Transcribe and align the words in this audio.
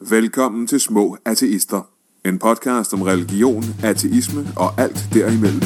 Velkommen 0.00 0.66
til 0.66 0.80
Små 0.80 1.16
Ateister. 1.24 1.90
En 2.24 2.38
podcast 2.38 2.94
om 2.94 3.02
religion, 3.02 3.62
ateisme 3.84 4.40
og 4.56 4.80
alt 4.80 5.08
derimellem. 5.14 5.60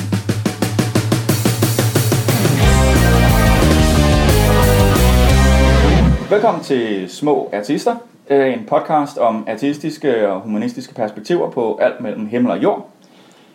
Velkommen 6.30 6.62
til 6.62 7.10
Små 7.10 7.50
Artister, 7.52 7.96
øh, 8.30 8.52
en 8.52 8.66
podcast 8.66 9.18
om 9.18 9.44
ateistiske 9.46 10.28
og 10.28 10.40
humanistiske 10.40 10.94
perspektiver 10.94 11.50
på 11.50 11.78
alt 11.80 12.00
mellem 12.00 12.26
himmel 12.26 12.50
og 12.50 12.62
jord. 12.62 12.90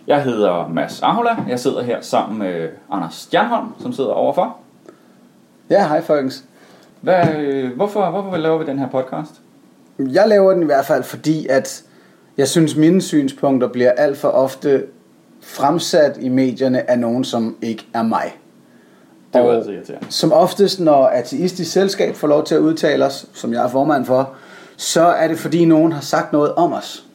Jeg 0.08 0.24
hedder 0.24 0.68
Mads 0.68 1.02
Ahola, 1.02 1.36
jeg 1.48 1.60
sidder 1.60 1.84
her 1.84 2.02
sammen 2.02 2.40
med 2.40 2.70
Anders 2.92 3.16
Stjernholm, 3.16 3.68
som 3.80 3.94
sidder 3.94 4.12
overfor. 4.12 4.58
Ja, 5.70 5.88
hej 5.88 6.02
folkens. 6.02 6.44
Hvad, 7.02 7.36
øh, 7.36 7.76
hvorfor, 7.76 8.10
hvorfor 8.10 8.38
laver 8.38 8.58
vi 8.58 8.66
den 8.66 8.80
her 8.80 8.90
podcast? 8.90 9.43
Jeg 10.12 10.28
laver 10.28 10.54
den 10.54 10.62
i 10.62 10.66
hvert 10.66 10.86
fald, 10.86 11.04
fordi 11.04 11.48
at 11.48 11.84
jeg 12.38 12.48
synes, 12.48 12.76
mine 12.76 13.02
synspunkter 13.02 13.68
bliver 13.68 13.92
alt 13.92 14.18
for 14.18 14.28
ofte 14.28 14.84
fremsat 15.42 16.18
i 16.22 16.30
medierne 16.30 16.90
af 16.92 17.00
nogen, 17.00 17.24
som 17.24 17.56
ikke 17.62 17.88
er 17.94 18.04
mig. 18.04 18.38
Det 19.34 19.40
er 19.40 19.44
Og 19.44 19.56
altid 19.56 19.72
irriterende. 19.72 20.06
Som 20.10 20.34
oftest, 20.34 20.80
når 20.80 21.06
ateistisk 21.06 21.72
selskab 21.72 22.16
får 22.16 22.28
lov 22.28 22.44
til 22.46 22.56
at 22.56 22.62
udtale 22.62 23.06
os, 23.06 23.26
som 23.34 23.54
jeg 23.54 23.64
er 23.64 23.70
formand 23.70 24.06
for, 24.06 24.30
så 24.78 25.02
er 25.02 25.28
det 25.28 25.40
fordi 25.40 25.66
nogen 25.66 25.92
har 25.92 26.02
sagt 26.02 26.34
noget 26.34 26.54
om 26.54 26.74
os. 26.74 27.06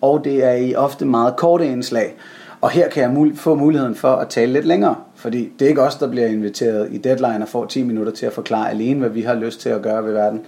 Og 0.00 0.24
det 0.24 0.44
er 0.44 0.52
i 0.52 0.74
ofte 0.74 1.04
meget 1.04 1.36
korte 1.36 1.66
indslag. 1.66 2.16
Og 2.60 2.70
her 2.70 2.88
kan 2.88 3.02
jeg 3.02 3.10
mul- 3.10 3.36
få 3.36 3.54
muligheden 3.54 3.94
for 3.94 4.08
at 4.08 4.28
tale 4.28 4.52
lidt 4.52 4.64
længere. 4.64 4.94
Fordi 5.14 5.52
det 5.58 5.64
er 5.64 5.68
ikke 5.68 5.82
os, 5.82 5.94
der 5.96 6.08
bliver 6.08 6.26
inviteret 6.26 6.88
i 6.92 6.98
deadline 6.98 7.42
og 7.42 7.48
får 7.48 7.64
10 7.66 7.82
minutter 7.82 8.12
til 8.12 8.26
at 8.26 8.32
forklare 8.32 8.70
alene, 8.70 9.00
hvad 9.00 9.10
vi 9.10 9.22
har 9.22 9.34
lyst 9.34 9.60
til 9.60 9.68
at 9.68 9.82
gøre 9.82 10.04
ved 10.04 10.12
verden. 10.12 10.40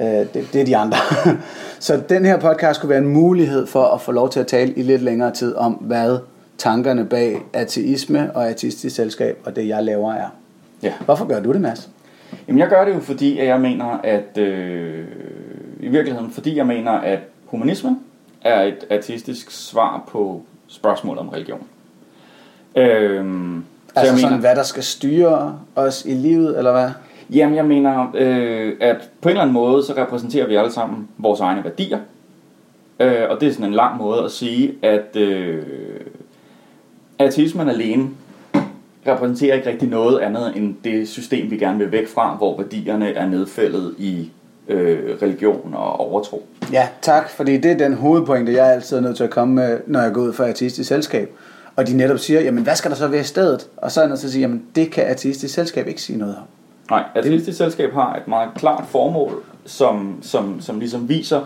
Øh, 0.00 0.06
Det, 0.06 0.48
det 0.52 0.60
er 0.60 0.64
de 0.64 0.76
andre. 0.76 0.98
Så 1.80 2.02
den 2.08 2.24
her 2.24 2.38
podcast 2.38 2.80
kunne 2.80 2.90
være 2.90 2.98
en 2.98 3.08
mulighed 3.08 3.66
for 3.66 3.84
at 3.84 4.00
få 4.00 4.12
lov 4.12 4.30
til 4.30 4.40
at 4.40 4.46
tale 4.46 4.72
i 4.72 4.82
lidt 4.82 5.02
længere 5.02 5.30
tid 5.30 5.54
om, 5.54 5.72
hvad 5.72 6.18
tankerne 6.58 7.04
bag 7.04 7.42
ateisme 7.52 8.30
og 8.34 8.48
ateistisk 8.48 8.96
selskab 8.96 9.38
og 9.44 9.56
det, 9.56 9.68
jeg 9.68 9.82
laver 9.84 10.12
er. 10.12 10.28
Ja. 10.82 10.92
Hvorfor 11.04 11.26
gør 11.26 11.40
du 11.40 11.52
det, 11.52 11.60
Mads? 11.60 11.88
Jamen 12.48 12.58
jeg 12.58 12.68
gør 12.68 12.84
det 12.84 12.94
jo 12.94 13.00
fordi, 13.00 13.38
at 13.38 13.46
jeg 13.46 13.60
mener, 13.60 14.00
at 14.04 14.38
øh, 14.38 15.04
i 15.80 15.88
virkeligheden, 15.88 16.30
fordi 16.30 16.56
jeg 16.56 16.66
mener, 16.66 16.92
at 16.92 17.18
humanismen 17.46 17.98
er 18.42 18.62
et 18.62 18.86
ateistisk 18.90 19.50
svar 19.50 20.04
på 20.08 20.42
spørgsmål 20.68 21.18
om 21.18 21.28
religion. 21.28 21.62
Så 23.94 24.00
Altså 24.00 24.12
jeg 24.12 24.20
sådan, 24.20 24.30
mener, 24.30 24.40
hvad 24.40 24.56
der 24.56 24.62
skal 24.62 24.82
styre 24.82 25.58
os 25.76 26.04
i 26.04 26.14
livet, 26.14 26.58
eller 26.58 26.72
hvad? 26.72 26.90
Jamen, 27.34 27.56
jeg 27.56 27.64
mener, 27.64 28.10
øh, 28.14 28.72
at 28.80 28.96
på 29.20 29.28
en 29.28 29.30
eller 29.30 29.42
anden 29.42 29.54
måde, 29.54 29.84
så 29.84 29.94
repræsenterer 29.96 30.46
vi 30.46 30.54
alle 30.54 30.72
sammen 30.72 31.08
vores 31.18 31.40
egne 31.40 31.64
værdier. 31.64 31.98
Øh, 33.00 33.22
og 33.30 33.40
det 33.40 33.48
er 33.48 33.52
sådan 33.52 33.66
en 33.66 33.74
lang 33.74 33.96
måde 33.96 34.24
at 34.24 34.30
sige, 34.30 34.74
at 34.82 35.16
øh, 35.16 35.62
ateismen 37.18 37.68
alene 37.68 38.08
repræsenterer 39.06 39.54
ikke 39.54 39.70
rigtig 39.70 39.88
noget 39.88 40.18
andet 40.18 40.56
end 40.56 40.74
det 40.84 41.08
system, 41.08 41.50
vi 41.50 41.56
gerne 41.56 41.78
vil 41.78 41.92
væk 41.92 42.08
fra, 42.08 42.34
hvor 42.36 42.56
værdierne 42.56 43.12
er 43.12 43.26
nedfældet 43.26 43.94
i 43.98 44.30
øh, 44.68 45.18
religion 45.22 45.74
og 45.74 46.00
overtro. 46.00 46.46
Ja, 46.72 46.88
tak, 47.02 47.30
fordi 47.30 47.56
det 47.56 47.70
er 47.70 47.76
den 47.76 47.94
hovedpointe, 47.94 48.52
jeg 48.52 48.72
altid 48.72 48.96
er 48.96 49.00
nødt 49.00 49.16
til 49.16 49.24
at 49.24 49.30
komme 49.30 49.54
med, 49.54 49.80
når 49.86 50.00
jeg 50.00 50.12
går 50.12 50.22
ud 50.22 50.32
for 50.32 50.44
ateistisk 50.44 50.88
selskab. 50.88 51.30
Og 51.76 51.86
de 51.86 51.96
netop 51.96 52.18
siger, 52.18 52.40
jamen 52.40 52.62
hvad 52.62 52.76
skal 52.76 52.90
der 52.90 52.96
så 52.96 53.08
være 53.08 53.20
i 53.20 53.24
stedet? 53.24 53.68
Og 53.76 53.90
så 53.90 54.00
er 54.00 54.04
jeg 54.04 54.08
nødt 54.08 54.20
til 54.20 54.26
at 54.26 54.32
sige, 54.32 54.42
jamen 54.42 54.62
det 54.74 54.90
kan 54.90 55.04
ateistisk 55.04 55.54
selskab 55.54 55.88
ikke 55.88 56.02
sige 56.02 56.18
noget 56.18 56.36
om. 56.36 56.61
Nej, 56.92 57.04
Ateistisk 57.14 57.58
Selskab 57.58 57.92
har 57.92 58.16
et 58.16 58.28
meget 58.28 58.48
klart 58.54 58.84
formål, 58.86 59.42
som, 59.64 60.18
som, 60.22 60.60
som 60.60 60.78
ligesom 60.78 61.08
viser, 61.08 61.40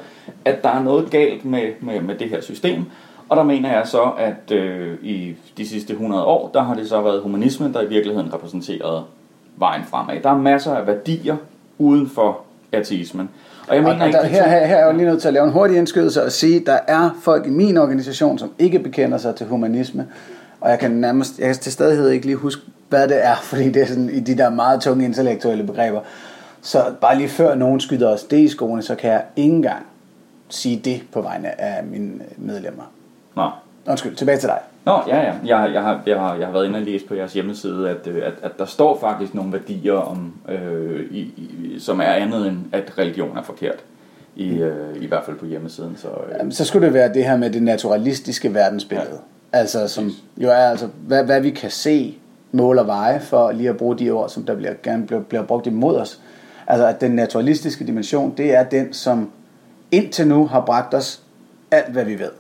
at 0.45 0.63
der 0.63 0.69
er 0.69 0.83
noget 0.83 1.11
galt 1.11 1.45
med, 1.45 1.63
med, 1.81 2.01
med 2.01 2.15
det 2.15 2.29
her 2.29 2.41
system. 2.41 2.85
Og 3.29 3.37
der 3.37 3.43
mener 3.43 3.73
jeg 3.73 3.87
så, 3.87 4.03
at 4.19 4.53
øh, 4.53 4.95
i 5.03 5.35
de 5.57 5.69
sidste 5.69 5.93
100 5.93 6.25
år, 6.25 6.51
der 6.55 6.63
har 6.63 6.75
det 6.75 6.89
så 6.89 7.01
været 7.01 7.23
humanismen, 7.23 7.75
der 7.75 7.83
i 7.83 7.89
virkeligheden 7.89 8.35
repræsenterede 8.35 9.05
vejen 9.57 9.85
fremad. 9.85 10.21
Der 10.23 10.31
er 10.31 10.39
masser 10.39 10.75
af 10.75 10.87
værdier 10.87 11.37
uden 11.79 12.09
for 12.09 12.41
ateismen. 12.73 13.29
Og 13.69 13.75
jeg 13.75 13.83
mener 13.83 14.01
og 14.01 14.07
ikke, 14.07 14.19
der, 14.19 14.23
de 14.23 14.29
her, 14.29 14.49
her, 14.49 14.67
her 14.67 14.77
er 14.77 14.79
jeg 14.79 14.93
jo 14.93 14.97
lige 14.99 15.09
nødt 15.09 15.21
til 15.21 15.29
at 15.29 15.35
lave 15.35 15.47
en 15.47 15.53
hurtig 15.53 15.77
indskydelse 15.77 16.25
og 16.25 16.33
sige, 16.33 16.61
at 16.61 16.67
der 16.67 16.79
er 16.89 17.11
folk 17.23 17.47
i 17.47 17.51
min 17.51 17.77
organisation, 17.77 18.39
som 18.39 18.51
ikke 18.59 18.79
bekender 18.79 19.19
sig 19.19 19.35
til 19.35 19.47
humanisme. 19.47 20.07
Og 20.61 20.71
jeg 20.71 20.79
kan 20.79 20.91
nærmest, 20.91 21.39
jeg 21.39 21.47
kan 21.47 21.57
til 21.57 21.73
stadighed 21.73 22.11
ikke 22.11 22.27
lige 22.27 22.37
huske, 22.37 22.63
hvad 22.89 23.09
det 23.09 23.25
er, 23.25 23.37
fordi 23.51 23.71
det 23.71 23.83
er 23.83 23.87
sådan 23.87 24.11
i 24.11 24.21
de 24.21 24.39
der 24.39 24.51
meget 24.51 24.81
tunge 24.81 25.05
intellektuelle 25.05 25.65
begreber. 25.65 26.01
Så 26.63 26.85
bare 27.01 27.17
lige 27.17 27.29
før 27.29 27.55
nogen 27.55 27.81
skyder 27.81 28.09
os 28.09 28.25
det 28.25 28.39
i 28.39 28.49
skoene, 28.49 28.83
så 28.83 28.95
kan 28.95 29.11
jeg 29.11 29.25
ikke 29.37 29.55
engang 29.55 29.87
sige 30.49 30.81
det 30.85 31.03
på 31.13 31.21
vegne 31.21 31.61
af 31.61 31.85
mine 31.85 32.13
medlemmer. 32.37 32.93
Nå. 33.37 33.51
Undskyld, 33.89 34.17
tilbage 34.17 34.39
til 34.39 34.49
dig. 34.49 34.59
Nå, 34.85 35.01
ja, 35.09 35.17
ja. 35.17 35.33
Jeg, 35.45 35.71
jeg, 35.75 35.83
har, 35.83 36.03
jeg, 36.07 36.21
har, 36.21 36.37
jeg 36.37 36.47
har 36.47 36.53
været 36.53 36.67
inde 36.67 36.77
og 36.77 36.83
læse 36.83 37.07
på 37.07 37.15
jeres 37.15 37.33
hjemmeside, 37.33 37.91
at, 37.91 38.07
øh, 38.07 38.27
at, 38.27 38.33
at 38.43 38.59
der 38.59 38.65
står 38.65 38.99
faktisk 39.01 39.35
nogle 39.35 39.53
værdier, 39.53 39.93
om, 39.93 40.33
øh, 40.49 41.07
i, 41.11 41.21
i, 41.21 41.77
som 41.79 42.01
er 42.01 42.05
andet 42.05 42.49
end, 42.49 42.59
at 42.73 42.93
religion 42.99 43.37
er 43.37 43.43
forkert. 43.43 43.85
I, 44.37 44.49
øh, 44.49 45.03
I 45.03 45.07
hvert 45.07 45.25
fald 45.25 45.37
på 45.37 45.47
hjemmesiden. 45.47 45.97
Så, 45.97 46.09
øh, 46.09 46.35
Jamen, 46.39 46.53
så 46.53 46.65
skulle 46.65 46.87
det 46.87 46.95
være 46.95 47.15
det 47.15 47.25
her 47.25 47.37
med 47.37 47.51
det 47.51 47.63
naturalistiske 47.63 48.55
verdensbillede. 48.55 49.11
Ja. 49.13 49.36
Altså, 49.53 49.89
som 49.89 50.11
jo 50.37 50.49
er 50.49 50.55
altså, 50.55 50.89
hvad, 51.07 51.25
hvad 51.25 51.41
vi 51.41 51.51
kan 51.51 51.71
se, 51.71 52.19
mål 52.53 52.79
og 52.79 52.87
veje, 52.87 53.21
for 53.21 53.51
lige 53.53 53.69
at 53.69 53.77
bruge 53.77 53.99
de 53.99 54.11
ord, 54.11 54.29
som 54.29 54.43
der 54.43 54.57
bliver, 54.57 54.75
gerne 54.83 55.07
bliver, 55.07 55.23
bliver 55.23 55.43
brugt 55.43 55.67
imod 55.67 55.97
os. 55.97 56.21
Altså, 56.67 56.87
at 56.87 57.01
den 57.01 57.11
naturalistiske 57.11 57.87
dimension, 57.87 58.35
det 58.37 58.55
er 58.55 58.63
den, 58.63 58.93
som 58.93 59.31
indtil 59.91 60.29
nu 60.29 60.47
har 60.47 60.61
bragt 60.61 60.95
os 60.95 61.23
alt, 61.71 61.93
hvad 61.93 62.05
vi 62.05 62.19
ved. 62.19 62.31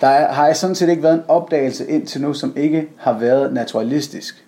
Der 0.00 0.06
er, 0.06 0.32
har 0.32 0.52
sådan 0.52 0.76
set 0.76 0.88
ikke 0.88 1.02
været 1.02 1.14
en 1.14 1.22
opdagelse 1.28 1.90
indtil 1.90 2.20
nu, 2.20 2.34
som 2.34 2.52
ikke 2.56 2.88
har 2.96 3.18
været 3.18 3.52
naturalistisk. 3.52 4.46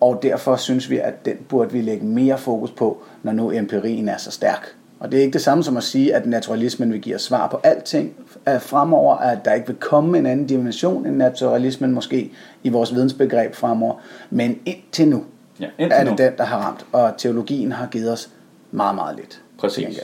Og 0.00 0.18
derfor 0.22 0.56
synes 0.56 0.90
vi, 0.90 0.98
at 0.98 1.24
den 1.24 1.36
burde 1.48 1.72
vi 1.72 1.80
lægge 1.80 2.06
mere 2.06 2.38
fokus 2.38 2.70
på, 2.70 3.02
når 3.22 3.32
nu 3.32 3.50
empirien 3.50 4.08
er 4.08 4.16
så 4.16 4.30
stærk. 4.30 4.74
Og 5.04 5.12
det 5.12 5.18
er 5.18 5.22
ikke 5.22 5.32
det 5.32 5.42
samme 5.42 5.64
som 5.64 5.76
at 5.76 5.82
sige, 5.82 6.14
at 6.14 6.26
naturalismen 6.26 6.92
vil 6.92 7.00
give 7.00 7.14
os 7.14 7.22
svar 7.22 7.48
på 7.48 7.60
alting 7.64 8.14
at 8.46 8.62
fremover, 8.62 9.16
at 9.16 9.44
der 9.44 9.54
ikke 9.54 9.66
vil 9.66 9.76
komme 9.76 10.18
en 10.18 10.26
anden 10.26 10.46
dimension 10.46 11.06
end 11.06 11.16
naturalismen 11.16 11.92
måske 11.92 12.30
i 12.62 12.68
vores 12.68 12.94
vidensbegreb 12.94 13.54
fremover. 13.54 13.94
Men 14.30 14.58
indtil 14.66 15.08
nu 15.08 15.24
ja, 15.60 15.64
er 15.64 15.70
indtil 15.78 15.98
det 15.98 16.06
nu. 16.06 16.16
den, 16.24 16.32
der 16.38 16.44
har 16.44 16.58
ramt, 16.58 16.86
og 16.92 17.12
teologien 17.18 17.72
har 17.72 17.86
givet 17.86 18.12
os 18.12 18.30
meget, 18.70 18.94
meget 18.94 19.16
lidt. 19.16 19.40
Præcis. 19.58 20.00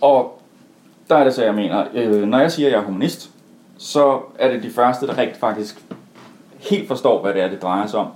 Og 0.00 0.40
der 1.08 1.16
er 1.16 1.24
det 1.24 1.34
så, 1.34 1.44
jeg 1.44 1.54
mener, 1.54 1.84
øh, 1.94 2.22
når 2.22 2.38
jeg 2.38 2.52
siger, 2.52 2.68
at 2.68 2.72
jeg 2.72 2.80
er 2.80 2.84
humanist, 2.84 3.30
så 3.78 4.20
er 4.38 4.50
det 4.50 4.62
de 4.62 4.70
første, 4.70 5.06
der 5.06 5.18
rigtig 5.18 5.40
faktisk 5.40 5.84
helt 6.58 6.88
forstår, 6.88 7.22
hvad 7.22 7.34
det 7.34 7.42
er, 7.42 7.48
det 7.48 7.62
drejer 7.62 7.86
sig 7.86 7.98
om. 7.98 8.08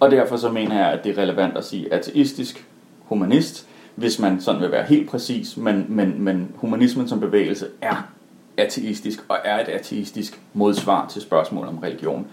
Og 0.00 0.10
derfor 0.10 0.36
så 0.36 0.48
mener 0.48 0.78
jeg, 0.78 0.92
at 0.92 1.04
det 1.04 1.18
er 1.18 1.22
relevant 1.22 1.56
at 1.56 1.64
sige 1.64 1.94
ateistisk 1.94 2.66
humanist, 3.04 3.68
hvis 3.98 4.18
man 4.18 4.40
sådan 4.40 4.60
vil 4.60 4.72
være 4.72 4.84
helt 4.84 5.10
præcis, 5.10 5.56
men, 5.56 5.86
men, 5.88 6.14
men 6.22 6.48
humanismen 6.56 7.08
som 7.08 7.20
bevægelse 7.20 7.66
er 7.82 8.08
ateistisk, 8.56 9.24
og 9.28 9.36
er 9.44 9.60
et 9.60 9.68
ateistisk 9.68 10.40
modsvar 10.54 11.06
til 11.08 11.22
spørgsmål 11.22 11.66
om 11.68 11.78
religion. 11.78 12.26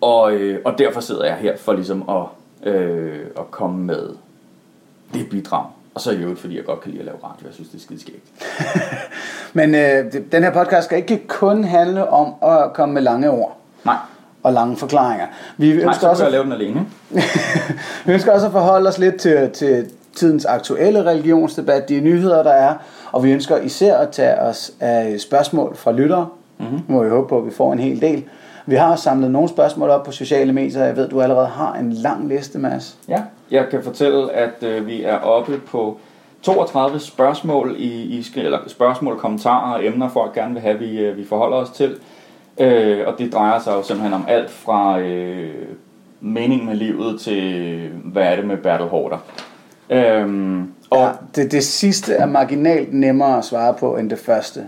Og, 0.00 0.32
øh, 0.32 0.60
og 0.64 0.78
derfor 0.78 1.00
sidder 1.00 1.24
jeg 1.24 1.36
her 1.36 1.56
for 1.56 1.72
ligesom 1.72 2.08
at, 2.08 2.24
øh, 2.72 3.20
at 3.38 3.50
komme 3.50 3.84
med 3.84 4.08
det 5.14 5.28
bidrag. 5.30 5.64
Og 5.94 6.00
så 6.00 6.10
i 6.10 6.16
øvrigt, 6.16 6.40
fordi 6.40 6.56
jeg 6.56 6.64
godt 6.64 6.80
kan 6.80 6.90
lide 6.90 7.00
at 7.00 7.06
lave 7.06 7.18
radio. 7.24 7.46
Jeg 7.46 7.54
synes, 7.54 7.68
det 7.68 7.76
er 7.78 7.82
skide 7.82 8.00
skægt. 8.00 8.24
Men 9.58 9.74
øh, 9.74 10.12
det- 10.12 10.32
den 10.32 10.42
her 10.42 10.52
podcast 10.52 10.84
skal 10.84 10.98
ikke 10.98 11.22
kun 11.28 11.64
handle 11.64 12.08
om 12.10 12.34
at 12.42 12.72
komme 12.72 12.94
med 12.94 13.02
lange 13.02 13.30
ord 13.30 13.60
Nej, 13.84 13.96
og 14.42 14.52
lange 14.52 14.76
forklaringer. 14.76 15.26
Vi 15.56 15.68
Nej 15.68 15.76
ønsker, 15.76 15.92
så 16.00 16.08
også 16.08 16.26
at, 16.26 16.32
lave 16.32 16.44
den 16.44 16.52
alene. 16.52 16.86
vi 18.06 18.12
ønsker 18.12 18.32
også 18.32 18.46
at 18.46 18.52
forholde 18.52 18.88
os 18.88 18.98
lidt 18.98 19.16
til, 19.16 19.50
til 19.50 19.90
tidens 20.16 20.44
aktuelle 20.44 21.04
religionsdebat, 21.04 21.88
de 21.88 22.00
nyheder, 22.00 22.42
der 22.42 22.52
er, 22.52 22.74
og 23.12 23.24
vi 23.24 23.32
ønsker 23.32 23.56
især 23.56 23.96
at 23.98 24.10
tage 24.10 24.40
os 24.40 24.72
af 24.80 25.20
spørgsmål 25.20 25.76
fra 25.76 25.92
lyttere. 25.92 26.28
Mm-hmm. 26.58 26.80
Må 26.88 27.02
vi 27.02 27.10
håbe 27.10 27.28
på, 27.28 27.38
at 27.38 27.46
vi 27.46 27.50
får 27.50 27.72
en 27.72 27.78
hel 27.78 28.00
del. 28.00 28.24
Vi 28.66 28.74
har 28.74 28.96
samlet 28.96 29.30
nogle 29.30 29.48
spørgsmål 29.48 29.90
op 29.90 30.04
på 30.04 30.12
sociale 30.12 30.52
medier. 30.52 30.84
Jeg 30.84 30.96
ved, 30.96 31.08
du 31.08 31.20
allerede 31.20 31.46
har 31.46 31.74
en 31.74 31.92
lang 31.92 32.28
liste, 32.28 32.58
Mads. 32.58 32.98
Ja, 33.08 33.22
jeg 33.50 33.66
kan 33.70 33.82
fortælle, 33.82 34.32
at 34.32 34.62
øh, 34.62 34.86
vi 34.86 35.02
er 35.02 35.16
oppe 35.16 35.58
på 35.58 35.98
32 36.42 36.98
spørgsmål, 36.98 37.74
i, 37.78 37.88
i, 37.88 38.24
eller 38.36 38.58
spørgsmål, 38.66 39.18
kommentarer 39.18 39.74
og 39.74 39.86
emner, 39.86 40.08
folk 40.08 40.34
gerne 40.34 40.54
vil 40.54 40.62
have, 40.62 40.78
vi, 40.78 40.98
øh, 40.98 41.16
vi 41.16 41.24
forholder 41.24 41.56
os 41.56 41.70
til. 41.70 41.96
Øh, 42.60 43.00
og 43.06 43.14
det 43.18 43.32
drejer 43.32 43.60
sig 43.60 43.72
jo 43.72 43.82
simpelthen 43.82 44.14
om 44.14 44.24
alt 44.28 44.50
fra 44.50 44.98
øh, 45.00 45.54
mening 46.20 46.64
med 46.64 46.74
livet 46.74 47.20
til, 47.20 47.90
hvad 48.04 48.22
er 48.22 48.36
det 48.36 48.46
med 48.46 48.56
Bertel 48.56 48.86
Hårder. 48.86 49.18
Øhm, 49.90 50.72
og 50.90 50.98
Ja, 50.98 51.10
det, 51.36 51.52
det 51.52 51.64
sidste 51.64 52.14
er 52.14 52.26
marginalt 52.26 52.94
nemmere 52.94 53.38
at 53.38 53.44
svare 53.44 53.74
på 53.74 53.96
end 53.96 54.10
det 54.10 54.18
første. 54.18 54.60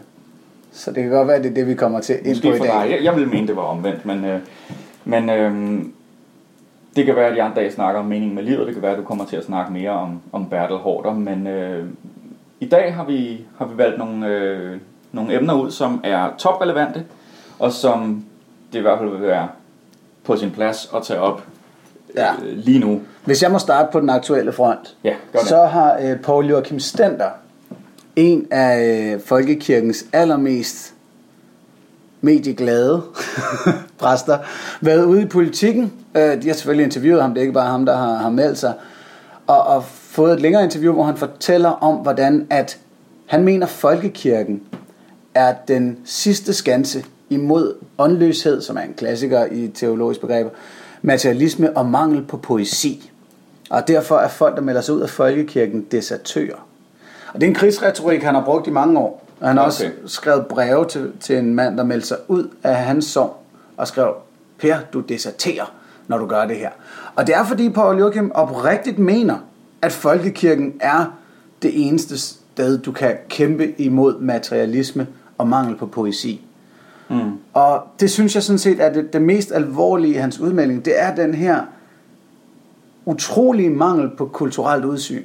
Så 0.73 0.91
det 0.91 1.03
kan 1.03 1.13
godt 1.13 1.29
være, 1.29 1.37
at 1.37 1.45
det 1.45 1.51
er 1.51 1.55
det, 1.55 1.67
vi 1.67 1.75
kommer 1.75 2.01
til 2.01 2.19
ind 2.25 2.43
på 2.43 2.49
i 2.49 2.51
dag. 2.51 2.61
dig. 2.61 2.91
Jeg, 2.91 3.05
jeg 3.05 3.15
ville 3.15 3.29
mene, 3.29 3.47
det 3.47 3.57
var 3.57 3.63
omvendt, 3.63 4.07
men, 4.07 4.25
øh, 4.25 4.41
men 5.05 5.31
øh, 5.31 5.83
det 6.97 7.05
kan 7.05 7.17
være, 7.17 7.27
at 7.27 7.37
de 7.37 7.43
andre 7.43 7.61
dage 7.61 7.73
snakker 7.73 8.01
om 8.01 8.07
meningen 8.07 8.35
med 8.35 8.43
livet. 8.43 8.67
Det 8.67 8.75
kan 8.75 8.83
være, 8.83 8.93
at 8.93 8.99
du 8.99 9.05
kommer 9.05 9.25
til 9.25 9.37
at 9.37 9.45
snakke 9.45 9.73
mere 9.73 9.91
om, 9.91 10.21
om 10.33 10.49
Bertel 10.49 10.77
Hårder, 10.77 11.13
men 11.15 11.47
øh, 11.47 11.87
i 12.61 12.67
dag 12.67 12.95
har 12.95 13.05
vi, 13.05 13.41
har 13.59 13.67
vi 13.67 13.79
valgt 13.79 13.99
nogle, 13.99 14.27
øh, 14.27 14.77
nogle 15.13 15.35
emner 15.35 15.55
ud, 15.55 15.71
som 15.71 16.01
er 16.05 16.29
toprelevante, 16.39 17.05
og 17.59 17.73
som 17.73 18.25
det 18.73 18.79
i 18.79 18.83
hvert 18.83 18.99
fald 18.99 19.11
vil 19.11 19.23
være 19.23 19.49
på 20.25 20.37
sin 20.37 20.51
plads 20.51 20.91
at 20.97 21.03
tage 21.03 21.21
op 21.21 21.43
Ja. 22.17 22.33
øh, 22.33 22.59
lige 22.59 22.79
nu. 22.79 23.01
Hvis 23.25 23.43
jeg 23.43 23.51
må 23.51 23.59
starte 23.59 23.89
på 23.93 24.01
den 24.01 24.11
aktuelle 24.11 24.53
front, 24.53 24.97
Ja, 25.05 25.15
så 25.47 25.65
har 25.65 25.99
øh, 26.03 26.19
Paul 26.21 26.47
Joachim 26.47 26.81
Stender, 26.81 27.29
en 28.17 28.47
af 28.51 28.85
øh, 29.15 29.21
folkekirkens 29.21 30.05
allermest 30.13 30.95
medieglade 32.21 33.03
præster, 33.99 34.39
været 34.81 35.05
ude 35.05 35.23
i 35.23 35.27
politikken. 35.27 35.93
Øh, 36.15 36.43
de 36.43 36.47
har 36.47 36.55
selvfølgelig 36.55 36.85
interviewet 36.85 37.23
ham, 37.23 37.31
det 37.31 37.39
er 37.39 37.43
ikke 37.43 37.53
bare 37.53 37.71
ham, 37.71 37.87
der 37.87 37.97
har, 37.97 38.15
har 38.17 38.31
meldt 38.31 38.59
sig. 38.59 38.73
Og, 39.47 39.63
og 39.67 39.85
fået 39.85 40.33
et 40.33 40.41
længere 40.41 40.65
interview, 40.65 40.93
hvor 40.93 41.05
han 41.05 41.17
fortæller 41.17 41.69
om, 41.69 41.97
hvordan 41.97 42.47
at 42.51 42.79
han 43.27 43.45
mener, 43.45 43.67
folkekirken 43.67 44.63
er 45.35 45.55
den 45.69 45.99
sidste 46.05 46.55
skanse 46.55 47.05
imod 47.31 47.75
åndløshed, 47.99 48.63
som 48.63 48.77
er 48.77 48.81
en 48.81 48.95
klassiker 48.97 49.45
i 49.53 49.69
teologisk 49.69 50.21
begreber, 50.21 50.51
materialisme 51.03 51.77
og 51.77 51.87
mangel 51.87 52.23
på 52.23 52.37
poesi. 52.37 53.11
Og 53.71 53.89
derfor 53.89 54.17
er 54.17 54.29
folk, 54.29 54.57
der 54.57 54.63
melder 54.63 54.81
sig 54.81 54.95
ud 54.95 55.01
af 55.01 55.11
folkekirken, 55.11 55.87
desertører. 55.91 56.67
Og 57.35 57.41
det 57.41 57.43
er 57.43 57.49
en 57.49 57.55
krigsretorik, 57.55 58.23
han 58.23 58.35
har 58.35 58.45
brugt 58.45 58.67
i 58.67 58.71
mange 58.71 58.99
år. 58.99 59.23
Og 59.41 59.49
han 59.49 59.57
har 59.57 59.65
også 59.65 59.85
Okay. 59.85 59.95
skrevet 60.07 60.47
breve 60.47 60.85
til, 60.89 61.13
til 61.21 61.37
en 61.39 61.55
mand, 61.55 61.77
der 61.77 61.85
meldte 61.85 62.09
sig 62.09 62.17
ud 62.29 62.49
af 62.63 62.77
hans 62.77 63.05
sovn 63.05 63.33
og 63.77 63.89
skrev, 63.89 64.15
Per, 64.59 64.77
du 64.93 65.01
deserterer, 65.01 65.75
når 66.09 66.19
du 66.19 66.27
gør 66.27 66.47
det 66.47 66.57
her. 66.57 66.71
Og 67.17 67.27
det 67.27 67.35
er 67.35 67.45
fordi 67.45 67.69
Paul 67.71 67.99
Joachim 67.99 68.31
oprigtigt 68.35 68.99
mener, 68.99 69.37
at 69.83 69.93
folkekirken 69.93 70.75
er 70.81 71.05
det 71.63 71.87
eneste 71.87 72.19
sted, 72.19 72.79
du 72.79 72.93
kan 72.93 73.17
kæmpe 73.29 73.81
imod 73.81 74.19
materialisme 74.21 75.07
og 75.39 75.49
mangel 75.49 75.77
på 75.77 75.87
poesi. 75.87 76.46
Mm. 77.09 77.33
Og 77.55 77.83
det 78.01 78.11
synes 78.11 78.35
jeg 78.35 78.43
sådan 78.43 78.59
set 78.59 78.81
er 78.81 78.93
det, 78.93 79.13
det 79.13 79.23
mest 79.23 79.53
alvorlige 79.53 80.15
i 80.15 80.17
hans 80.17 80.41
udmelding. 80.41 80.85
Det 80.85 81.03
er 81.03 81.15
den 81.15 81.35
her 81.35 81.61
utrolige 83.05 83.71
mangel 83.71 84.11
på 84.17 84.27
kulturelt 84.27 84.85
udsyn. 84.85 85.23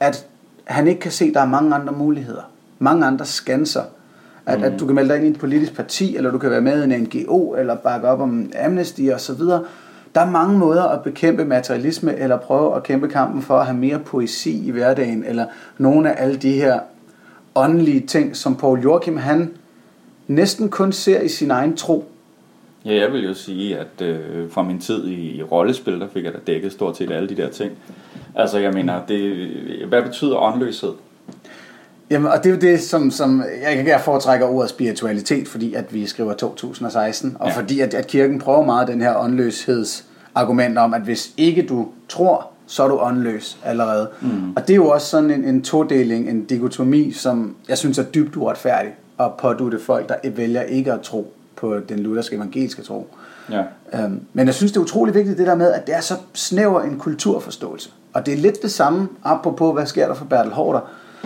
At 0.00 0.26
han 0.64 0.86
ikke 0.86 1.00
kan 1.00 1.12
se, 1.12 1.24
at 1.24 1.34
der 1.34 1.40
er 1.40 1.48
mange 1.48 1.74
andre 1.74 1.92
muligheder. 1.92 2.50
Mange 2.78 3.06
andre 3.06 3.24
skanser. 3.24 3.82
At, 4.46 4.58
mm. 4.58 4.64
at 4.64 4.80
du 4.80 4.86
kan 4.86 4.94
melde 4.94 5.08
dig 5.08 5.16
ind 5.16 5.26
i 5.26 5.30
et 5.30 5.38
politisk 5.38 5.76
parti, 5.76 6.16
eller 6.16 6.30
du 6.30 6.38
kan 6.38 6.50
være 6.50 6.60
med 6.60 6.86
i 6.86 6.94
en 6.94 7.02
NGO, 7.02 7.54
eller 7.54 7.74
bakke 7.74 8.08
op 8.08 8.20
om 8.20 8.50
Amnesty 8.64 9.02
og 9.12 9.20
så 9.20 9.34
videre. 9.34 9.64
Der 10.14 10.20
er 10.20 10.30
mange 10.30 10.58
måder 10.58 10.82
at 10.84 11.02
bekæmpe 11.02 11.44
materialisme, 11.44 12.16
eller 12.16 12.36
prøve 12.36 12.76
at 12.76 12.82
kæmpe 12.82 13.08
kampen 13.08 13.42
for 13.42 13.58
at 13.58 13.66
have 13.66 13.78
mere 13.78 13.98
poesi 13.98 14.66
i 14.66 14.70
hverdagen, 14.70 15.24
eller 15.24 15.46
nogle 15.78 16.12
af 16.12 16.24
alle 16.24 16.36
de 16.36 16.52
her 16.52 16.80
åndelige 17.54 18.00
ting, 18.00 18.36
som 18.36 18.56
Paul 18.56 18.80
Joachim 18.80 19.16
han 19.16 19.50
næsten 20.26 20.68
kun 20.68 20.92
ser 20.92 21.20
i 21.20 21.28
sin 21.28 21.50
egen 21.50 21.76
tro. 21.76 22.04
Ja, 22.84 22.94
jeg 22.94 23.12
vil 23.12 23.24
jo 23.24 23.34
sige, 23.34 23.78
at 23.78 24.02
øh, 24.02 24.50
fra 24.50 24.62
min 24.62 24.80
tid 24.80 25.06
i, 25.06 25.36
i 25.36 25.42
rollespil, 25.42 26.00
der 26.00 26.08
fik 26.12 26.24
jeg 26.24 26.32
da 26.32 26.38
dækket 26.46 26.72
stort 26.72 26.96
set 26.96 27.10
alle 27.10 27.28
de 27.28 27.34
der 27.36 27.48
ting. 27.50 27.72
Altså, 28.34 28.58
jeg 28.58 28.72
mener, 28.72 29.06
det, 29.08 29.48
hvad 29.88 30.02
betyder 30.02 30.36
åndløshed? 30.36 30.92
Jamen, 32.10 32.28
og 32.32 32.38
det 32.44 32.46
er 32.46 32.54
jo 32.54 32.60
det, 32.60 32.80
som, 32.80 33.10
som 33.10 33.42
jeg, 33.62 33.84
jeg 33.86 34.00
foretrækker 34.00 34.46
ordet 34.46 34.70
spiritualitet, 34.70 35.48
fordi 35.48 35.74
at 35.74 35.94
vi 35.94 36.06
skriver 36.06 36.34
2016, 36.34 37.36
og 37.40 37.48
Ja. 37.48 37.56
fordi 37.56 37.80
at, 37.80 37.94
at 37.94 38.06
kirken 38.06 38.38
prøver 38.38 38.64
meget 38.64 38.88
den 38.88 39.00
her 39.00 39.16
åndløshedsargument 39.18 40.78
om, 40.78 40.94
at 40.94 41.02
hvis 41.02 41.32
ikke 41.36 41.66
du 41.66 41.88
tror, 42.08 42.46
så 42.66 42.82
er 42.84 42.88
du 42.88 42.98
åndløs 42.98 43.58
allerede. 43.64 44.08
Mm. 44.22 44.52
Og 44.56 44.62
det 44.62 44.70
er 44.70 44.76
jo 44.76 44.88
også 44.88 45.06
sådan 45.06 45.30
en, 45.30 45.44
en 45.44 45.62
todeling, 45.62 46.28
en 46.30 46.44
dikotomi, 46.44 47.12
som 47.12 47.56
jeg 47.68 47.78
synes 47.78 47.98
er 47.98 48.02
dybt 48.02 48.36
uretfærdig, 48.36 48.90
og 49.18 49.34
pådutte 49.38 49.78
folk, 49.78 50.08
der 50.08 50.30
vælger 50.30 50.62
ikke 50.62 50.92
at 50.92 51.00
tro 51.00 51.32
på 51.56 51.78
den 51.88 51.98
lutherske 51.98 52.36
evangeliske 52.36 52.82
tro. 52.82 53.08
Ja. 53.50 53.62
Øhm, 53.94 54.20
men 54.32 54.46
jeg 54.46 54.54
synes, 54.54 54.72
det 54.72 54.78
er 54.78 54.82
utrolig 54.82 55.14
vigtigt 55.14 55.38
det 55.38 55.46
der 55.46 55.54
med, 55.54 55.72
at 55.72 55.86
det 55.86 55.96
er 55.96 56.00
så 56.00 56.14
snæver 56.32 56.82
en 56.82 56.98
kulturforståelse. 56.98 57.90
Og 58.12 58.26
det 58.26 58.34
er 58.34 58.38
lidt 58.38 58.62
det 58.62 58.70
samme, 58.70 59.08
apropos 59.24 59.74
hvad 59.74 59.86
sker 59.86 60.06
der 60.06 60.14
for 60.14 60.24
Bertel 60.24 60.52
Hårder, 60.52 60.80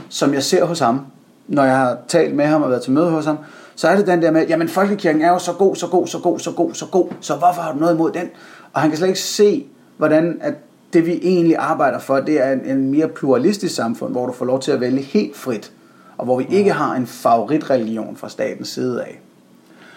som 0.09 0.35
jeg 0.35 0.43
ser 0.43 0.65
hos 0.65 0.79
ham. 0.79 1.07
Når 1.49 1.65
jeg 1.65 1.77
har 1.77 1.99
talt 2.09 2.37
med 2.37 2.45
ham 2.45 2.63
og 2.63 2.71
været 2.71 2.83
til 2.83 2.93
møde 2.93 3.11
hos 3.11 3.25
ham, 3.25 3.39
så 3.77 3.89
er 3.89 3.97
det 3.97 4.07
den 4.07 4.23
der 4.23 4.31
med, 4.31 4.47
jamen 4.49 4.69
folkekirken 4.69 5.23
er 5.23 5.29
jo 5.29 5.39
så 5.39 5.53
god, 5.53 5.77
så 5.77 5.87
god, 5.87 6.07
så 6.07 6.19
god, 6.19 6.39
så 6.39 6.53
god, 6.53 6.75
så 6.75 6.87
god, 6.87 7.09
så 7.21 7.35
hvorfor 7.35 7.63
har 7.63 7.73
du 7.73 7.79
noget 7.79 7.95
imod 7.95 8.13
den? 8.13 8.29
Og 8.73 8.81
han 8.81 8.91
kan 8.91 8.97
slet 8.97 9.09
ikke 9.09 9.21
se, 9.21 9.67
hvordan 9.97 10.39
at 10.41 10.55
det 10.93 11.07
vi 11.07 11.21
egentlig 11.23 11.57
arbejder 11.57 11.99
for, 11.99 12.17
det 12.17 12.47
er 12.47 12.53
en, 12.53 12.65
en 12.65 12.91
mere 12.91 13.09
pluralistisk 13.09 13.75
samfund, 13.75 14.13
hvor 14.13 14.27
du 14.27 14.33
får 14.33 14.45
lov 14.45 14.61
til 14.61 14.73
at 14.73 14.81
vælge 14.81 15.03
helt 15.03 15.37
frit, 15.37 15.73
og 16.19 16.25
hvor 16.25 16.39
vi 16.39 16.47
ikke 16.51 16.73
har 16.73 16.95
en 16.95 17.07
favoritreligion 17.07 18.17
fra 18.17 18.29
statens 18.29 18.69
side 18.69 19.05
af. 19.05 19.21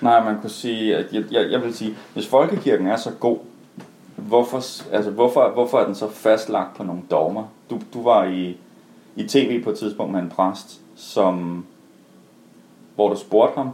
Nej, 0.01 0.23
man 0.23 0.41
kunne 0.41 0.49
sige, 0.49 0.95
at 0.95 1.13
jeg, 1.13 1.23
jeg, 1.31 1.51
jeg 1.51 1.61
vil 1.61 1.73
sige, 1.73 1.97
hvis 2.13 2.27
folkekirken 2.27 2.87
er 2.87 2.97
så 2.97 3.11
god, 3.19 3.37
hvorfor, 4.15 4.57
altså, 4.93 5.11
hvorfor, 5.11 5.49
hvorfor 5.53 5.79
er 5.79 5.85
den 5.85 5.95
så 5.95 6.09
fastlagt 6.09 6.77
på 6.77 6.83
nogle 6.83 7.01
dogmer? 7.11 7.43
Du, 7.69 7.79
du 7.93 8.03
var 8.03 8.23
i, 8.23 8.57
i 9.15 9.27
tv 9.27 9.63
på 9.63 9.69
et 9.69 9.77
tidspunkt 9.77 10.13
med 10.13 10.21
en 10.21 10.29
præst, 10.29 10.79
som, 10.95 11.65
hvor 12.95 13.09
du 13.09 13.19
spurgte 13.19 13.57
ham, 13.57 13.69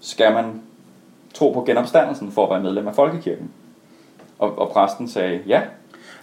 skal 0.00 0.32
man 0.32 0.60
tro 1.34 1.52
på 1.52 1.64
genopstandelsen 1.64 2.32
for 2.32 2.44
at 2.44 2.50
være 2.50 2.62
medlem 2.62 2.88
af 2.88 2.94
folkekirken? 2.94 3.50
Og, 4.38 4.58
og 4.58 4.70
præsten 4.70 5.08
sagde 5.08 5.40
ja. 5.46 5.62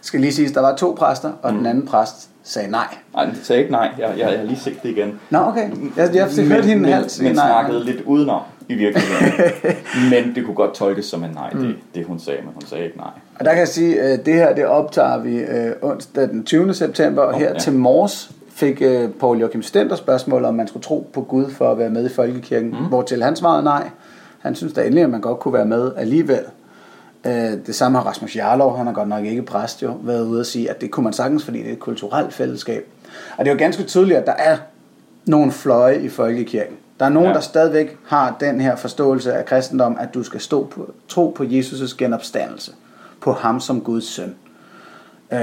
Skal 0.01 0.19
lige 0.19 0.33
sige, 0.33 0.49
der 0.49 0.61
var 0.61 0.75
to 0.75 0.95
præster, 0.97 1.33
og 1.41 1.51
mm. 1.51 1.57
den 1.57 1.65
anden 1.65 1.85
præst 1.85 2.29
sagde 2.47 2.71
nej. 2.71 2.87
Nej, 3.13 3.25
han 3.25 3.35
sagde 3.43 3.61
ikke 3.61 3.71
nej. 3.71 3.89
Jeg, 3.97 4.09
jeg, 4.17 4.29
jeg 4.29 4.39
har 4.39 4.45
lige 4.45 4.59
set 4.59 4.83
det 4.83 4.89
igen. 4.89 5.19
Nå, 5.29 5.37
okay. 5.39 5.69
Jeg, 5.97 6.15
jeg 6.15 6.29
fik 6.29 6.47
hørt 6.47 6.65
hende 6.65 6.81
men, 6.81 6.91
halvt 6.93 7.21
men 7.23 7.35
nej. 7.35 7.47
snakkede 7.47 7.83
lidt 7.85 8.01
udenom 8.05 8.41
i 8.69 8.73
virkeligheden. 8.73 9.33
men 10.11 10.35
det 10.35 10.45
kunne 10.45 10.55
godt 10.55 10.73
tolkes 10.73 11.05
som 11.05 11.23
en 11.23 11.29
nej, 11.29 11.49
Mm. 11.53 11.59
det, 11.59 11.75
det 11.95 12.05
hun 12.05 12.19
sagde, 12.19 12.39
men 12.41 12.49
hun 12.53 12.61
sagde 12.61 12.85
ikke 12.85 12.97
nej. 12.97 13.09
Og 13.39 13.45
der 13.45 13.51
kan 13.51 13.59
jeg 13.59 13.67
sige, 13.67 14.01
at 14.01 14.25
det 14.25 14.33
her 14.33 14.55
det 14.55 14.65
optager 14.65 15.17
vi 15.19 15.37
øh, 15.37 15.71
onsdag 15.81 16.29
den 16.29 16.43
20. 16.43 16.73
september, 16.73 17.21
og 17.21 17.31
Nå, 17.31 17.37
her 17.39 17.51
ja. 17.53 17.59
til 17.59 17.73
morges 17.73 18.31
fik 18.49 18.81
øh, 18.81 19.09
Paul 19.09 19.37
Joachim 19.39 19.61
Stender 19.61 19.95
spørgsmål, 19.95 20.45
om 20.45 20.55
man 20.55 20.67
skulle 20.67 20.83
tro 20.83 21.09
på 21.13 21.21
Gud 21.21 21.49
for 21.51 21.71
at 21.71 21.77
være 21.77 21.89
med 21.89 22.05
i 22.05 22.13
Folkekirken, 22.13 22.69
mm. 22.69 22.85
hvortil 22.85 23.23
han 23.23 23.35
svarede 23.35 23.63
nej. 23.63 23.89
Han 24.39 24.55
synes 24.55 24.73
da 24.73 24.81
endelig, 24.81 25.03
at 25.03 25.09
man 25.09 25.21
godt 25.21 25.39
kunne 25.39 25.53
være 25.53 25.65
med 25.65 25.91
alligevel. 25.97 26.39
Øh, 27.25 27.33
det 27.65 27.75
samme 27.75 27.97
har 27.97 28.05
Rasmus 28.05 28.35
Jarlov, 28.35 28.77
han 28.77 28.85
har 28.85 28.93
godt 28.93 29.09
nok 29.09 29.25
ikke 29.25 29.41
præst 29.41 29.83
jo, 29.83 29.97
været 30.01 30.25
ude 30.25 30.39
og 30.39 30.45
sige, 30.45 30.69
at 30.69 30.81
det 30.81 30.91
kunne 30.91 31.03
man 31.03 31.13
sagtens, 31.13 31.43
fordi 31.45 31.59
det 31.59 31.69
er 31.69 31.73
et 31.73 31.79
kulturelt 31.79 32.33
fællesskab. 32.33 32.85
Og 33.37 33.45
det 33.45 33.51
er 33.51 33.55
jo 33.55 33.59
ganske 33.59 33.83
tydeligt, 33.83 34.17
at 34.17 34.25
der 34.25 34.33
er 34.33 34.57
nogle 35.25 35.51
fløje 35.51 35.99
i 36.01 36.09
folkekirken. 36.09 36.75
Der 36.99 37.05
er 37.05 37.09
nogen, 37.09 37.29
ja. 37.29 37.33
der 37.33 37.39
stadigvæk 37.39 37.97
har 38.05 38.37
den 38.39 38.61
her 38.61 38.75
forståelse 38.75 39.33
af 39.33 39.45
kristendom, 39.45 39.97
at 39.99 40.13
du 40.13 40.23
skal 40.23 40.39
stå 40.39 40.65
på, 40.65 40.91
tro 41.07 41.33
på 41.37 41.43
Jesus' 41.43 41.97
genopstandelse. 41.97 42.71
På 43.21 43.31
ham 43.31 43.59
som 43.59 43.81
Guds 43.81 44.05
søn. 44.05 44.35
Øh, 45.33 45.39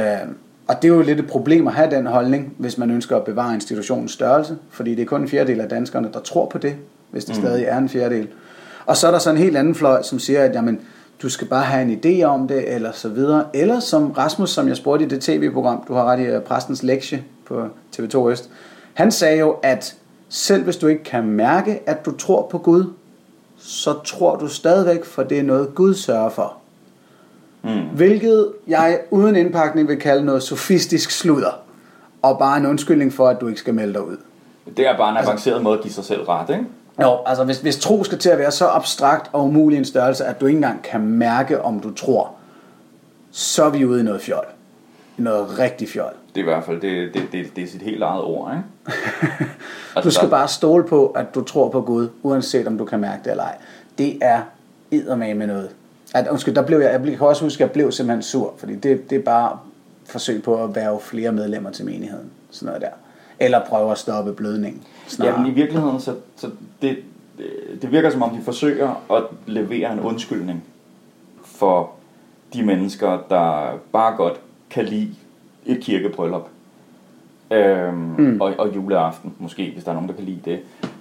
og 0.69 0.83
det 0.83 0.91
er 0.91 0.95
jo 0.95 1.03
lidt 1.03 1.21
et 1.21 1.27
problem 1.27 1.67
at 1.67 1.75
have 1.75 1.91
den 1.91 2.07
holdning, 2.07 2.55
hvis 2.59 2.79
man 2.79 2.91
ønsker 2.91 3.17
at 3.17 3.25
bevare 3.25 3.55
institutionens 3.55 4.13
størrelse. 4.13 4.57
Fordi 4.71 4.95
det 4.95 5.03
er 5.03 5.07
kun 5.07 5.21
en 5.21 5.29
fjerdedel 5.29 5.61
af 5.61 5.69
danskerne, 5.69 6.09
der 6.13 6.21
tror 6.21 6.47
på 6.47 6.59
det, 6.59 6.77
hvis 7.11 7.25
det 7.25 7.37
mm. 7.37 7.43
stadig 7.43 7.65
er 7.65 7.79
en 7.79 7.89
fjerdedel. 7.89 8.29
Og 8.87 8.97
så 8.97 9.07
er 9.07 9.11
der 9.11 9.19
så 9.19 9.31
en 9.31 9.37
helt 9.37 9.57
anden 9.57 9.75
fløj, 9.75 10.03
som 10.03 10.19
siger, 10.19 10.45
at 10.45 10.55
jamen, 10.55 10.81
du 11.25 11.29
skal 11.29 11.47
bare 11.47 11.65
have 11.65 11.83
en 11.83 12.01
idé 12.05 12.25
om 12.25 12.49
det, 12.49 12.75
eller 12.75 12.93
så 12.93 13.09
videre. 13.09 13.45
Eller 13.55 13.81
som 13.81 14.11
Rasmus, 14.11 14.51
som 14.51 14.69
jeg 14.69 14.77
spurgte 14.77 15.05
i 15.05 15.09
det 15.09 15.21
tv-program, 15.21 15.85
du 15.89 15.95
har 15.95 16.05
ret 16.05 16.21
i 16.21 16.23
øh, 16.23 16.43
præstens 16.43 16.83
lektie 16.83 17.25
på 17.45 17.69
TV2 17.97 18.29
Øst, 18.31 18.51
han 18.95 19.13
sagde 19.13 19.39
jo, 19.39 19.57
at 19.63 19.97
selv 20.29 20.65
hvis 20.65 20.77
du 20.77 20.87
ikke 20.87 21.05
kan 21.05 21.27
mærke, 21.27 21.81
at 21.87 22.07
du 22.07 22.17
tror 22.17 22.47
på 22.51 22.59
Gud, 22.59 22.93
så 23.59 23.93
tror 24.05 24.37
du 24.37 24.49
stadigvæk, 24.49 25.05
for 25.05 25.23
det 25.23 25.39
er 25.39 25.43
noget 25.43 25.75
Gud 25.75 25.95
sørger 25.95 26.29
for. 26.29 26.57
Mm. 27.63 27.81
Hvilket 27.95 28.53
jeg 28.67 29.01
uden 29.11 29.37
indpakning 29.37 29.89
vil 29.89 30.01
kalde 30.01 30.25
noget 30.25 30.43
sofistisk 30.43 31.11
sludder. 31.11 31.61
Og 32.23 32.39
bare 32.39 32.57
en 32.57 32.67
undskyldning 32.67 33.13
for, 33.13 33.29
at 33.29 33.41
du 33.41 33.49
ikke 33.49 33.61
skal 33.61 33.75
melde 33.75 33.93
dig 33.93 34.07
ud. 34.07 34.17
Det 34.77 34.89
er 34.89 34.97
bare 34.97 35.11
en 35.11 35.17
avanceret 35.17 35.63
måde 35.63 35.77
at 35.77 35.83
give 35.83 35.93
sig 35.93 36.05
selv 36.05 36.23
ret, 36.23 36.51
ikke? 36.51 36.65
Jo, 37.03 37.19
altså 37.27 37.45
hvis, 37.45 37.61
hvis 37.61 37.77
tro 37.79 38.05
skal 38.05 38.19
til 38.19 38.29
at 38.31 38.39
være 38.39 38.51
så 38.51 38.67
abstrakt 38.69 39.31
og 39.33 39.45
umulig 39.45 39.79
en 39.79 39.85
størrelse, 39.85 40.25
at 40.25 40.41
du 40.41 40.47
ikke 40.47 40.57
engang 40.57 40.83
kan 40.83 41.01
mærke, 41.01 41.63
om 41.63 41.81
du 41.81 41.95
tror, 41.95 42.31
så 43.31 43.65
er 43.65 43.71
vi 43.71 43.85
ude 43.85 44.01
i 44.01 44.03
noget 44.03 44.21
fjol. 44.21 44.45
Noget 45.17 45.59
rigtig 45.59 45.89
fjol. 45.89 46.13
Det 46.35 46.41
er 46.41 46.45
i 46.45 46.49
hvert 46.49 46.65
fald, 46.65 46.81
det, 46.81 47.15
det, 47.15 47.23
det, 47.33 47.57
det 47.57 47.65
er 47.65 47.69
sit 47.69 47.83
helt 47.83 48.03
eget 48.03 48.23
ord, 48.23 48.53
ikke? 48.57 48.99
Altså, 49.97 50.09
Du 50.11 50.15
skal 50.15 50.25
der- 50.25 50.31
bare 50.37 50.49
stole 50.49 50.85
på, 50.85 51.07
at 51.07 51.35
du 51.35 51.43
tror 51.45 51.69
på 51.69 51.81
Gud, 51.81 52.09
uanset 52.23 52.67
om 52.67 52.79
du 52.79 52.85
kan 52.85 53.01
mærke 53.01 53.21
det 53.25 53.31
eller 53.31 53.45
ej. 53.45 53.57
Det 53.99 54.19
er 54.23 54.41
eddermame 54.91 55.35
med 55.35 55.47
noget. 55.47 55.71
At, 56.15 56.29
undskyld, 56.29 56.55
der 56.55 56.63
blev 56.63 56.79
jeg, 56.79 56.91
jeg 57.05 57.17
kan 57.19 57.27
også 57.27 57.45
huske, 57.45 57.57
at 57.57 57.69
jeg 57.69 57.71
blev 57.73 57.93
simpelthen 57.93 58.23
sur, 58.23 58.55
fordi 58.59 58.75
det, 58.75 59.11
det 59.11 59.19
er 59.19 59.23
bare 59.23 59.59
forsøg 60.07 60.43
på 60.43 60.65
at 60.65 60.75
værve 60.75 61.01
flere 61.01 61.33
medlemmer 61.33 61.71
til 61.71 61.85
menigheden. 61.85 62.31
Sådan 62.51 62.67
noget 62.67 62.83
der. 62.83 62.89
Eller 63.41 63.61
prøve 63.69 63.91
at 63.91 63.99
stoppe 63.99 64.33
blødningen. 64.33 64.83
Ja, 65.23 65.37
men 65.37 65.47
i 65.47 65.51
virkeligheden, 65.51 66.01
så, 66.01 66.15
så 66.37 66.51
det, 66.83 66.99
det- 67.83 67.93
virker 67.93 68.11
som 68.11 68.23
om, 68.23 68.31
de 68.37 68.43
forsøger 68.45 69.13
at 69.17 69.23
levere 69.47 69.93
en 69.93 70.01
undskyldning 70.01 70.65
for 71.45 71.91
de 72.55 72.63
mennesker, 72.63 73.19
der 73.31 73.73
bare 73.93 74.17
godt 74.17 74.41
kan 74.71 74.85
lide 74.85 75.09
et 75.67 75.81
kirkebryllup. 75.81 76.49
Øhm, 77.51 77.95
mm. 78.19 78.41
og, 78.41 78.55
og 78.59 78.75
juleaften, 78.75 79.35
måske, 79.39 79.71
hvis 79.73 79.85
der 79.85 79.91
er 79.91 79.95
nogen, 79.95 80.09
der 80.09 80.15
kan 80.15 80.25
lide 80.25 80.41
det. 80.45 80.59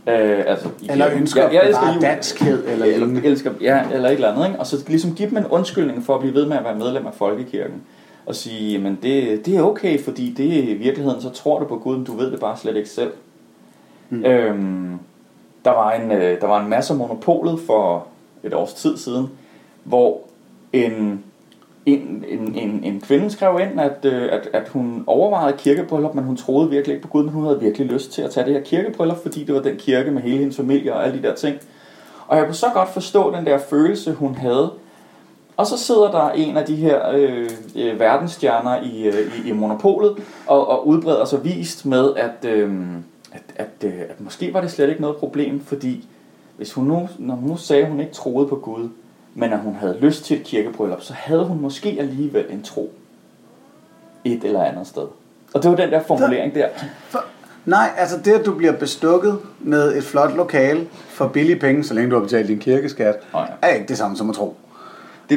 Øh, 0.08 0.44
altså, 0.48 0.70
Eller 0.90 1.08
ønsker 1.14 1.42
jeg, 1.44 1.54
jeg 1.54 1.68
elsker 1.68 1.82
bare 1.84 1.94
jul. 1.94 2.02
danskhed 2.02 2.68
eller 2.68 2.86
eller, 2.86 3.22
elsker, 3.24 3.52
ja, 3.62 3.84
eller 3.94 4.10
et 4.10 4.14
eller 4.14 4.32
andet. 4.32 4.48
Ikke? 4.48 4.60
Og 4.60 4.68
så 4.68 4.84
ligesom 4.88 5.16
give 5.16 5.30
dem 5.30 5.38
en 5.38 5.46
undskyldning 5.46 6.04
for 6.04 6.14
at 6.16 6.20
blive 6.22 6.34
ved 6.34 6.46
med 6.46 6.58
at 6.58 6.64
være 6.64 6.76
medlem 6.76 7.08
af 7.08 7.14
Folkekirken. 7.14 7.82
Og 8.26 8.36
sige, 8.36 8.80
men 8.80 9.00
det, 9.02 9.46
det 9.46 9.58
er 9.58 9.62
okay, 9.62 10.00
fordi 10.00 10.34
det 10.38 10.70
i 10.70 10.74
virkeligheden, 10.74 11.22
så 11.22 11.30
tror 11.30 11.60
du 11.60 11.66
på 11.66 11.78
Gud, 11.78 11.98
men 11.98 12.06
du 12.06 12.18
ved 12.18 12.32
det 12.32 12.40
bare 12.40 12.58
slet 12.58 12.76
ikke 12.76 12.90
selv. 12.90 13.12
Mm. 14.10 14.26
Øhm, 14.26 15.00
der, 15.66 15.72
var 15.72 15.92
en, 15.92 16.12
øh, 16.12 16.42
der 16.42 16.48
var 16.48 16.62
en 16.62 16.70
masse 16.70 16.94
monopolet 16.94 17.60
for 17.60 18.08
et 18.44 18.54
års 18.54 18.74
tid 18.74 18.98
siden, 18.98 19.30
hvor 19.84 20.22
en, 20.74 21.24
en, 21.86 22.26
en, 22.28 22.56
en, 22.56 22.84
en 22.84 23.02
kvinde 23.02 23.30
skrev 23.30 23.60
ind, 23.60 23.82
at, 23.82 24.06
øh, 24.06 24.30
at, 24.32 24.50
at 24.54 24.68
hun 24.68 25.04
overvejede 25.08 25.58
kirkebryllup, 25.58 26.16
men 26.16 26.24
hun 26.24 26.38
troede 26.38 26.70
virkelig 26.70 26.96
ikke 26.96 27.08
på 27.08 27.12
Gud, 27.12 27.24
men 27.24 27.34
hun 27.34 27.44
havde 27.44 27.60
virkelig 27.60 27.88
lyst 27.88 28.12
til 28.12 28.22
at 28.22 28.32
tage 28.32 28.46
det 28.46 28.54
her 28.54 28.62
kirkebryllup, 28.62 29.22
fordi 29.22 29.44
det 29.44 29.56
var 29.56 29.62
den 29.62 29.78
kirke 29.78 30.12
med 30.12 30.22
hele 30.22 30.38
hendes 30.38 30.58
familie 30.58 30.94
og 30.94 31.06
alle 31.06 31.18
de 31.18 31.28
der 31.28 31.36
ting. 31.36 31.58
Og 32.28 32.38
jeg 32.38 32.46
kunne 32.46 32.56
så 32.56 32.68
godt 32.74 32.90
forstå 32.90 33.36
den 33.36 33.46
der 33.46 33.58
følelse, 33.58 34.14
hun 34.14 34.36
havde. 34.36 34.72
Og 35.58 35.68
så 35.68 35.78
sidder 35.78 36.12
der 36.12 36.30
en 36.30 36.58
af 36.58 36.66
de 36.66 36.76
her 36.76 37.10
øh, 37.10 37.50
øh, 37.76 38.00
verdensstjerner 38.00 38.82
i, 38.82 39.04
øh, 39.04 39.46
i, 39.46 39.50
i 39.50 39.52
monopolet 39.52 40.18
og, 40.48 40.68
og 40.68 40.88
udbreder 40.88 41.26
sig 41.26 41.44
vist 41.44 41.86
med, 41.86 42.14
at, 42.16 42.50
øh, 42.50 42.72
at, 43.32 43.42
at, 43.56 43.70
øh, 43.84 44.00
at 44.10 44.22
måske 44.22 44.54
var 44.54 44.62
det 44.62 44.72
slet 44.72 44.90
ikke 44.90 45.02
noget 45.02 45.18
problem, 45.18 45.66
fordi 45.66 46.08
hvis 46.58 46.74
hun 46.74 46.86
nu, 46.86 47.10
når 47.18 47.36
hun 47.36 47.50
nu 47.50 47.58
sagde, 47.58 47.84
at 47.84 47.90
hun 47.90 48.00
ikke 48.00 48.14
troede 48.14 48.48
på 48.48 48.56
Gud, 48.56 48.90
men 49.36 49.54
at 49.54 49.60
hun 49.60 49.76
havde 49.76 49.98
lyst 50.00 50.26
til 50.26 50.38
et 50.38 50.44
kirkebryllup, 50.44 51.02
så 51.02 51.14
havde 51.14 51.44
hun 51.46 51.62
måske 51.62 51.98
alligevel 52.00 52.46
en 52.50 52.64
tro 52.64 52.94
et 54.24 54.44
eller 54.44 54.64
andet 54.64 54.88
sted. 54.88 55.08
Og 55.54 55.64
det 55.64 55.72
var 55.72 55.78
den 55.78 55.92
der 55.92 56.04
formulering 56.04 56.56
der. 56.56 56.68
For, 57.10 57.24
nej, 57.66 57.90
altså 57.98 58.18
det, 58.26 58.32
at 58.32 58.46
du 58.46 58.54
bliver 58.54 58.74
bestukket 58.74 59.40
med 59.60 59.98
et 59.98 60.04
flot 60.04 60.36
lokale 60.36 60.88
for 61.08 61.28
billige 61.28 61.60
penge, 61.60 61.84
så 61.84 61.94
længe 61.94 62.10
du 62.10 62.16
har 62.16 62.24
betalt 62.24 62.48
din 62.48 62.60
kirkeskat, 62.60 63.16
Nej. 63.34 63.52
er 63.62 63.68
ikke 63.68 63.88
det 63.88 63.98
samme 63.98 64.18
som 64.18 64.30
at 64.30 64.36
tro. 64.36 64.56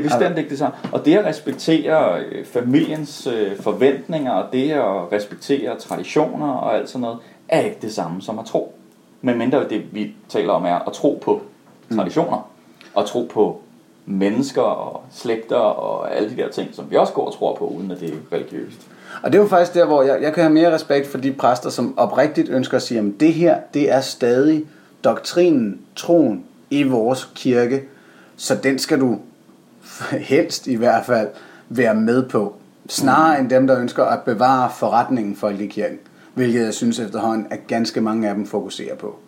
Det 0.04 0.12
er 0.12 0.18
bestemt 0.18 0.38
ikke 0.38 0.50
det 0.50 0.58
samme. 0.58 0.76
Og 0.92 1.04
det 1.04 1.16
at 1.16 1.24
respektere 1.24 2.20
øh, 2.20 2.44
familiens 2.44 3.26
øh, 3.26 3.60
forventninger, 3.60 4.32
og 4.32 4.52
det 4.52 4.70
at 4.70 5.12
respektere 5.12 5.78
traditioner 5.78 6.52
og 6.52 6.74
alt 6.76 6.88
sådan 6.88 7.00
noget, 7.00 7.18
er 7.48 7.60
ikke 7.60 7.78
det 7.82 7.94
samme 7.94 8.22
som 8.22 8.38
at 8.38 8.44
tro. 8.44 8.74
Men 9.22 9.38
mindre 9.38 9.68
det, 9.68 9.94
vi 9.94 10.14
taler 10.28 10.52
om, 10.52 10.64
er 10.64 10.88
at 10.88 10.92
tro 10.92 11.22
på 11.24 11.42
traditioner. 11.94 12.50
Og 12.94 13.06
tro 13.06 13.30
på 13.32 13.60
mennesker 14.06 14.62
og 14.62 15.02
slægter 15.12 15.56
og 15.56 16.16
alle 16.16 16.30
de 16.30 16.36
der 16.36 16.48
ting, 16.48 16.68
som 16.72 16.90
vi 16.90 16.96
også 16.96 17.12
går 17.12 17.26
og 17.26 17.34
tror 17.38 17.54
på, 17.54 17.64
uden 17.64 17.90
at 17.90 18.00
det 18.00 18.08
er 18.08 18.36
religiøst. 18.36 18.88
Og 19.22 19.32
det 19.32 19.38
er 19.38 19.42
jo 19.42 19.48
faktisk 19.48 19.74
der, 19.74 19.86
hvor 19.86 20.02
jeg, 20.02 20.22
jeg 20.22 20.34
kan 20.34 20.42
have 20.42 20.52
mere 20.52 20.74
respekt 20.74 21.06
for 21.06 21.18
de 21.18 21.32
præster, 21.32 21.70
som 21.70 21.98
oprigtigt 21.98 22.48
ønsker 22.48 22.76
at 22.76 22.82
sige, 22.82 23.00
at 23.00 23.06
det 23.20 23.32
her, 23.32 23.56
det 23.74 23.92
er 23.92 24.00
stadig 24.00 24.64
doktrinen, 25.04 25.80
troen 25.96 26.44
i 26.70 26.82
vores 26.82 27.30
kirke, 27.34 27.82
så 28.36 28.54
den 28.62 28.78
skal 28.78 29.00
du 29.00 29.18
helst 30.30 30.66
i 30.66 30.74
hvert 30.74 31.06
fald 31.06 31.28
være 31.68 31.94
med 31.94 32.28
på. 32.28 32.54
Snarere 32.88 33.40
end 33.40 33.50
dem, 33.50 33.66
der 33.66 33.80
ønsker 33.80 34.04
at 34.04 34.20
bevare 34.22 34.70
forretningen 34.76 35.36
for 35.36 35.52
kirken, 35.70 35.98
hvilket 36.34 36.64
jeg 36.64 36.74
synes 36.74 36.98
efterhånden, 36.98 37.46
at 37.50 37.66
ganske 37.66 38.00
mange 38.00 38.28
af 38.28 38.34
dem 38.34 38.46
fokuserer 38.46 38.96
på. 38.96 39.18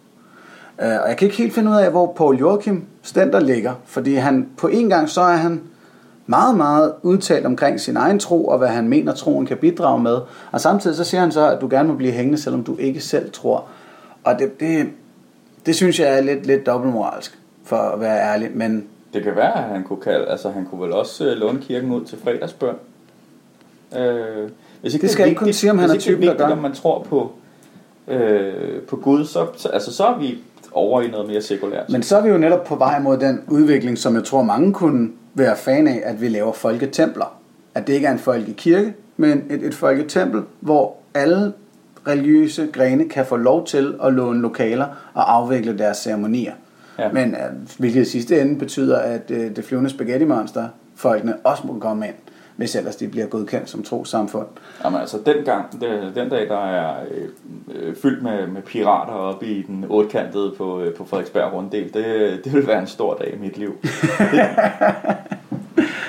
Uh, 0.79 0.85
og 0.85 1.09
jeg 1.09 1.17
kan 1.19 1.27
ikke 1.27 1.37
helt 1.37 1.55
finde 1.55 1.71
ud 1.71 1.77
af, 1.77 1.91
hvor 1.91 2.13
Paul 2.17 2.37
Joachim 2.37 2.85
Stender 3.03 3.41
ligger, 3.41 3.75
fordi 3.87 4.15
han 4.15 4.49
på 4.57 4.69
en 4.69 4.89
gang 4.89 5.09
så 5.09 5.21
er 5.21 5.37
han 5.37 5.61
meget, 6.27 6.57
meget 6.57 6.93
udtalt 7.03 7.47
omkring 7.47 7.81
sin 7.81 7.97
egen 7.97 8.19
tro, 8.19 8.47
og 8.47 8.59
hvad 8.59 8.69
han 8.69 8.89
mener, 8.89 9.15
troen 9.15 9.47
kan 9.47 9.57
bidrage 9.57 10.03
med. 10.03 10.19
Og 10.53 10.61
samtidig 10.61 10.97
så 10.97 11.05
siger 11.05 11.21
han 11.21 11.33
så, 11.33 11.51
at 11.51 11.61
du 11.61 11.69
gerne 11.71 11.89
må 11.89 11.95
blive 11.95 12.13
hængende, 12.13 12.39
selvom 12.39 12.65
du 12.65 12.77
ikke 12.77 13.01
selv 13.01 13.33
tror. 13.33 13.65
Og 14.25 14.39
det, 14.39 14.61
det, 14.61 14.89
det 15.67 15.75
synes 15.75 16.01
jeg 16.01 16.19
er 16.19 16.21
lidt, 16.21 16.47
lidt 16.47 16.67
dobbeltmoralsk, 16.67 17.39
for 17.65 17.77
at 17.77 18.01
være 18.01 18.33
ærlig. 18.33 18.51
Men 18.55 18.85
Det 19.15 19.23
kan 19.23 19.37
være, 19.37 19.57
at 19.65 19.65
han 19.65 19.85
kunne 19.85 20.01
kalde, 20.01 20.27
altså 20.27 20.51
han 20.51 20.65
kunne 20.67 20.83
vel 20.83 20.93
også 20.93 21.25
øh, 21.27 21.37
låne 21.37 21.59
kirken 21.61 21.91
ud 21.93 22.05
til 22.05 22.19
fredagsbøn. 22.25 22.75
Øh, 23.99 24.51
hvis 24.81 24.95
ikke 24.95 25.03
Det 25.03 25.11
skal 25.11 25.23
er 25.23 25.27
jeg 25.27 25.31
ikke 25.31 25.41
vigtigt- 25.41 25.57
sige, 25.57 25.71
om 25.71 25.79
han 25.79 25.89
er 25.89 25.93
det 25.93 26.03
typen, 26.03 26.27
der 26.27 26.35
gør. 26.37 26.45
om 26.47 26.59
man 26.59 26.73
tror 26.73 27.03
på, 27.03 27.33
øh, 28.09 28.81
på 28.89 28.97
Gud, 28.97 29.25
så, 29.25 29.47
så, 29.57 29.69
altså, 29.69 29.93
så 29.93 30.05
er 30.07 30.19
vi 30.19 30.39
over 30.73 31.03
i 31.03 31.09
noget 31.11 31.27
mere 31.29 31.43
sekulært. 31.43 31.91
Men 31.91 32.03
så 32.03 32.17
er 32.17 32.23
vi 32.23 32.29
jo 32.29 32.39
netop 32.39 32.65
på 32.65 32.75
vej 32.77 32.99
mod 33.01 33.17
den 33.17 33.41
udvikling, 33.49 33.99
som 33.99 34.15
jeg 34.15 34.25
tror 34.25 34.43
mange 34.43 34.73
kunne 34.73 35.11
være 35.35 35.57
fan 35.57 35.89
af, 35.89 36.01
at 36.05 36.21
vi 36.21 36.29
laver 36.29 36.53
folketempler. 36.53 37.39
At 37.75 37.87
det 37.87 37.93
ikke 37.93 38.07
er 38.07 38.13
en 38.13 38.19
folkekirke, 38.19 38.95
men 39.17 39.45
et, 39.51 39.63
et 39.63 39.75
folketempel, 39.75 40.43
hvor 40.61 40.95
alle 41.15 41.53
religiøse 42.07 42.69
grene 42.73 43.09
kan 43.09 43.27
få 43.27 43.37
lov 43.37 43.67
til 43.67 43.95
at 44.05 44.13
låne 44.13 44.41
lokaler 44.41 44.87
og 45.15 45.35
afvikle 45.35 45.79
deres 45.79 45.97
ceremonier. 45.97 46.53
Ja. 46.99 47.13
Men 47.13 47.35
øh, 47.35 47.69
hvilket 47.79 48.01
i 48.01 48.05
sidste 48.05 48.41
ende 48.41 48.59
betyder, 48.59 48.99
at 48.99 49.31
øh, 49.31 49.57
det 49.57 49.65
flyvende 49.65 49.91
spaghetti 49.91 50.25
monster 50.25 50.69
folkene 50.97 51.37
også 51.45 51.67
må 51.67 51.79
komme 51.79 52.07
ind, 52.07 52.15
hvis 52.57 52.77
ellers 52.77 52.97
de 52.97 53.09
bliver 53.09 53.27
godkendt 53.27 53.71
som 53.71 53.83
trosamfund. 53.83 54.47
Jamen 54.85 55.01
altså, 55.01 55.19
den, 55.27 55.45
gang, 55.45 55.81
den, 55.81 56.15
den 56.15 56.29
dag, 56.29 56.49
der 56.49 56.67
er 56.67 56.95
øh, 57.75 57.97
fyldt 57.97 58.23
med, 58.23 58.47
med 58.47 58.63
pirater 58.63 59.13
oppe 59.13 59.47
i 59.47 59.63
den 59.63 59.87
otkantede 59.89 60.55
på, 60.59 60.81
øh, 60.81 60.95
på 60.95 61.05
Frederiksberg 61.05 61.53
Runddel, 61.53 61.95
det, 61.95 62.41
det 62.45 62.53
vil 62.53 62.67
være 62.67 62.81
en 62.81 62.87
stor 62.87 63.15
dag 63.15 63.35
i 63.35 63.39
mit 63.39 63.59
liv. 63.59 63.77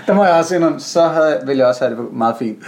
Der 0.07 0.13
må 0.15 0.23
jeg 0.23 0.33
også 0.33 0.55
indrømme, 0.55 0.79
så 0.79 1.01
havde, 1.01 1.39
ville 1.45 1.59
jeg 1.59 1.67
også 1.67 1.85
have 1.85 1.97
det 1.97 2.13
meget 2.13 2.35
fint. 2.39 2.59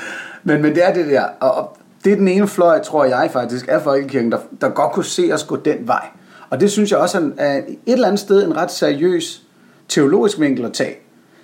Men, 0.44 0.62
men 0.62 0.76
det 0.76 0.88
er 0.88 0.94
det 0.94 1.08
der, 1.08 1.24
og, 1.40 1.52
og 1.52 1.78
det 2.04 2.14
er 2.14 2.16
den 2.16 2.28
ene 2.28 2.48
fløj, 2.48 2.82
tror 2.84 3.06
jeg 3.06 3.30
faktisk, 3.34 3.68
af 3.68 3.82
Folkekirken, 3.82 4.32
der, 4.32 4.38
der 4.62 4.70
godt 4.70 4.92
kunne 4.92 5.06
se 5.06 5.30
os 5.34 5.44
gå 5.44 5.56
den 5.56 5.88
vej. 5.88 6.08
Og 6.52 6.60
det 6.60 6.72
synes 6.72 6.92
jeg 6.92 7.00
også 7.00 7.18
er, 7.18 7.22
en- 7.58 7.64
et 7.86 7.94
eller 7.94 8.08
andet 8.08 8.20
sted 8.20 8.46
en 8.46 8.58
ret 8.58 8.72
seriøs 8.72 9.44
teologisk 9.88 10.40
vinkel 10.40 10.66
at 10.66 10.74
tage. 10.74 10.96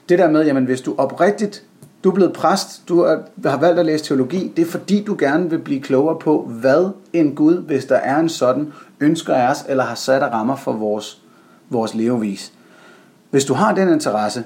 Det 0.09 0.19
der 0.19 0.29
med, 0.29 0.45
jamen 0.45 0.65
hvis 0.65 0.81
du 0.81 0.95
oprigtigt, 0.97 1.63
du 2.03 2.09
er 2.09 2.13
blevet 2.13 2.33
præst, 2.33 2.87
du 2.89 2.99
er, 2.99 3.17
har 3.45 3.57
valgt 3.57 3.79
at 3.79 3.85
læse 3.85 4.05
teologi, 4.05 4.53
det 4.55 4.61
er 4.61 4.65
fordi 4.71 5.03
du 5.03 5.15
gerne 5.19 5.49
vil 5.49 5.59
blive 5.59 5.81
klogere 5.81 6.19
på, 6.19 6.41
hvad 6.61 6.89
en 7.13 7.35
Gud, 7.35 7.57
hvis 7.57 7.85
der 7.85 7.95
er 7.95 8.19
en 8.19 8.29
sådan, 8.29 8.73
ønsker 8.99 9.33
af 9.33 9.51
os, 9.51 9.65
eller 9.69 9.83
har 9.83 9.95
sat 9.95 10.21
af 10.23 10.29
rammer 10.31 10.55
for 10.55 10.71
vores, 10.71 11.21
vores 11.69 11.95
levevis. 11.95 12.53
Hvis 13.29 13.45
du 13.45 13.53
har 13.53 13.75
den 13.75 13.89
interesse, 13.89 14.43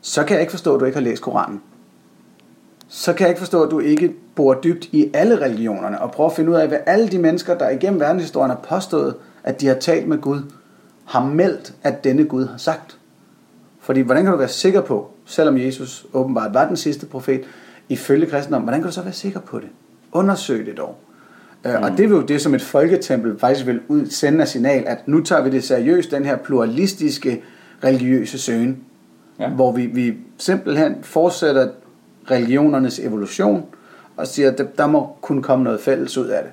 så 0.00 0.24
kan 0.24 0.34
jeg 0.34 0.40
ikke 0.40 0.50
forstå, 0.50 0.74
at 0.74 0.80
du 0.80 0.84
ikke 0.84 0.98
har 0.98 1.04
læst 1.04 1.22
Koranen. 1.22 1.60
Så 2.88 3.12
kan 3.12 3.24
jeg 3.24 3.28
ikke 3.30 3.38
forstå, 3.40 3.62
at 3.62 3.70
du 3.70 3.78
ikke 3.80 4.14
bor 4.34 4.54
dybt 4.54 4.84
i 4.92 5.10
alle 5.14 5.40
religionerne 5.40 6.00
og 6.02 6.10
prøver 6.10 6.30
at 6.30 6.36
finde 6.36 6.50
ud 6.50 6.56
af, 6.56 6.68
hvad 6.68 6.78
alle 6.86 7.08
de 7.08 7.18
mennesker, 7.18 7.58
der 7.58 7.70
igennem 7.70 8.00
verdenshistorien 8.00 8.50
har 8.50 8.60
påstået, 8.68 9.14
at 9.46 9.60
de 9.60 9.66
har 9.66 9.74
talt 9.74 10.08
med 10.08 10.18
Gud, 10.18 10.40
har 11.04 11.24
meldt, 11.24 11.74
at 11.82 12.04
denne 12.04 12.24
Gud 12.24 12.46
har 12.46 12.56
sagt. 12.58 12.98
Fordi 13.80 14.00
hvordan 14.00 14.22
kan 14.24 14.32
du 14.32 14.38
være 14.38 14.48
sikker 14.48 14.80
på, 14.80 15.10
selvom 15.24 15.58
Jesus 15.58 16.06
åbenbart 16.12 16.54
var 16.54 16.66
den 16.68 16.76
sidste 16.76 17.06
profet, 17.06 17.40
ifølge 17.88 18.26
kristendom, 18.26 18.62
hvordan 18.62 18.80
kan 18.80 18.86
du 18.88 18.94
så 18.94 19.02
være 19.02 19.12
sikker 19.12 19.40
på 19.40 19.58
det? 19.58 19.68
Undersøg 20.12 20.66
det 20.66 20.76
dog. 20.76 20.96
Mm. 21.64 21.70
Og 21.82 21.90
det 21.90 22.00
er 22.04 22.08
jo 22.08 22.22
det, 22.22 22.40
som 22.40 22.54
et 22.54 22.62
folketempel 22.62 23.38
faktisk 23.38 23.66
vil 23.66 23.80
ud, 23.88 24.06
sende 24.06 24.40
af 24.40 24.48
signal, 24.48 24.84
at 24.86 25.08
nu 25.08 25.20
tager 25.22 25.42
vi 25.42 25.50
det 25.50 25.64
seriøst, 25.64 26.10
den 26.10 26.24
her 26.24 26.36
pluralistiske 26.36 27.42
religiøse 27.84 28.38
søgen, 28.38 28.78
Ja. 29.40 29.48
hvor 29.48 29.72
vi, 29.72 29.86
vi 29.86 30.16
simpelthen 30.38 30.94
fortsætter 31.02 31.68
religionernes 32.30 32.98
evolution, 32.98 33.64
og 34.16 34.26
siger, 34.26 34.50
at 34.50 34.58
der- 34.58 34.64
der 34.78 34.86
må 34.86 35.16
kunne 35.20 35.42
komme 35.42 35.64
noget 35.64 35.80
fælles 35.80 36.18
ud 36.18 36.26
af 36.26 36.42
det. 36.42 36.52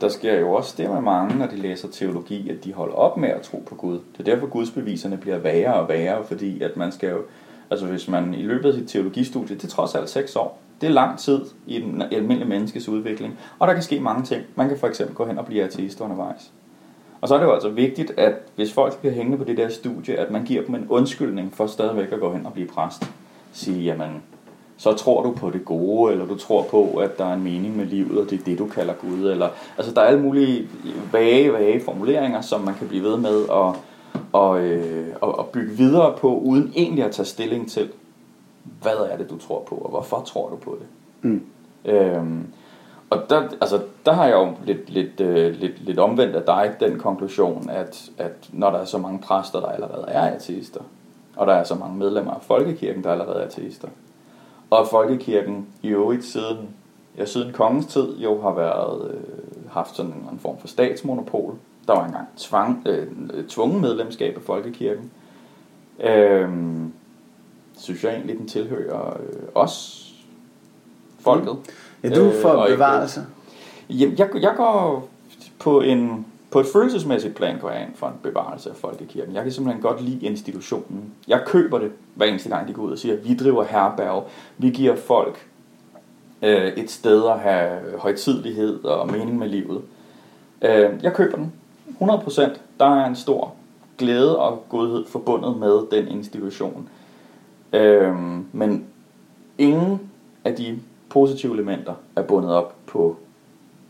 Der 0.00 0.08
sker 0.08 0.40
jo 0.40 0.52
også 0.52 0.74
det 0.78 0.90
med 0.90 1.00
mange, 1.00 1.38
når 1.38 1.46
de 1.46 1.56
læser 1.56 1.88
teologi, 1.88 2.50
at 2.50 2.64
de 2.64 2.72
holder 2.72 2.94
op 2.94 3.16
med 3.16 3.28
at 3.28 3.42
tro 3.42 3.62
på 3.66 3.74
Gud. 3.74 3.94
Det 3.94 4.20
er 4.20 4.24
derfor 4.24 4.46
gudsbeviserne 4.46 5.16
bliver 5.16 5.38
værre 5.38 5.74
og 5.74 5.88
værre, 5.88 6.24
fordi 6.24 6.62
at 6.62 6.76
man 6.76 6.92
skal 6.92 7.10
jo, 7.10 7.22
altså 7.70 7.86
hvis 7.86 8.08
man 8.08 8.34
i 8.34 8.42
løbet 8.42 8.68
af 8.68 8.74
sit 8.74 8.88
teologistudie, 8.88 9.56
det 9.56 9.64
er 9.64 9.68
trods 9.68 9.94
alt 9.94 10.10
seks 10.10 10.36
år, 10.36 10.60
det 10.80 10.86
er 10.86 10.90
lang 10.90 11.18
tid 11.18 11.40
i 11.66 11.80
den 11.80 12.02
almindelige 12.02 12.48
menneskes 12.48 12.88
udvikling, 12.88 13.38
og 13.58 13.68
der 13.68 13.74
kan 13.74 13.82
ske 13.82 14.00
mange 14.00 14.24
ting. 14.24 14.42
Man 14.54 14.68
kan 14.68 14.78
for 14.78 14.86
eksempel 14.86 15.16
gå 15.16 15.26
hen 15.26 15.38
og 15.38 15.46
blive 15.46 15.62
ateist 15.62 16.00
undervejs. 16.00 16.52
Og 17.20 17.28
så 17.28 17.34
er 17.34 17.38
det 17.38 17.46
jo 17.46 17.52
altså 17.52 17.68
vigtigt, 17.68 18.10
at 18.16 18.34
hvis 18.56 18.72
folk 18.72 18.98
bliver 18.98 19.14
hængende 19.14 19.38
på 19.38 19.44
det 19.44 19.56
der 19.56 19.68
studie, 19.68 20.16
at 20.16 20.30
man 20.30 20.44
giver 20.44 20.64
dem 20.64 20.74
en 20.74 20.86
undskyldning 20.88 21.52
for 21.54 21.66
stadigvæk 21.66 22.12
at 22.12 22.20
gå 22.20 22.32
hen 22.32 22.46
og 22.46 22.52
blive 22.52 22.68
præst. 22.68 23.10
Sige, 23.52 23.82
jamen, 23.82 24.22
så 24.76 24.92
tror 24.92 25.22
du 25.22 25.32
på 25.32 25.50
det 25.50 25.64
gode, 25.64 26.12
eller 26.12 26.26
du 26.26 26.36
tror 26.36 26.62
på, 26.62 26.96
at 26.96 27.18
der 27.18 27.24
er 27.24 27.34
en 27.34 27.44
mening 27.44 27.76
med 27.76 27.86
livet, 27.86 28.18
og 28.18 28.30
det 28.30 28.40
er 28.40 28.44
det, 28.44 28.58
du 28.58 28.66
kalder 28.66 28.94
Gud. 28.94 29.30
Eller, 29.30 29.48
altså, 29.76 29.94
der 29.94 30.00
er 30.00 30.06
alle 30.06 30.22
mulige 30.22 30.68
vage, 31.12 31.52
vage 31.52 31.80
formuleringer, 31.80 32.40
som 32.40 32.60
man 32.60 32.74
kan 32.74 32.88
blive 32.88 33.02
ved 33.02 33.16
med 33.16 33.42
at, 33.42 33.74
og, 34.32 34.60
øh, 34.60 35.16
og, 35.20 35.38
og 35.38 35.46
bygge 35.46 35.76
videre 35.76 36.14
på, 36.18 36.38
uden 36.38 36.72
egentlig 36.76 37.04
at 37.04 37.12
tage 37.12 37.26
stilling 37.26 37.70
til, 37.70 37.90
hvad 38.82 38.96
er 39.10 39.16
det, 39.16 39.30
du 39.30 39.38
tror 39.38 39.62
på, 39.68 39.74
og 39.74 39.90
hvorfor 39.90 40.22
tror 40.26 40.48
du 40.48 40.56
på 40.56 40.78
det. 40.80 40.86
Mm. 41.30 41.46
Øhm, 41.84 42.46
og 43.10 43.30
der, 43.30 43.48
altså, 43.60 43.80
der 44.06 44.12
har 44.12 44.26
jeg 44.26 44.34
jo 44.34 44.52
lidt, 44.64 44.90
lidt, 44.90 45.20
øh, 45.20 45.54
lidt, 45.54 45.84
lidt 45.84 45.98
omvendt 45.98 46.36
af 46.36 46.42
dig 46.42 46.88
den 46.88 46.98
konklusion, 46.98 47.70
at, 47.70 48.10
at 48.18 48.48
når 48.52 48.70
der 48.70 48.78
er 48.78 48.84
så 48.84 48.98
mange 48.98 49.18
præster, 49.18 49.60
der 49.60 49.66
allerede 49.66 50.04
er 50.08 50.34
ateister, 50.34 50.80
og 51.36 51.46
der 51.46 51.52
er 51.52 51.64
så 51.64 51.74
mange 51.74 51.98
medlemmer 51.98 52.32
af 52.32 52.42
Folkekirken, 52.42 53.04
der 53.04 53.12
allerede 53.12 53.40
er 53.40 53.46
ateister, 53.46 53.88
og 54.78 54.88
Folkekirken 54.88 55.66
i 55.82 55.88
øvrigt 55.88 56.24
siden 56.24 56.68
ja, 57.18 57.24
siden 57.24 57.52
kongens 57.52 57.86
tid 57.86 58.16
jo 58.18 58.40
har 58.42 58.54
været 58.54 59.10
øh, 59.10 59.70
haft 59.70 59.96
sådan 59.96 60.12
en, 60.12 60.28
en 60.32 60.38
form 60.38 60.58
for 60.58 60.68
statsmonopol. 60.68 61.54
Der 61.86 61.92
var 61.92 62.04
engang 62.04 62.28
tvang, 62.36 62.82
øh, 62.86 63.06
tvungen 63.48 63.80
medlemskab 63.80 64.36
af 64.36 64.42
folkekirken. 64.42 65.10
Øh, 66.00 66.48
synes 67.76 68.04
jeg 68.04 68.12
egentlig, 68.12 68.38
den 68.38 68.48
tilhører 68.48 69.16
øh, 69.20 69.42
os, 69.54 70.04
folket. 71.20 71.56
Ja, 72.02 72.08
du 72.08 72.30
for 72.42 72.62
Øh, 72.62 72.70
bevarelse. 72.70 73.26
Jamen, 73.90 74.18
jeg, 74.18 74.28
jeg 74.40 74.54
går 74.56 75.08
på 75.58 75.80
en 75.80 76.26
på 76.54 76.60
et 76.60 76.66
følelsesmæssigt 76.66 77.34
plan 77.34 77.58
går 77.58 77.70
jeg 77.70 77.82
ind 77.82 77.94
for 77.94 78.06
en 78.06 78.14
bevarelse 78.22 78.70
af 78.70 78.76
folkekirken. 78.76 79.34
Jeg 79.34 79.42
kan 79.42 79.52
simpelthen 79.52 79.82
godt 79.82 80.02
lide 80.02 80.26
institutionen. 80.26 81.14
Jeg 81.28 81.42
køber 81.46 81.78
det 81.78 81.92
hver 82.14 82.26
eneste 82.26 82.48
gang, 82.48 82.68
de 82.68 82.72
går 82.72 82.82
ud 82.82 82.92
og 82.92 82.98
siger, 82.98 83.16
vi 83.16 83.34
driver 83.34 83.64
herberg, 83.64 84.28
vi 84.58 84.70
giver 84.70 84.96
folk 84.96 85.46
øh, 86.42 86.66
et 86.66 86.90
sted 86.90 87.26
at 87.26 87.38
have 87.38 87.80
højtidlighed 87.98 88.84
og 88.84 89.12
mening 89.12 89.38
med 89.38 89.48
livet. 89.48 89.82
Øh, 90.62 90.90
jeg 91.02 91.12
køber 91.14 91.36
den 91.36 91.52
100%. 92.00 92.58
Der 92.80 92.86
er 92.86 93.06
en 93.06 93.16
stor 93.16 93.54
glæde 93.98 94.38
og 94.38 94.64
godhed 94.68 95.04
forbundet 95.06 95.56
med 95.56 95.90
den 95.90 96.08
institution. 96.08 96.88
Øh, 97.72 98.14
men 98.52 98.86
ingen 99.58 100.00
af 100.44 100.54
de 100.54 100.78
positive 101.08 101.54
elementer 101.54 101.94
er 102.16 102.22
bundet 102.22 102.52
op 102.52 102.74
på 102.86 103.16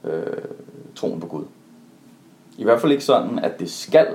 øh, 0.04 0.22
troen 0.94 1.20
på 1.20 1.26
Gud. 1.26 1.44
I 2.58 2.64
hvert 2.64 2.80
fald 2.80 2.92
ikke 2.92 3.04
sådan, 3.04 3.38
at 3.38 3.58
det 3.60 3.70
skal 3.70 4.06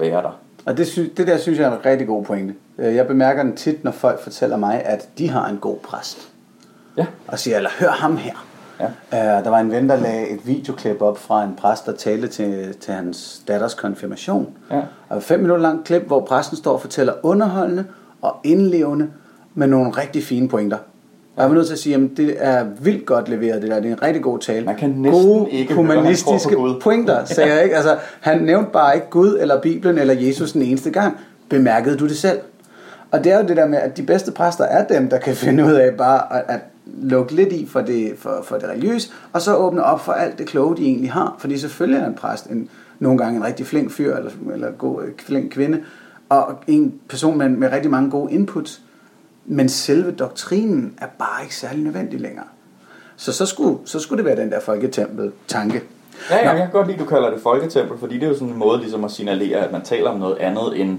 være 0.00 0.22
der. 0.22 0.40
Og 0.66 0.76
det, 0.76 0.86
sy- 0.86 0.98
det 1.16 1.26
der 1.26 1.38
synes 1.38 1.58
jeg 1.58 1.66
er 1.68 1.72
en 1.78 1.84
rigtig 1.86 2.06
god 2.06 2.24
pointe. 2.24 2.54
Øh, 2.78 2.94
Jeg 2.94 3.06
bemærker 3.06 3.42
den 3.42 3.56
tit, 3.56 3.84
når 3.84 3.90
folk 3.90 4.20
fortæller 4.22 4.56
mig, 4.56 4.82
at 4.84 5.08
de 5.18 5.28
har 5.30 5.48
en 5.48 5.56
god 5.56 5.76
præst. 5.76 6.28
Ja. 6.96 7.06
Og 7.26 7.38
siger, 7.38 7.56
eller 7.56 7.70
hør 7.80 7.90
ham 7.90 8.16
her. 8.16 8.44
Ja. 8.80 8.86
Uh, 9.38 9.44
der 9.44 9.50
var 9.50 9.58
en 9.58 9.70
ven, 9.70 9.88
der 9.88 9.96
lagde 9.96 10.28
et 10.28 10.46
videoklip 10.46 11.02
op 11.02 11.18
fra 11.18 11.44
en 11.44 11.54
præst, 11.56 11.86
der 11.86 11.92
talte 11.92 12.28
til, 12.28 12.74
til 12.80 12.94
hans 12.94 13.42
datters 13.48 13.74
konfirmation. 13.74 14.48
Ja. 14.70 14.80
Og 15.08 15.22
fem 15.22 15.40
minutter 15.40 15.62
langt 15.62 15.86
klip, 15.86 16.02
hvor 16.02 16.20
præsten 16.20 16.56
står 16.56 16.72
og 16.72 16.80
fortæller 16.80 17.12
underholdende 17.22 17.84
og 18.22 18.36
indlevende 18.44 19.10
med 19.54 19.66
nogle 19.66 19.90
rigtig 19.90 20.24
fine 20.24 20.48
pointer. 20.48 20.78
Jeg 21.38 21.48
var 21.48 21.54
nødt 21.54 21.66
til 21.66 21.74
at 21.74 21.78
sige, 21.78 21.94
at 21.94 22.00
det 22.16 22.34
er 22.38 22.66
vildt 22.80 23.06
godt 23.06 23.28
leveret, 23.28 23.62
det 23.62 23.70
der. 23.70 23.80
Det 23.80 23.88
er 23.88 23.92
en 23.92 24.02
rigtig 24.02 24.22
god 24.22 24.38
tale. 24.38 24.66
Man 24.66 24.76
kan 24.76 24.90
næsten 24.90 25.22
Gode 25.22 25.50
ikke 25.50 25.74
høre, 25.74 25.76
humanistiske 25.76 26.54
Gud. 26.54 26.80
pointer, 26.80 27.24
sagde 27.34 27.54
jeg 27.54 27.64
ikke. 27.64 27.76
Altså, 27.76 27.96
han 28.20 28.42
nævnte 28.42 28.70
bare 28.72 28.94
ikke 28.94 29.06
Gud 29.10 29.38
eller 29.40 29.60
Bibelen 29.60 29.98
eller 29.98 30.14
Jesus 30.14 30.52
den 30.52 30.62
eneste 30.62 30.90
gang. 30.90 31.16
Bemærkede 31.48 31.96
du 31.96 32.08
det 32.08 32.16
selv? 32.16 32.38
Og 33.10 33.24
det 33.24 33.32
er 33.32 33.40
jo 33.42 33.48
det 33.48 33.56
der 33.56 33.66
med, 33.66 33.78
at 33.78 33.96
de 33.96 34.02
bedste 34.02 34.32
præster 34.32 34.64
er 34.64 34.86
dem, 34.86 35.08
der 35.08 35.18
kan 35.18 35.34
finde 35.44 35.64
ud 35.64 35.72
af 35.72 35.94
bare 35.94 36.36
at, 36.38 36.44
at 36.48 36.60
lukke 36.86 37.34
lidt 37.34 37.52
i 37.52 37.66
for 37.66 37.80
det, 37.80 38.12
for, 38.18 38.40
for 38.44 38.56
det 38.56 38.68
religiøse, 38.68 39.10
og 39.32 39.42
så 39.42 39.54
åbne 39.54 39.84
op 39.84 40.00
for 40.00 40.12
alt 40.12 40.38
det 40.38 40.46
kloge, 40.46 40.76
de 40.76 40.82
egentlig 40.82 41.12
har. 41.12 41.36
Fordi 41.38 41.58
selvfølgelig 41.58 42.02
er 42.02 42.06
en 42.06 42.14
præst 42.14 42.46
en, 42.46 42.68
nogle 42.98 43.18
gange 43.18 43.36
en 43.36 43.44
rigtig 43.44 43.66
flink 43.66 43.90
fyr, 43.90 44.16
eller, 44.16 44.30
eller 44.52 44.70
god, 44.70 45.02
øh, 45.02 45.08
flink 45.18 45.52
kvinde, 45.52 45.80
og 46.28 46.58
en 46.66 46.94
person 47.08 47.38
med, 47.38 47.48
med 47.48 47.72
rigtig 47.72 47.90
mange 47.90 48.10
gode 48.10 48.32
inputs. 48.32 48.80
Men 49.50 49.68
selve 49.68 50.12
doktrinen 50.12 50.94
er 51.00 51.06
bare 51.18 51.42
ikke 51.42 51.54
særlig 51.56 51.84
nødvendig 51.84 52.20
længere. 52.20 52.44
Så 53.16 53.32
så 53.32 53.46
skulle, 53.46 53.78
så 53.84 53.98
skulle 54.00 54.18
det 54.18 54.24
være 54.24 54.42
den 54.44 54.50
der 54.52 54.60
folketempel-tanke. 54.60 55.82
Ja, 56.30 56.36
ja, 56.36 56.44
Nå. 56.44 56.50
jeg 56.50 56.58
kan 56.58 56.70
godt 56.72 56.86
lide, 56.86 56.98
at 56.98 57.04
du 57.04 57.08
kalder 57.08 57.30
det 57.30 57.40
folketempel, 57.42 57.98
fordi 57.98 58.14
det 58.14 58.22
er 58.22 58.28
jo 58.28 58.34
sådan 58.34 58.48
en 58.48 58.58
måde 58.58 58.78
ligesom 58.80 59.04
at 59.04 59.10
signalere, 59.10 59.58
at 59.58 59.72
man 59.72 59.82
taler 59.82 60.10
om 60.10 60.18
noget 60.20 60.36
andet 60.36 60.80
end, 60.80 60.98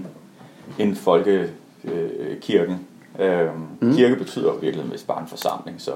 end 0.78 0.96
folkekirken. 0.96 2.78
Øh, 3.18 3.48
mm. 3.80 3.92
Kirke 3.94 4.16
betyder 4.16 4.44
jo 4.44 4.58
virkelig 4.60 4.86
mest 4.90 5.06
bare 5.06 5.20
en 5.20 5.28
forsamling, 5.28 5.80
så 5.80 5.92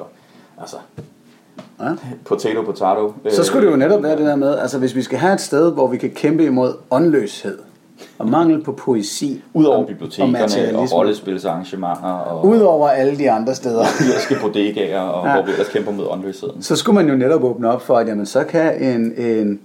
altså, 0.61 0.76
Ja. 1.80 1.94
potato, 2.25 2.62
potato. 2.62 3.14
Så 3.30 3.44
skulle 3.44 3.66
det 3.66 3.73
jo 3.73 3.76
netop 3.76 4.02
være 4.02 4.16
det 4.16 4.26
der 4.26 4.37
med, 4.37 4.58
altså 4.58 4.78
hvis 4.78 4.94
vi 4.94 5.02
skal 5.02 5.18
have 5.18 5.34
et 5.34 5.40
sted, 5.40 5.73
hvor 5.73 5.87
vi 5.87 5.99
kan 5.99 6.11
kæmpe 6.11 6.44
imod 6.44 6.75
åndløshed 6.90 7.58
og 8.19 8.29
mangel 8.29 8.63
på 8.63 8.73
poesi. 8.73 9.43
Udover 9.54 9.87
bibliotekerne 9.87 10.76
og, 10.78 10.83
og 10.83 10.93
rollespilsarrangementer 10.93 12.09
og 12.09 12.47
Udover 12.47 12.89
alle 12.89 13.19
de 13.19 13.30
andre 13.30 13.54
steder. 13.54 13.85
irske 14.15 14.37
bodegaer, 14.41 15.00
og 15.00 15.26
ja. 15.26 15.35
hvor 15.35 15.43
vi 15.43 15.50
ellers 15.50 15.69
kæmper 15.69 15.93
mod 15.93 16.07
åndløsheden. 16.11 16.63
Så 16.63 16.76
skulle 16.76 16.95
man 16.95 17.09
jo 17.09 17.17
netop 17.17 17.45
åbne 17.45 17.71
op 17.71 17.83
for, 17.83 17.97
at 17.97 18.09
jamen, 18.09 18.26
så 18.26 18.45
kan 18.45 18.83
en, 18.83 19.25
en 19.25 19.61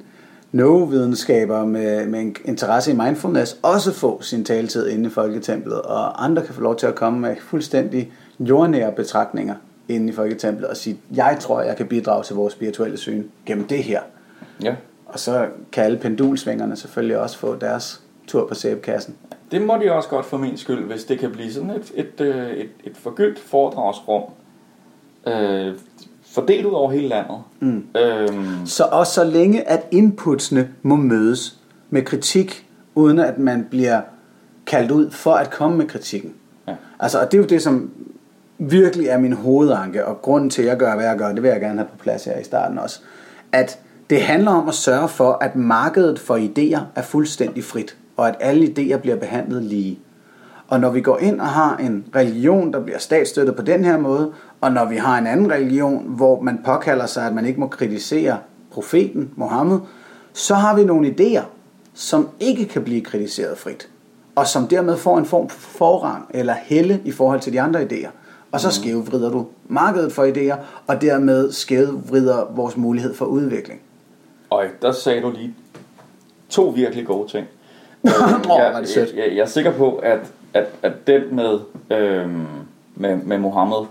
no-videnskaber 0.51 1.65
med, 1.65 2.07
med 2.07 2.19
en 2.19 2.35
interesse 2.45 2.91
i 2.91 2.95
mindfulness 2.95 3.57
også 3.61 3.93
få 3.93 4.21
sin 4.21 4.45
taletid 4.45 4.87
inde 4.87 5.05
i 5.05 5.09
Folketemplet, 5.09 5.81
og 5.81 6.25
andre 6.25 6.45
kan 6.45 6.55
få 6.55 6.61
lov 6.61 6.75
til 6.75 6.87
at 6.87 6.95
komme 6.95 7.19
med 7.19 7.35
fuldstændig 7.41 8.11
jordnære 8.39 8.91
betragtninger 8.91 9.55
inde 9.89 10.09
i 10.09 10.11
Folketemplet 10.15 10.69
og 10.69 10.77
sige, 10.77 10.97
jeg 11.15 11.37
tror, 11.39 11.61
jeg 11.61 11.77
kan 11.77 11.87
bidrage 11.87 12.23
til 12.23 12.35
vores 12.35 12.53
spirituelle 12.53 12.97
syn 12.97 13.23
gennem 13.45 13.67
det 13.67 13.83
her. 13.83 14.01
Ja. 14.63 14.75
Og 15.05 15.19
så 15.19 15.45
kan 15.71 15.83
alle 15.83 15.97
pendulsvingerne 15.97 16.75
selvfølgelig 16.75 17.19
også 17.19 17.37
få 17.37 17.55
deres 17.55 18.01
tur 18.29 18.47
på 18.47 18.53
sæbekassen. 18.53 19.15
Det 19.51 19.61
må 19.61 19.77
de 19.83 19.91
også 19.91 20.09
godt 20.09 20.25
for 20.25 20.37
min 20.37 20.57
skyld, 20.57 20.83
hvis 20.83 21.03
det 21.03 21.19
kan 21.19 21.31
blive 21.31 21.53
sådan 21.53 21.69
et, 21.69 21.91
et, 21.95 22.21
øh, 22.21 22.49
et, 22.49 22.69
et 22.83 22.97
forgyldt 22.97 23.39
foredragsrum, 23.39 24.23
øh, 25.27 25.73
fordelt 26.25 26.65
ud 26.65 26.71
over 26.71 26.91
hele 26.91 27.07
landet. 27.07 27.37
Mm. 27.59 27.85
Øhm, 27.97 28.65
Så 28.65 28.83
også 28.83 29.13
så 29.13 29.23
længe, 29.23 29.69
at 29.69 29.87
inputsene 29.91 30.69
må 30.81 30.95
mødes 30.95 31.59
med 31.89 32.01
kritik, 32.01 32.65
uden 32.95 33.19
at 33.19 33.37
man 33.37 33.67
bliver 33.69 34.01
kaldt 34.65 34.91
ud 34.91 35.11
for 35.11 35.33
at 35.33 35.49
komme 35.49 35.77
med 35.77 35.85
kritikken. 35.85 36.33
Ja. 36.67 36.75
Altså, 36.99 37.19
og 37.19 37.31
det 37.31 37.37
er 37.37 37.41
jo 37.41 37.47
det, 37.47 37.61
som 37.61 37.91
virkelig 38.57 39.07
er 39.07 39.17
min 39.17 39.33
hovedanke, 39.33 40.05
og 40.05 40.21
grunden 40.21 40.49
til, 40.49 40.61
at 40.61 40.67
jeg 40.67 40.77
gør, 40.77 40.95
hvad 40.95 41.05
jeg 41.05 41.17
gør, 41.17 41.33
det 41.33 41.43
vil 41.43 41.49
jeg 41.49 41.59
gerne 41.59 41.77
have 41.77 41.87
på 41.87 41.97
plads 41.97 42.25
her 42.25 42.39
i 42.39 42.43
starten 42.43 42.79
også, 42.79 42.99
at 43.51 43.79
det 44.09 44.21
handler 44.21 44.51
om 44.51 44.67
at 44.67 44.73
sørge 44.73 45.07
for, 45.07 45.37
at 45.41 45.55
markedet 45.55 46.19
for 46.19 46.37
idéer 46.37 46.79
er 46.95 47.01
fuldstændig 47.01 47.63
frit, 47.63 47.97
og 48.19 48.27
at 48.27 48.35
alle 48.39 48.65
idéer 48.65 48.97
bliver 48.97 49.15
behandlet 49.15 49.63
lige. 49.63 49.99
Og 50.67 50.79
når 50.79 50.89
vi 50.89 51.01
går 51.01 51.17
ind 51.17 51.41
og 51.41 51.47
har 51.47 51.77
en 51.77 52.05
religion, 52.15 52.73
der 52.73 52.79
bliver 52.83 52.99
statsstøttet 52.99 53.55
på 53.55 53.61
den 53.61 53.85
her 53.85 53.97
måde, 53.97 54.31
og 54.61 54.71
når 54.71 54.85
vi 54.85 54.95
har 54.95 55.17
en 55.17 55.27
anden 55.27 55.51
religion, 55.51 56.03
hvor 56.07 56.41
man 56.41 56.59
påkalder 56.65 57.05
sig, 57.05 57.25
at 57.25 57.33
man 57.33 57.45
ikke 57.45 57.59
må 57.59 57.67
kritisere 57.67 58.37
profeten, 58.71 59.31
Mohammed, 59.35 59.79
så 60.33 60.55
har 60.55 60.75
vi 60.75 60.83
nogle 60.83 61.15
idéer, 61.19 61.43
som 61.93 62.29
ikke 62.39 62.65
kan 62.65 62.83
blive 62.83 63.01
kritiseret 63.01 63.57
frit, 63.57 63.89
og 64.35 64.47
som 64.47 64.67
dermed 64.67 64.97
får 64.97 65.17
en 65.17 65.25
form 65.25 65.49
for 65.49 65.59
forrang 65.59 66.25
eller 66.29 66.53
helle 66.63 67.01
i 67.05 67.11
forhold 67.11 67.39
til 67.39 67.53
de 67.53 67.61
andre 67.61 67.81
idéer. 67.81 68.09
Og 68.51 68.59
så 68.59 68.71
skævvrider 68.71 69.31
du 69.31 69.47
markedet 69.67 70.11
for 70.11 70.25
idéer, 70.25 70.55
og 70.87 71.01
dermed 71.01 71.51
skævvrider 71.51 72.51
vores 72.55 72.77
mulighed 72.77 73.13
for 73.13 73.25
udvikling. 73.25 73.81
og 74.49 74.65
der 74.81 74.91
sagde 74.91 75.21
du 75.21 75.31
lige 75.31 75.55
to 76.49 76.63
virkelig 76.63 77.05
gode 77.05 77.27
ting. 77.27 77.47
Åh, 78.03 78.11
jeg, 78.59 78.77
det 78.81 78.89
sødt. 78.89 79.13
jeg, 79.15 79.27
jeg, 79.27 79.35
jeg 79.35 79.41
er 79.41 79.45
sikker 79.45 79.71
på, 79.71 79.95
at, 79.95 80.19
at, 80.53 80.65
at 80.83 81.07
den 81.07 81.35
med, 81.35 81.59
øhm, 81.89 82.45
med, 82.95 83.15
med 83.15 83.37
Mohammed, 83.37 83.85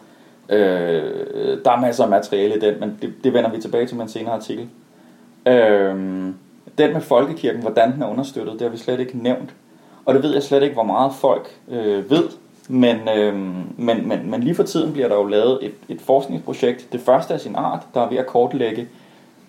øh, 0.48 1.58
der 1.64 1.70
er 1.70 1.80
masser 1.80 2.04
af 2.04 2.10
materiale 2.10 2.56
i 2.56 2.60
den, 2.60 2.80
men 2.80 2.98
det, 3.02 3.14
det 3.24 3.32
vender 3.32 3.50
vi 3.50 3.60
tilbage 3.60 3.86
til 3.86 3.96
med 3.96 4.04
en 4.04 4.10
senere 4.10 4.34
artikel. 4.34 4.68
Øhm, 5.46 6.34
den 6.78 6.92
med 6.92 7.00
folkekirken, 7.00 7.62
hvordan 7.62 7.92
den 7.92 8.02
er 8.02 8.06
understøttet, 8.06 8.52
det 8.52 8.62
har 8.62 8.68
vi 8.68 8.76
slet 8.76 9.00
ikke 9.00 9.18
nævnt. 9.18 9.50
Og 10.04 10.14
det 10.14 10.22
ved 10.22 10.32
jeg 10.32 10.42
slet 10.42 10.62
ikke, 10.62 10.74
hvor 10.74 10.82
meget 10.82 11.12
folk 11.14 11.48
øh, 11.70 12.10
ved. 12.10 12.24
Men, 12.68 13.08
øh, 13.08 13.34
men, 13.76 14.08
men, 14.08 14.30
men 14.30 14.40
lige 14.42 14.54
for 14.54 14.62
tiden 14.62 14.92
bliver 14.92 15.08
der 15.08 15.14
jo 15.14 15.26
lavet 15.26 15.58
et, 15.62 15.72
et 15.88 16.00
forskningsprojekt, 16.00 16.92
det 16.92 17.00
første 17.00 17.34
af 17.34 17.40
sin 17.40 17.56
art, 17.56 17.80
der 17.94 18.00
er 18.00 18.08
ved 18.08 18.18
at 18.18 18.26
kortlægge, 18.26 18.88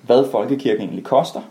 hvad 0.02 0.26
folkekirken 0.32 0.82
egentlig 0.82 1.04
koster. 1.04 1.42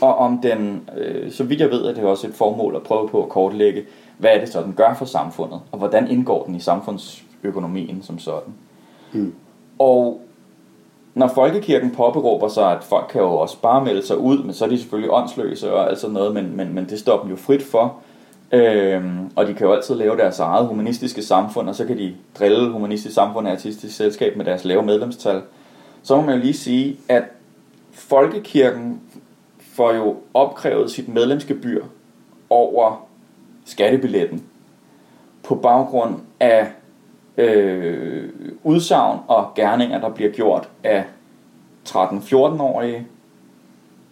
Og 0.00 0.16
om 0.16 0.38
den, 0.42 0.88
øh, 0.96 1.32
så 1.32 1.44
vidt 1.44 1.60
jeg 1.60 1.70
ved, 1.70 1.84
er 1.84 1.94
det 1.94 2.04
også 2.04 2.26
et 2.26 2.34
formål 2.34 2.76
at 2.76 2.82
prøve 2.82 3.08
på 3.08 3.22
at 3.22 3.28
kortlægge, 3.28 3.82
hvad 4.18 4.30
er 4.30 4.40
det 4.40 4.48
så, 4.48 4.62
den 4.62 4.74
gør 4.76 4.94
for 4.94 5.04
samfundet, 5.04 5.60
og 5.72 5.78
hvordan 5.78 6.10
indgår 6.10 6.44
den 6.44 6.54
i 6.54 6.60
samfundsøkonomien 6.60 8.02
som 8.02 8.18
sådan. 8.18 8.54
Mm. 9.12 9.34
Og 9.78 10.20
når 11.14 11.28
folkekirken 11.28 11.90
påberåber 11.90 12.48
sig, 12.48 12.72
at 12.72 12.84
folk 12.84 13.06
kan 13.12 13.20
jo 13.20 13.32
også 13.32 13.60
bare 13.60 13.84
melde 13.84 14.06
sig 14.06 14.18
ud, 14.18 14.42
men 14.42 14.54
så 14.54 14.64
er 14.64 14.68
de 14.68 14.78
selvfølgelig 14.78 15.10
åndsløse 15.12 15.72
og 15.72 15.90
alt 15.90 15.98
sådan 15.98 16.14
noget, 16.14 16.34
men, 16.34 16.56
men, 16.56 16.74
men 16.74 16.84
det 16.84 16.98
står 16.98 17.22
dem 17.22 17.30
jo 17.30 17.36
frit 17.36 17.62
for. 17.62 17.94
Øhm, 18.52 19.30
og 19.36 19.46
de 19.46 19.54
kan 19.54 19.66
jo 19.66 19.72
altid 19.72 19.94
lave 19.94 20.16
deres 20.16 20.38
eget 20.38 20.66
humanistiske 20.66 21.22
samfund, 21.22 21.68
og 21.68 21.74
så 21.74 21.86
kan 21.86 21.98
de 21.98 22.14
drille 22.38 22.70
humanistisk 22.70 23.14
samfund 23.14 23.46
og 23.46 23.52
artistisk 23.52 23.96
selskab 23.96 24.36
med 24.36 24.44
deres 24.44 24.64
lave 24.64 24.82
medlemstal. 24.82 25.42
Så 26.02 26.16
må 26.16 26.22
man 26.22 26.34
jo 26.34 26.40
lige 26.40 26.54
sige, 26.54 26.96
at 27.08 27.22
folkekirken 27.92 29.00
får 29.72 29.92
jo 29.92 30.16
opkrævet 30.34 30.90
sit 30.90 31.08
medlemsgebyr 31.08 31.84
over 32.50 33.06
skattebilletten 33.64 34.44
på 35.42 35.54
baggrund 35.54 36.14
af 36.40 36.72
øh, 37.36 38.28
udsagn 38.64 39.18
og 39.28 39.52
gerninger, 39.54 40.00
der 40.00 40.08
bliver 40.08 40.30
gjort 40.30 40.68
af 40.84 41.04
13-14-årige, 41.88 43.06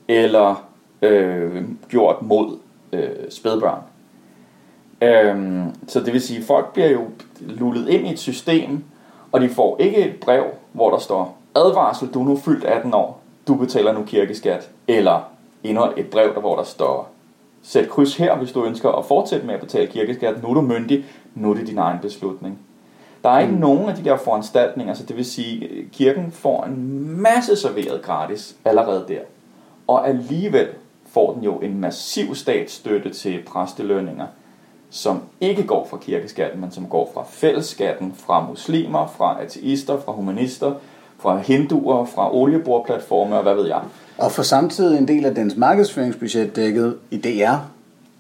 eller 0.09 0.69
øh, 1.03 1.65
gjort 1.89 2.23
mod 2.23 2.59
øh, 2.93 3.31
spædbørn. 3.31 3.83
Øhm, 5.03 5.75
så 5.89 6.01
det 6.01 6.13
vil 6.13 6.21
sige, 6.21 6.39
at 6.39 6.45
folk 6.45 6.73
bliver 6.73 6.91
jo 6.91 7.05
lullet 7.41 7.89
ind 7.89 8.07
i 8.07 8.13
et 8.13 8.19
system, 8.19 8.85
og 9.33 9.41
de 9.41 9.49
får 9.49 9.77
ikke 9.81 9.97
et 9.97 10.21
brev, 10.21 10.45
hvor 10.73 10.91
der 10.91 10.99
står, 10.99 11.39
advarsel, 11.55 12.09
du 12.15 12.21
er 12.21 12.25
nu 12.25 12.37
fyldt 12.37 12.65
18 12.65 12.95
år, 12.95 13.21
du 13.49 13.55
betaler 13.55 13.93
nu 13.93 14.03
kirkeskat, 14.03 14.71
eller 14.89 15.31
endnu 15.65 15.85
et 15.97 16.07
brev, 16.07 16.35
der 16.35 16.41
hvor 16.41 16.57
der 16.57 16.65
står, 16.65 17.11
sæt 17.63 17.89
kryds 17.89 18.17
her, 18.17 18.37
hvis 18.37 18.53
du 18.53 18.65
ønsker 18.65 18.91
at 18.91 19.05
fortsætte 19.05 19.47
med 19.47 19.55
at 19.55 19.61
betale 19.61 19.87
kirkeskat, 19.87 20.43
nu 20.43 20.51
er 20.51 20.55
du 20.55 20.61
myndig, 20.61 21.05
nu 21.35 21.51
er 21.51 21.55
det 21.55 21.67
din 21.67 21.79
egen 21.79 21.99
beslutning. 21.99 22.59
Der 23.25 23.31
er 23.31 23.41
ikke 23.41 23.53
mm. 23.53 23.61
nogen 23.61 23.89
af 23.89 23.97
de 23.97 24.05
der 24.05 24.17
foranstaltninger, 24.17 24.95
så 24.95 25.03
det 25.03 25.17
vil 25.17 25.25
sige, 25.25 25.85
kirken 25.93 26.33
får 26.33 26.65
en 26.65 27.05
masse 27.23 27.57
serveret 27.57 28.03
gratis 28.03 28.57
allerede 28.65 29.05
der. 29.09 29.21
Og 29.87 30.09
alligevel 30.09 30.69
får 31.07 31.33
den 31.33 31.43
jo 31.43 31.59
en 31.59 31.81
massiv 31.81 32.35
statsstøtte 32.35 33.11
til 33.11 33.43
præstelønninger, 33.47 34.27
som 34.91 35.23
ikke 35.41 35.67
går 35.67 35.87
fra 35.91 35.97
kirkeskatten, 35.97 36.61
men 36.61 36.71
som 36.71 36.87
går 36.87 37.11
fra 37.15 37.25
fællesskatten, 37.29 38.13
fra 38.17 38.47
muslimer, 38.49 39.07
fra 39.07 39.43
ateister, 39.43 40.01
fra 40.01 40.13
humanister, 40.13 40.75
fra 41.23 41.39
hinduer, 41.39 42.05
fra 42.05 42.35
olieborplatforme 42.35 43.37
og 43.37 43.43
hvad 43.43 43.55
ved 43.55 43.67
jeg. 43.67 43.81
Og 44.19 44.33
for 44.33 44.43
samtidig 44.43 44.99
en 44.99 45.09
del 45.09 45.25
af 45.25 45.35
dens 45.35 45.57
markedsføringsbudget 45.57 46.57
dækket 46.57 46.97
i 47.11 47.17
DR. 47.17 47.55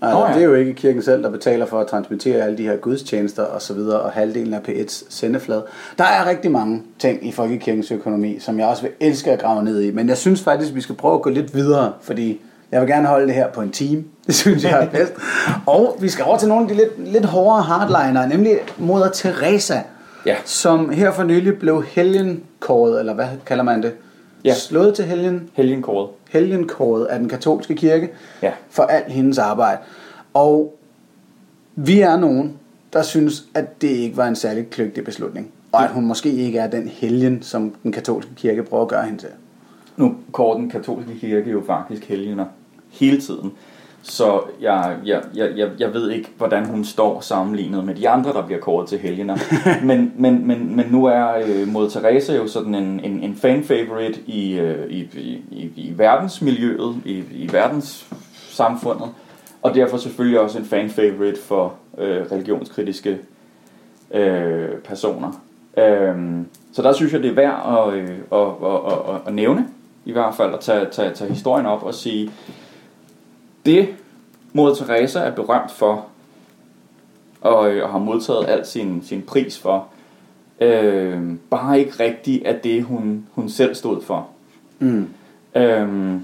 Altså, 0.02 0.18
Nå 0.18 0.26
ja. 0.26 0.32
Det 0.32 0.42
er 0.42 0.46
jo 0.46 0.54
ikke 0.54 0.74
kirken 0.74 1.02
selv, 1.02 1.22
der 1.22 1.30
betaler 1.30 1.66
for 1.66 1.80
at 1.80 1.86
transmittere 1.86 2.44
alle 2.44 2.58
de 2.58 2.62
her 2.62 2.76
gudstjenester 2.76 3.42
og 3.42 3.62
så 3.62 3.74
videre, 3.74 4.00
og 4.00 4.10
halvdelen 4.10 4.54
af 4.54 4.60
P1's 4.68 5.06
sendeflade. 5.08 5.64
Der 5.98 6.04
er 6.04 6.28
rigtig 6.28 6.50
mange 6.50 6.82
ting 6.98 7.26
i 7.26 7.32
folkekirkens 7.32 7.90
økonomi, 7.90 8.38
som 8.38 8.58
jeg 8.58 8.66
også 8.66 8.82
vil 8.82 8.90
elske 9.00 9.30
at 9.30 9.40
grave 9.40 9.64
ned 9.64 9.80
i. 9.80 9.90
Men 9.90 10.08
jeg 10.08 10.16
synes 10.16 10.42
faktisk, 10.42 10.74
vi 10.74 10.80
skal 10.80 10.94
prøve 10.94 11.14
at 11.14 11.22
gå 11.22 11.30
lidt 11.30 11.54
videre, 11.54 11.92
fordi 12.00 12.40
jeg 12.72 12.80
vil 12.80 12.88
gerne 12.88 13.06
holde 13.06 13.26
det 13.26 13.34
her 13.34 13.48
på 13.48 13.60
en 13.60 13.70
time. 13.70 14.04
Det 14.26 14.34
synes 14.34 14.64
jeg 14.64 14.82
er 14.82 14.88
bedst. 14.88 15.12
og 15.66 15.96
vi 16.00 16.08
skal 16.08 16.24
over 16.24 16.38
til 16.38 16.48
nogle 16.48 16.62
af 16.62 16.68
de 16.68 16.74
lidt, 16.74 17.12
lidt 17.12 17.24
hårdere 17.24 17.62
hardliner, 17.62 18.26
nemlig 18.26 18.58
moder 18.78 19.10
Teresa, 19.10 19.78
Ja. 20.28 20.36
som 20.44 20.90
her 20.90 21.12
for 21.12 21.22
nylig 21.24 21.58
blev 21.58 21.84
helgenkåret, 21.84 23.00
eller 23.00 23.14
hvad 23.14 23.26
kalder 23.46 23.64
man 23.64 23.82
det? 23.82 23.92
Ja. 24.44 24.54
Slået 24.54 24.94
til 24.94 25.04
helgen 25.04 25.50
Helgenkåret. 25.52 26.08
helgenkåret 26.30 27.04
af 27.04 27.18
den 27.18 27.28
katolske 27.28 27.74
kirke 27.74 28.08
Ja. 28.42 28.52
for 28.70 28.82
alt 28.82 29.12
hendes 29.12 29.38
arbejde. 29.38 29.78
Og 30.34 30.78
vi 31.76 32.00
er 32.00 32.16
nogen, 32.16 32.56
der 32.92 33.02
synes, 33.02 33.44
at 33.54 33.82
det 33.82 33.88
ikke 33.88 34.16
var 34.16 34.26
en 34.28 34.36
særlig 34.36 34.70
kløgtig 34.70 35.04
beslutning. 35.04 35.50
Og 35.72 35.84
at 35.84 35.90
hun 35.90 36.04
måske 36.06 36.30
ikke 36.30 36.58
er 36.58 36.70
den 36.70 36.88
helgen, 36.88 37.42
som 37.42 37.74
den 37.82 37.92
katolske 37.92 38.30
kirke 38.36 38.62
prøver 38.62 38.82
at 38.82 38.88
gøre 38.88 39.04
hende 39.04 39.18
til. 39.18 39.28
Nu 39.96 40.14
kårer 40.32 40.56
den 40.58 40.70
katolske 40.70 41.14
kirke 41.20 41.50
jo 41.50 41.62
faktisk 41.66 42.04
helgener 42.04 42.44
hele 42.90 43.20
tiden. 43.20 43.52
Så 44.02 44.42
jeg, 44.60 44.96
jeg, 45.04 45.22
jeg, 45.34 45.50
jeg, 45.56 45.70
jeg 45.78 45.94
ved 45.94 46.10
ikke, 46.10 46.30
hvordan 46.36 46.66
hun 46.66 46.84
står 46.84 47.20
sammenlignet 47.20 47.84
med 47.84 47.94
de 47.94 48.08
andre, 48.08 48.32
der 48.32 48.46
bliver 48.46 48.60
kåret 48.60 48.88
til 48.88 48.98
helgener. 48.98 49.36
men, 49.86 50.12
men, 50.16 50.46
men, 50.46 50.76
men 50.76 50.86
nu 50.90 51.04
er 51.04 51.26
øh, 51.46 51.68
Moder 51.68 51.88
Teresa 51.88 52.36
jo 52.36 52.46
sådan 52.46 52.74
en, 52.74 53.00
en, 53.04 53.22
en 53.22 53.36
fan-favorite 53.36 54.20
i, 54.26 54.58
øh, 54.58 54.90
i, 54.90 54.98
i, 55.00 55.42
i, 55.50 55.72
i 55.76 55.92
verdensmiljøet, 55.96 56.96
i, 57.04 57.24
i 57.32 57.52
verdenssamfundet. 57.52 59.08
Og 59.62 59.74
derfor 59.74 59.96
selvfølgelig 59.96 60.40
også 60.40 60.58
en 60.58 60.64
fan-favorite 60.64 61.40
for 61.42 61.74
øh, 61.98 62.22
religionskritiske 62.32 63.18
øh, 64.14 64.68
personer. 64.84 65.40
Øhm, 65.78 66.46
så 66.72 66.82
der 66.82 66.92
synes 66.92 67.12
jeg, 67.12 67.22
det 67.22 67.30
er 67.30 67.34
værd 67.34 67.88
at, 67.88 67.94
øh, 67.94 68.18
at, 68.32 68.38
at, 68.38 68.92
at, 68.92 69.14
at, 69.14 69.20
at 69.26 69.34
nævne, 69.34 69.66
i 70.04 70.12
hvert 70.12 70.34
fald 70.34 70.54
at 70.54 70.60
tage, 70.60 70.86
tage, 70.92 71.14
tage 71.14 71.30
historien 71.30 71.66
op 71.66 71.82
og 71.82 71.94
sige, 71.94 72.30
det 73.68 73.88
Moder 74.52 74.74
Teresa 74.74 75.18
er 75.20 75.30
berømt 75.30 75.70
for, 75.70 76.06
og, 77.40 77.70
øh, 77.72 77.84
og 77.84 77.90
har 77.90 77.98
modtaget 77.98 78.44
al 78.48 78.66
sin, 78.66 79.02
sin 79.04 79.22
pris 79.22 79.58
for, 79.58 79.86
øh, 80.60 81.22
bare 81.50 81.78
ikke 81.80 81.92
rigtigt 82.00 82.46
af 82.46 82.60
det, 82.64 82.82
hun, 82.84 83.26
hun 83.32 83.48
selv 83.48 83.74
stod 83.74 84.02
for. 84.02 84.26
Mm. 84.78 85.08
Øhm, 85.56 86.20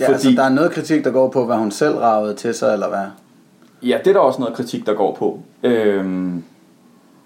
Ja, 0.00 0.04
Fordi- 0.06 0.12
altså, 0.12 0.30
der 0.30 0.42
er 0.42 0.48
noget 0.48 0.70
kritik, 0.72 1.04
der 1.04 1.10
går 1.10 1.28
på, 1.30 1.44
hvad 1.46 1.56
hun 1.56 1.70
selv 1.70 1.94
ragede 1.96 2.34
til 2.34 2.54
sig, 2.54 2.72
eller 2.72 2.88
hvad? 2.88 3.04
Ja, 3.82 3.98
det 3.98 4.06
er 4.06 4.12
der 4.12 4.20
også 4.20 4.40
noget 4.40 4.54
kritik, 4.54 4.86
der 4.86 4.94
går 4.94 5.14
på. 5.14 5.40
Øhm, 5.62 6.44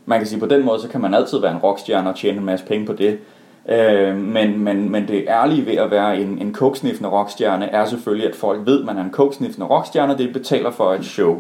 man 0.07 0.19
kan 0.21 0.27
sige, 0.27 0.41
på 0.41 0.47
den 0.47 0.65
måde, 0.65 0.81
så 0.81 0.89
kan 0.89 1.01
man 1.01 1.15
altid 1.15 1.39
være 1.39 1.53
en 1.53 1.59
rockstjerne 1.59 2.09
og 2.11 2.17
tjene 2.17 2.39
en 2.39 2.45
masse 2.45 2.67
penge 2.67 2.87
på 2.87 2.93
det. 2.93 3.19
Øh, 3.69 4.17
men, 4.17 4.59
men, 4.59 4.91
men 4.91 5.09
det 5.09 5.25
ærlige 5.29 5.67
ved 5.67 5.75
at 5.75 5.91
være 5.91 6.21
en, 6.21 6.39
en 6.39 6.53
koksniffende 6.53 7.11
rockstjerne 7.11 7.67
er 7.67 7.85
selvfølgelig, 7.85 8.29
at 8.29 8.37
folk 8.37 8.67
ved, 8.67 8.81
at 8.81 8.87
man 8.87 8.99
er 8.99 9.05
en 9.05 9.11
koksniffende 9.11 9.67
rockstjerne, 9.67 10.13
og 10.13 10.19
det 10.19 10.33
betaler 10.33 10.71
for 10.71 10.95
et 10.95 11.05
show. 11.05 11.39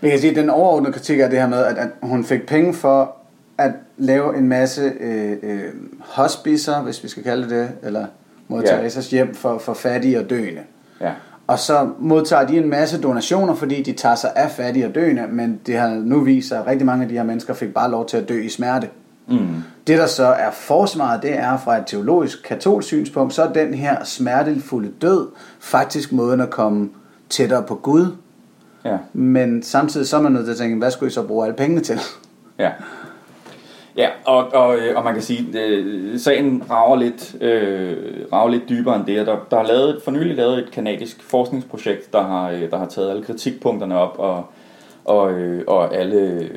Vi 0.00 0.10
kan 0.10 0.18
sige, 0.18 0.30
at 0.30 0.36
den 0.36 0.50
overordnede 0.50 0.92
kritik 0.92 1.20
er 1.20 1.28
det 1.28 1.38
her 1.38 1.48
med, 1.48 1.64
at, 1.64 1.78
at 1.78 1.88
hun 2.02 2.24
fik 2.24 2.46
penge 2.46 2.74
for 2.74 3.16
at 3.58 3.70
lave 3.96 4.36
en 4.36 4.48
masse 4.48 4.92
øh, 5.00 5.36
øh, 5.42 5.60
hospicer, 6.00 6.82
hvis 6.82 7.02
vi 7.02 7.08
skal 7.08 7.22
kalde 7.22 7.42
det 7.42 7.50
det, 7.50 7.70
eller 7.82 8.06
mod 8.48 8.62
Ja. 8.62 9.00
Hjem 9.10 9.34
for, 9.34 9.58
for 9.58 9.74
fattige 9.74 10.18
og 10.18 10.30
døende. 10.30 10.60
Ja. 11.00 11.12
Og 11.46 11.58
så 11.58 11.90
modtager 11.98 12.46
de 12.46 12.56
en 12.56 12.70
masse 12.70 13.02
donationer, 13.02 13.54
fordi 13.54 13.82
de 13.82 13.92
tager 13.92 14.14
sig 14.14 14.30
af 14.36 14.50
fattige 14.50 14.86
og 14.86 14.94
døende, 14.94 15.26
men 15.28 15.60
det 15.66 15.76
har 15.76 15.88
nu 15.88 16.20
vist 16.20 16.48
sig, 16.48 16.58
at 16.58 16.66
rigtig 16.66 16.86
mange 16.86 17.02
af 17.02 17.08
de 17.08 17.14
her 17.14 17.22
mennesker 17.22 17.54
fik 17.54 17.74
bare 17.74 17.90
lov 17.90 18.06
til 18.06 18.16
at 18.16 18.28
dø 18.28 18.42
i 18.42 18.48
smerte. 18.48 18.88
Mm. 19.28 19.62
Det 19.86 19.98
der 19.98 20.06
så 20.06 20.26
er 20.26 20.50
forsvaret, 20.50 21.22
det 21.22 21.38
er 21.38 21.58
fra 21.58 21.76
et 21.76 21.86
teologisk 21.86 22.42
katolsk 22.42 22.88
synspunkt, 22.88 23.34
så 23.34 23.42
er 23.42 23.52
den 23.52 23.74
her 23.74 24.04
smertefulde 24.04 24.90
død 25.02 25.28
faktisk 25.60 26.12
måden 26.12 26.40
at 26.40 26.50
komme 26.50 26.90
tættere 27.28 27.62
på 27.62 27.74
Gud. 27.74 28.06
Ja. 28.84 28.96
Men 29.12 29.62
samtidig 29.62 30.06
så 30.06 30.16
er 30.16 30.20
man 30.20 30.32
nødt 30.32 30.44
til 30.44 30.52
at 30.52 30.58
tænke, 30.58 30.76
hvad 30.76 30.90
skulle 30.90 31.10
I 31.10 31.12
så 31.12 31.22
bruge 31.22 31.44
alle 31.44 31.56
pengene 31.56 31.80
til? 31.80 32.00
Ja. 32.58 32.70
Ja, 33.96 34.08
og, 34.24 34.54
og, 34.54 34.76
øh, 34.76 34.96
og 34.96 35.04
man 35.04 35.14
kan 35.14 35.22
sige, 35.22 35.58
at 35.60 36.20
sagen 36.20 36.62
rager 36.70 36.96
lidt, 36.96 37.42
øh, 37.42 37.96
rager 38.32 38.48
lidt 38.48 38.68
dybere 38.68 38.96
end 38.96 39.06
det. 39.06 39.26
Der, 39.26 39.36
der 39.50 39.56
er 39.56 39.66
lavet, 39.66 40.00
for 40.04 40.10
nylig 40.10 40.36
lavet 40.36 40.58
et 40.58 40.70
kanadisk 40.70 41.22
forskningsprojekt, 41.22 42.12
der 42.12 42.22
har, 42.22 42.50
øh, 42.50 42.70
der 42.70 42.78
har 42.78 42.86
taget 42.86 43.10
alle 43.10 43.22
kritikpunkterne 43.22 43.98
op, 43.98 44.18
og, 44.18 44.44
og, 45.04 45.32
øh, 45.32 45.64
og 45.66 45.94
alle 45.94 46.16
øh, 46.16 46.50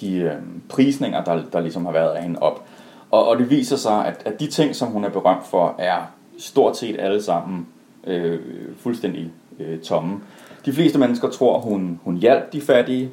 de 0.00 0.16
øh, 0.16 0.32
prisninger, 0.68 1.24
der, 1.24 1.42
der 1.52 1.60
ligesom 1.60 1.84
har 1.84 1.92
været 1.92 2.10
af 2.10 2.22
hende 2.22 2.38
op. 2.38 2.64
Og, 3.10 3.28
og 3.28 3.38
det 3.38 3.50
viser 3.50 3.76
sig, 3.76 4.06
at, 4.06 4.22
at 4.24 4.40
de 4.40 4.46
ting, 4.46 4.76
som 4.76 4.88
hun 4.88 5.04
er 5.04 5.08
berømt 5.10 5.46
for, 5.46 5.74
er 5.78 5.96
stort 6.38 6.76
set 6.76 6.96
alle 6.98 7.22
sammen 7.22 7.66
øh, 8.06 8.40
fuldstændig 8.78 9.32
øh, 9.60 9.78
tomme. 9.80 10.20
De 10.66 10.72
fleste 10.72 10.98
mennesker 10.98 11.28
tror, 11.30 11.58
hun, 11.58 12.00
hun 12.04 12.16
hjalp 12.16 12.52
de 12.52 12.60
fattige. 12.60 13.10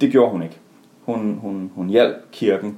Det 0.00 0.10
gjorde 0.12 0.30
hun 0.32 0.42
ikke. 0.42 0.58
Hun, 1.04 1.38
hun, 1.42 1.70
hun 1.74 1.88
hjalp 1.88 2.16
kirken. 2.32 2.76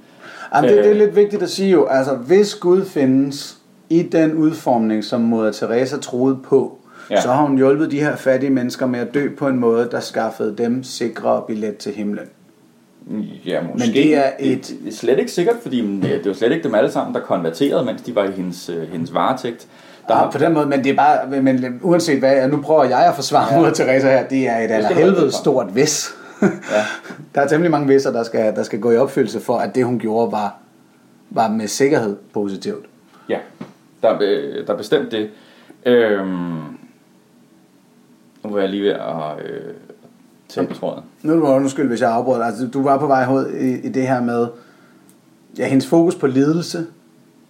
Jamen, 0.55 0.71
det, 0.71 0.79
det 0.79 0.87
er 0.87 0.91
Øh. 0.93 0.97
lidt 0.99 1.17
vigtigt 1.17 1.43
at 1.43 1.51
sige 1.51 1.71
jo, 1.71 1.87
altså 1.87 2.15
hvis 2.15 2.55
Gud 2.55 2.85
findes 2.85 3.59
i 3.91 4.03
den 4.03 4.35
udformning, 4.35 5.05
som 5.05 5.21
moder 5.21 5.53
Teresa 5.53 5.97
troede 5.99 6.37
på, 6.45 6.77
Ja. 7.11 7.15
ja. 7.15 7.21
så 7.21 7.33
har 7.33 7.43
hun 7.47 7.57
hjulpet 7.57 7.91
de 7.91 8.01
her 8.01 8.17
fattige 8.17 8.51
mennesker 8.51 8.87
med 8.87 9.01
at 9.01 9.15
dø 9.15 9.29
på 9.39 9.49
en 9.49 9.59
måde, 9.59 9.89
der 9.91 10.01
skaffede 10.01 10.55
dem 10.59 10.83
sikre 10.83 11.43
billet 11.47 11.77
til 11.77 11.93
himlen. 11.93 12.27
Ja, 13.47 13.61
måske. 13.63 13.87
Men 13.87 13.95
det 13.95 14.17
er 14.17 14.31
et- 14.39 14.75
Det, 14.85 14.89
er 14.89 14.97
slet 14.97 15.19
ikke 15.19 15.33
sikkert, 15.33 15.57
fordi 15.63 15.81
mm, 15.83 16.01
det 16.01 16.27
var 16.27 16.33
slet 16.33 16.53
ikke 16.53 16.63
dem 16.63 16.75
alle 16.75 16.91
sammen, 16.93 17.15
der 17.15 17.21
konverterede, 17.21 17.85
mens 17.85 18.03
de 18.03 18.15
var 18.15 18.25
i 18.25 18.31
hendes, 18.31 18.69
øh, 18.69 18.89
hendes 18.93 19.15
varetægt. 19.15 19.67
Der 20.09 20.15
Der 20.15 20.15
har, 20.15 20.31
på 20.31 20.39
den 20.39 20.53
måde, 20.55 20.67
men 20.67 20.85
det 20.85 20.91
er 20.93 20.97
bare, 20.97 21.43
men 21.43 21.79
uanset 21.83 22.19
hvad, 22.19 22.49
nu 22.49 22.61
prøver 22.63 22.85
jeg 22.85 23.07
at 23.07 23.15
forsvare 23.15 23.53
ja. 23.55 23.59
moder 23.61 23.73
Teresa 23.73 24.07
her, 24.11 24.29
det 24.29 24.49
er 24.49 24.57
et 24.59 24.65
skal 24.65 24.75
aller 24.75 24.89
du 24.89 24.95
have 24.95 25.05
helvede 25.05 25.25
det 25.25 25.33
for. 25.35 25.39
stort 25.39 25.75
vis. 25.75 26.09
Ja. 26.43 26.47
Der 27.35 27.41
er 27.41 27.47
temmelig 27.49 27.71
mange 27.71 27.89
visser, 27.89 28.13
der 28.13 28.23
skal, 28.23 28.55
der 28.57 28.63
skal 28.63 28.81
gå 28.81 28.91
i 28.91 28.97
opfyldelse 28.97 29.41
for, 29.41 29.59
at 29.59 29.75
det 29.75 29.85
hun 29.85 29.99
gjorde 29.99 30.33
var, 30.33 30.57
var 31.31 31.49
med 31.49 31.67
sikkerhed 31.69 32.17
positivt. 32.35 32.87
Ja, 33.29 33.39
der, 34.03 34.09
er, 34.09 34.19
øh, 34.21 34.67
der 34.67 34.73
er 34.73 34.77
bestemt 34.77 35.13
det. 35.13 35.31
Øhm, 35.87 36.29
nu 38.45 38.51
var 38.51 38.61
jeg 38.61 38.69
lige 38.69 38.83
ved 38.83 38.91
at 38.91 39.45
øh, 39.45 39.75
tage 40.51 40.67
tråden. 40.75 41.03
Nu 41.23 41.33
er 41.33 41.37
du 41.37 41.47
undskyld, 41.47 41.89
hvis 41.89 42.01
jeg 42.01 42.11
afbryder. 42.11 42.45
Altså, 42.45 42.67
du 42.67 42.83
var 42.83 42.99
på 42.99 43.07
vej 43.07 43.25
hoved 43.25 43.55
i, 43.55 43.87
i 43.87 43.89
det 43.89 44.09
her 44.09 44.21
med 44.23 44.47
ja, 45.59 45.69
hendes 45.69 45.87
fokus 45.87 46.15
på 46.15 46.27
lidelse 46.27 46.87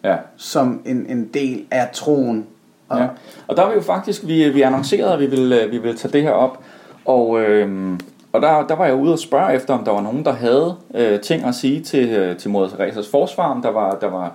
Ja. 0.04 0.16
som 0.36 0.80
en, 0.84 1.06
en 1.08 1.28
del 1.34 1.64
af 1.70 1.88
troen. 1.92 2.46
Og, 2.88 2.98
Ja. 2.98 3.06
Og 3.48 3.56
der 3.56 3.62
var 3.64 3.72
jo 3.72 3.80
faktisk, 3.80 4.26
vi, 4.26 4.48
vi 4.48 4.62
annoncerede, 4.62 5.12
at 5.12 5.20
vi 5.20 5.26
ville, 5.26 5.66
vi 5.70 5.78
ville 5.78 5.96
tage 5.96 6.12
det 6.12 6.22
her 6.22 6.30
op. 6.30 6.58
Og, 7.04 7.40
øhm, 7.40 8.00
og 8.32 8.42
der, 8.42 8.66
der 8.66 8.74
var 8.74 8.86
jeg 8.86 8.94
ude 8.94 9.12
og 9.12 9.18
spørge 9.18 9.54
efter, 9.54 9.74
om 9.74 9.84
der 9.84 9.92
var 9.92 10.00
nogen, 10.00 10.24
der 10.24 10.32
havde 10.32 10.74
øh, 10.94 11.20
ting 11.20 11.44
at 11.44 11.54
sige 11.54 11.80
til, 11.80 12.08
øh, 12.08 12.36
til 12.36 12.50
Moder 12.50 12.68
Teresas 12.68 13.08
forsvar. 13.08 13.50
Om 13.54 13.62
Der 13.62 13.70
var, 13.70 13.94
der 14.00 14.06
var, 14.10 14.32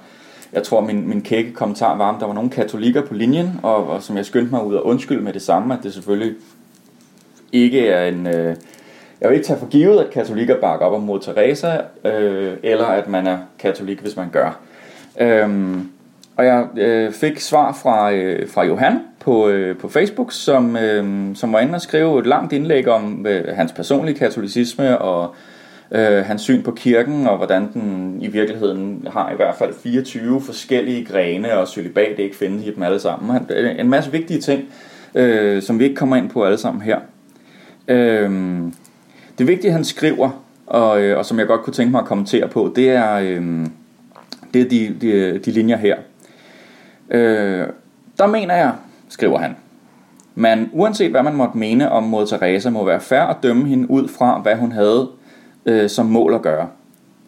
jeg 0.53 0.63
tror, 0.63 0.81
min, 0.81 1.07
min 1.07 1.21
kække 1.21 1.53
kommentar 1.53 1.97
var, 1.97 2.09
om 2.13 2.19
der 2.19 2.25
var 2.25 2.33
nogle 2.33 2.49
katolikker 2.49 3.01
på 3.01 3.13
linjen, 3.13 3.59
og, 3.63 3.87
og 3.89 4.03
som 4.03 4.17
jeg 4.17 4.25
skyndte 4.25 4.51
mig 4.51 4.65
ud 4.65 4.75
og 4.75 4.85
undskylde 4.85 5.23
med 5.23 5.33
det 5.33 5.41
samme, 5.41 5.73
at 5.73 5.79
det 5.83 5.93
selvfølgelig 5.93 6.35
ikke 7.63 7.87
er 7.87 8.07
en... 8.07 8.27
Øh, 8.27 8.55
jeg 9.21 9.29
vil 9.29 9.35
ikke 9.35 9.47
tage 9.47 9.59
for 9.59 9.67
givet, 9.67 9.99
at 9.99 10.09
katolikker 10.09 10.61
bakker 10.61 10.85
op 10.85 10.93
om 10.93 11.01
mod 11.01 11.19
Teresa, 11.19 11.77
øh, 12.05 12.53
eller 12.63 12.85
at 12.85 13.07
man 13.07 13.27
er 13.27 13.37
katolik, 13.59 13.99
hvis 13.99 14.15
man 14.15 14.29
gør. 14.29 14.59
Øhm, 15.19 15.89
og 16.37 16.45
jeg 16.45 16.67
øh, 16.77 17.11
fik 17.11 17.39
svar 17.39 17.79
fra, 17.81 18.11
øh, 18.11 18.49
fra 18.49 18.65
Johan 18.65 18.99
på, 19.19 19.47
øh, 19.47 19.77
på 19.77 19.89
Facebook, 19.89 20.31
som, 20.31 20.77
øh, 20.77 21.35
som 21.35 21.53
var 21.53 21.59
inde 21.59 21.75
og 21.75 21.81
skrive 21.81 22.19
et 22.19 22.27
langt 22.27 22.53
indlæg 22.53 22.87
om 22.87 23.25
øh, 23.27 23.55
hans 23.55 23.71
personlige 23.71 24.17
katolicisme 24.17 24.97
og, 24.97 25.35
Øh, 25.91 26.25
hans 26.25 26.41
syn 26.41 26.63
på 26.63 26.71
kirken, 26.71 27.27
og 27.27 27.37
hvordan 27.37 27.73
den 27.73 28.17
i 28.21 28.27
virkeligheden 28.27 29.07
har 29.11 29.31
i 29.31 29.35
hvert 29.35 29.55
fald 29.55 29.73
24 29.83 30.41
forskellige 30.41 31.05
grene, 31.05 31.57
og 31.57 31.67
celibat 31.67 32.19
ikke 32.19 32.35
findes 32.35 32.65
i 32.65 32.71
dem 32.71 32.83
alle 32.83 32.99
sammen. 32.99 33.31
Han, 33.31 33.45
øh, 33.49 33.79
en 33.79 33.89
masse 33.89 34.11
vigtige 34.11 34.41
ting, 34.41 34.63
øh, 35.15 35.61
som 35.61 35.79
vi 35.79 35.83
ikke 35.83 35.95
kommer 35.95 36.15
ind 36.15 36.29
på 36.29 36.45
alle 36.45 36.57
sammen 36.57 36.81
her. 36.81 36.99
Øhm, 37.87 38.73
det 39.37 39.47
vigtige, 39.47 39.71
han 39.71 39.83
skriver, 39.83 40.43
og, 40.67 41.01
øh, 41.01 41.17
og 41.17 41.25
som 41.25 41.39
jeg 41.39 41.47
godt 41.47 41.61
kunne 41.61 41.73
tænke 41.73 41.91
mig 41.91 42.01
at 42.01 42.07
kommentere 42.07 42.47
på, 42.47 42.73
det 42.75 42.89
er, 42.89 43.13
øh, 43.15 43.65
det 44.53 44.61
er 44.61 44.69
de, 44.69 44.95
de, 45.01 45.39
de 45.39 45.51
linjer 45.51 45.77
her. 45.77 45.95
Øh, 47.09 47.67
der 48.17 48.27
mener 48.27 48.55
jeg, 48.55 48.71
skriver 49.09 49.39
han, 49.39 49.55
men 50.35 50.69
uanset 50.73 51.11
hvad 51.11 51.23
man 51.23 51.35
måtte 51.35 51.57
mene 51.57 51.91
om 51.91 52.03
mod 52.03 52.27
Teresa, 52.27 52.69
må 52.69 52.85
være 52.85 52.99
fair 52.99 53.21
at 53.21 53.37
dømme 53.43 53.67
hende 53.67 53.89
ud 53.89 54.07
fra, 54.07 54.39
hvad 54.39 54.55
hun 54.55 54.71
havde 54.71 55.09
øh, 55.65 55.89
som 55.89 56.05
mål 56.05 56.33
at 56.33 56.41
gøre. 56.41 56.67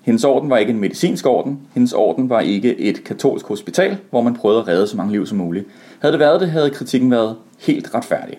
Hendes 0.02 0.24
orden 0.24 0.50
var 0.50 0.58
ikke 0.58 0.70
en 0.70 0.80
medicinsk 0.80 1.26
orden. 1.26 1.60
Hendes 1.74 1.94
orden 1.94 2.30
var 2.30 2.40
ikke 2.40 2.80
et 2.80 3.04
katolsk 3.04 3.48
hospital, 3.48 3.98
hvor 4.10 4.22
man 4.22 4.34
prøvede 4.34 4.60
at 4.60 4.68
redde 4.68 4.88
så 4.88 4.98
mange 4.98 5.12
liv 5.12 5.26
som 5.26 5.38
muligt. 5.38 5.66
Havde 6.00 6.12
det 6.12 6.20
været 6.20 6.42
det, 6.42 6.52
havde 6.52 6.70
kritikken 6.70 7.12
været 7.12 7.36
helt 7.60 7.96
retfærdig. 7.96 8.38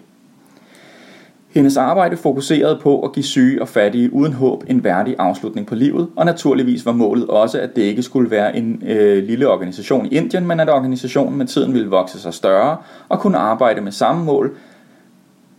Hendes 1.49 1.77
arbejde 1.77 2.17
fokuserede 2.17 2.79
på 2.83 3.01
at 3.01 3.13
give 3.13 3.25
syge 3.25 3.63
og 3.63 3.69
fattige 3.69 4.13
uden 4.13 4.33
håb 4.33 4.65
en 4.67 4.85
værdig 4.85 5.17
afslutning 5.19 5.67
på 5.67 5.75
livet, 5.75 6.09
og 6.17 6.27
naturligvis 6.27 6.87
var 6.87 6.93
målet 6.93 7.27
også, 7.27 7.61
at 7.61 7.77
det 7.77 7.83
ikke 7.83 8.03
skulle 8.03 8.31
være 8.31 8.57
en 8.57 8.83
øh, 8.87 9.25
lille 9.25 9.49
organisation 9.49 10.07
i 10.07 10.09
Indien, 10.09 10.47
men 10.47 10.61
at 10.61 10.71
organisationen 10.71 11.39
med 11.39 11.47
tiden 11.47 11.75
ville 11.75 11.89
vokse 11.89 12.21
sig 12.21 12.35
større 12.35 12.77
og 13.09 13.21
kunne 13.21 13.39
arbejde 13.39 13.81
med 13.81 13.93
samme 13.93 14.25
mål 14.25 14.57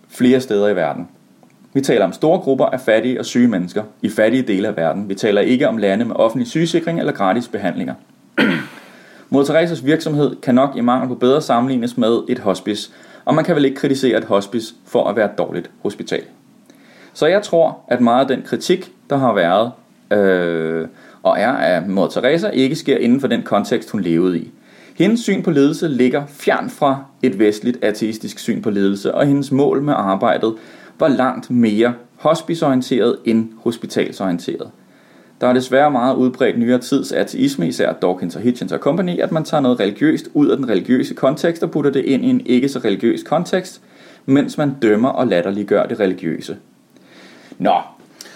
flere 0.09 0.41
steder 0.41 0.67
i 0.67 0.75
verden. 0.75 1.07
Vi 1.73 1.81
taler 1.81 2.05
om 2.05 2.13
store 2.13 2.39
grupper 2.39 2.65
af 2.65 2.79
fattige 2.79 3.19
og 3.19 3.25
syge 3.25 3.47
mennesker 3.47 3.83
i 4.01 4.09
fattige 4.09 4.43
dele 4.43 4.67
af 4.67 4.77
verden. 4.77 5.09
Vi 5.09 5.15
taler 5.15 5.41
ikke 5.41 5.67
om 5.67 5.77
lande 5.77 6.05
med 6.05 6.15
offentlig 6.15 6.47
sygesikring 6.47 6.99
eller 6.99 7.13
gratis 7.13 7.47
behandlinger. 7.47 7.93
Mod 9.29 9.45
Teresas 9.45 9.85
virksomhed 9.85 10.35
kan 10.41 10.55
nok 10.55 10.75
i 10.75 10.81
mangel 10.81 11.07
på 11.07 11.15
bedre 11.15 11.41
sammenlignes 11.41 11.97
med 11.97 12.19
et 12.29 12.39
hospice, 12.39 12.91
og 13.29 13.35
man 13.35 13.45
kan 13.45 13.55
vel 13.55 13.65
ikke 13.65 13.77
kritisere 13.77 14.17
et 14.17 14.23
hospice 14.23 14.73
for 14.85 15.03
at 15.07 15.15
være 15.15 15.25
et 15.25 15.37
dårligt 15.37 15.71
hospital. 15.81 16.23
Så 17.13 17.27
jeg 17.27 17.41
tror, 17.43 17.79
at 17.87 18.01
meget 18.01 18.21
af 18.21 18.27
den 18.27 18.45
kritik, 18.45 18.91
der 19.09 19.17
har 19.17 19.33
været 19.33 19.71
øh, 20.19 20.87
og 21.23 21.39
er 21.39 21.51
af 21.51 21.81
Mor 21.81 22.07
Teresa, 22.07 22.47
ikke 22.47 22.75
sker 22.75 22.97
inden 22.97 23.21
for 23.21 23.27
den 23.27 23.43
kontekst, 23.43 23.91
hun 23.91 24.01
levede 24.01 24.39
i. 24.39 24.51
Hendes 24.95 25.19
syn 25.19 25.43
på 25.43 25.51
ledelse 25.51 25.87
ligger 25.87 26.25
fjern 26.27 26.69
fra 26.69 27.03
et 27.23 27.39
vestligt 27.39 27.83
ateistisk 27.83 28.39
syn 28.39 28.61
på 28.61 28.69
ledelse, 28.69 29.15
og 29.15 29.25
hendes 29.25 29.51
mål 29.51 29.81
med 29.81 29.93
arbejdet 29.97 30.55
var 30.99 31.07
langt 31.07 31.51
mere 31.51 31.93
hospiceorienteret 32.15 33.17
end 33.25 33.49
hospitalsorienteret. 33.63 34.71
Der 35.41 35.47
er 35.47 35.53
desværre 35.53 35.91
meget 35.91 36.15
udbredt 36.15 36.59
nyere 36.59 36.79
tids 36.79 37.11
ateisme, 37.11 37.67
især 37.67 37.93
Dawkins 37.93 38.35
og 38.35 38.41
Hitchens 38.41 38.71
og 38.71 38.79
company, 38.79 39.19
at 39.19 39.31
man 39.31 39.43
tager 39.43 39.61
noget 39.61 39.79
religiøst 39.79 40.29
ud 40.33 40.47
af 40.47 40.57
den 40.57 40.69
religiøse 40.69 41.13
kontekst 41.13 41.63
og 41.63 41.71
putter 41.71 41.91
det 41.91 42.05
ind 42.05 42.25
i 42.25 42.29
en 42.29 42.41
ikke 42.45 42.69
så 42.69 42.79
religiøs 42.79 43.23
kontekst, 43.23 43.81
mens 44.25 44.57
man 44.57 44.75
dømmer 44.81 45.09
og 45.09 45.27
latterliggør 45.27 45.85
det 45.85 45.99
religiøse. 45.99 46.57
Nå, 47.57 47.75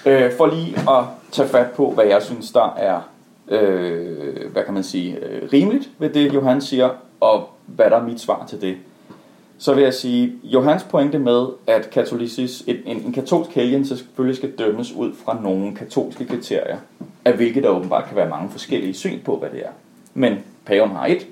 øh, 0.06 0.32
for 0.38 0.48
lige 0.48 0.76
at 0.78 1.04
tage 1.32 1.48
fat 1.48 1.72
på, 1.72 1.92
hvad 1.92 2.06
jeg 2.06 2.22
synes, 2.22 2.52
der 2.52 2.76
er 2.78 3.02
øh, 3.48 4.52
hvad 4.52 4.64
kan 4.64 4.74
man 4.74 4.84
sige, 4.84 5.18
øh, 5.26 5.50
rimeligt 5.54 5.90
ved 6.00 6.10
det, 6.10 6.34
Johan 6.34 6.62
siger, 6.62 6.90
og 7.20 7.50
hvad 7.66 7.90
der 7.90 7.98
er 7.98 8.04
mit 8.04 8.20
svar 8.20 8.46
til 8.50 8.62
det. 8.62 8.76
Så 9.64 9.74
vil 9.74 9.84
jeg 9.84 9.94
sige, 9.94 10.34
Johans 10.44 10.84
pointe 10.84 11.20
med, 11.20 11.48
at 11.68 11.90
katolicis, 11.90 12.64
en, 12.68 12.76
en, 12.86 12.98
en 12.98 13.14
katolsk 13.14 13.52
helgen 13.52 13.86
selvfølgelig 13.86 14.38
skal 14.38 14.52
dømmes 14.52 14.92
ud 14.92 15.14
fra 15.14 15.42
nogle 15.42 15.76
katolske 15.76 16.26
kriterier, 16.26 16.78
af 17.26 17.34
hvilket 17.34 17.64
der 17.64 17.70
åbenbart 17.70 18.06
kan 18.08 18.16
være 18.16 18.30
mange 18.30 18.50
forskellige 18.50 18.94
syn 18.94 19.20
på, 19.20 19.38
hvad 19.38 19.50
det 19.50 19.60
er. 19.66 19.70
Men 20.14 20.38
paven 20.66 20.90
har 20.90 21.06
et, 21.06 21.28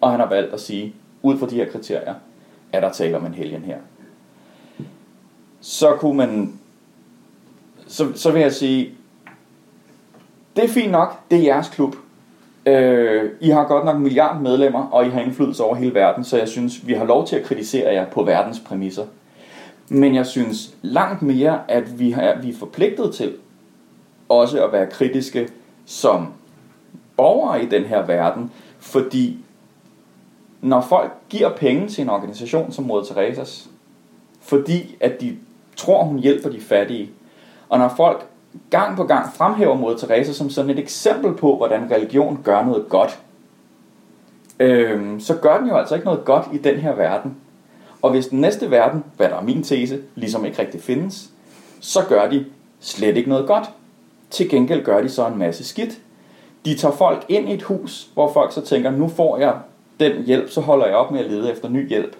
og 0.00 0.10
han 0.10 0.20
har 0.20 0.28
valgt 0.28 0.54
at 0.54 0.60
sige, 0.60 0.94
ud 1.22 1.38
fra 1.38 1.46
de 1.46 1.54
her 1.54 1.70
kriterier, 1.70 2.14
er 2.72 2.80
der 2.80 2.92
tale 2.92 3.16
om 3.16 3.26
en 3.26 3.34
helgen 3.34 3.62
her. 3.62 3.78
Så 5.60 5.96
kunne 5.96 6.16
man, 6.16 6.60
så, 7.86 8.12
så 8.14 8.30
vil 8.32 8.42
jeg 8.42 8.52
sige, 8.52 8.90
det 10.56 10.64
er 10.64 10.68
fint 10.68 10.92
nok, 10.92 11.30
det 11.30 11.38
er 11.38 11.42
jeres 11.42 11.68
klub. 11.68 11.96
Øh, 12.66 13.30
I 13.40 13.48
har 13.48 13.64
godt 13.64 13.84
nok 13.84 13.96
en 13.96 14.02
milliard 14.02 14.40
medlemmer, 14.40 14.88
og 14.92 15.06
I 15.06 15.08
har 15.08 15.20
indflydelse 15.20 15.64
over 15.64 15.74
hele 15.74 15.94
verden, 15.94 16.24
så 16.24 16.38
jeg 16.38 16.48
synes, 16.48 16.86
vi 16.86 16.92
har 16.92 17.04
lov 17.04 17.26
til 17.26 17.36
at 17.36 17.44
kritisere 17.44 17.92
jer 17.94 18.06
på 18.06 18.22
verdens 18.22 18.60
præmisser. 18.60 19.04
Men 19.88 20.14
jeg 20.14 20.26
synes 20.26 20.74
langt 20.82 21.22
mere, 21.22 21.60
at 21.68 21.98
vi, 21.98 22.10
har, 22.10 22.38
vi 22.42 22.50
er 22.50 22.54
forpligtet 22.54 23.14
til 23.14 23.34
også 24.28 24.64
at 24.64 24.72
være 24.72 24.86
kritiske 24.86 25.48
som 25.86 26.26
borgere 27.16 27.62
i 27.62 27.66
den 27.66 27.84
her 27.84 28.06
verden, 28.06 28.50
fordi 28.78 29.38
når 30.60 30.80
folk 30.80 31.12
giver 31.28 31.50
penge 31.56 31.88
til 31.88 32.02
en 32.02 32.10
organisation 32.10 32.72
som 32.72 32.84
Moder 32.84 33.04
Teresas, 33.04 33.68
fordi 34.40 34.96
at 35.00 35.20
de 35.20 35.36
tror, 35.76 36.04
hun 36.04 36.18
hjælper 36.18 36.50
de 36.50 36.60
fattige, 36.60 37.10
og 37.68 37.78
når 37.78 37.88
folk 37.96 38.26
gang 38.70 38.96
på 38.96 39.04
gang 39.04 39.32
fremhæver 39.34 39.74
mod 39.74 39.98
Teresa 39.98 40.32
som 40.32 40.50
sådan 40.50 40.70
et 40.70 40.78
eksempel 40.78 41.34
på, 41.34 41.56
hvordan 41.56 41.90
religion 41.90 42.40
gør 42.44 42.64
noget 42.64 42.88
godt, 42.88 43.18
øhm, 44.60 45.20
så 45.20 45.34
gør 45.34 45.58
den 45.58 45.68
jo 45.68 45.76
altså 45.76 45.94
ikke 45.94 46.04
noget 46.04 46.24
godt 46.24 46.46
i 46.52 46.58
den 46.58 46.76
her 46.76 46.94
verden. 46.94 47.36
Og 48.02 48.10
hvis 48.10 48.26
den 48.26 48.40
næste 48.40 48.70
verden, 48.70 49.04
hvad 49.16 49.28
der 49.28 49.36
er 49.36 49.42
min 49.42 49.62
tese, 49.62 50.00
ligesom 50.14 50.44
ikke 50.44 50.58
rigtig 50.58 50.80
findes, 50.80 51.30
så 51.80 52.00
gør 52.08 52.28
de 52.30 52.44
slet 52.80 53.16
ikke 53.16 53.28
noget 53.28 53.46
godt. 53.46 53.70
Til 54.30 54.50
gengæld 54.50 54.84
gør 54.84 55.02
de 55.02 55.08
så 55.08 55.26
en 55.26 55.38
masse 55.38 55.64
skidt. 55.64 55.98
De 56.64 56.76
tager 56.76 56.94
folk 56.94 57.24
ind 57.28 57.48
i 57.48 57.54
et 57.54 57.62
hus, 57.62 58.10
hvor 58.14 58.32
folk 58.32 58.52
så 58.52 58.60
tænker, 58.60 58.90
nu 58.90 59.08
får 59.08 59.38
jeg 59.38 59.54
den 60.00 60.24
hjælp, 60.24 60.50
så 60.50 60.60
holder 60.60 60.86
jeg 60.86 60.96
op 60.96 61.10
med 61.10 61.20
at 61.20 61.30
lede 61.30 61.52
efter 61.52 61.68
ny 61.68 61.88
hjælp. 61.88 62.16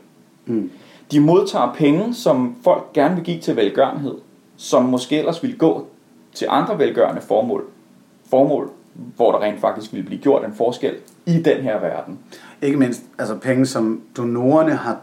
Mm. 0.47 0.71
De 1.13 1.21
modtager 1.21 1.75
penge, 1.75 2.15
som 2.15 2.57
folk 2.65 2.93
gerne 2.93 3.15
vil 3.15 3.25
give 3.25 3.41
til 3.41 3.57
velgørenhed, 3.57 4.15
som 4.57 4.85
måske 4.85 5.19
ellers 5.19 5.43
ville 5.43 5.57
gå 5.57 5.87
til 6.35 6.47
andre 6.51 6.79
velgørende 6.79 7.21
formål, 7.21 7.65
formål, 8.31 8.71
hvor 9.17 9.33
der 9.33 9.43
rent 9.43 9.61
faktisk 9.61 9.93
vil 9.93 10.03
blive 10.03 10.21
gjort 10.21 10.45
en 10.45 10.55
forskel 10.55 10.95
i 11.27 11.43
den 11.43 11.63
her 11.63 11.81
verden. 11.81 12.19
Ikke 12.63 12.77
mindst 12.77 13.03
altså 13.19 13.37
penge, 13.37 13.67
som 13.67 14.03
donorerne 14.17 14.75
har 14.75 15.01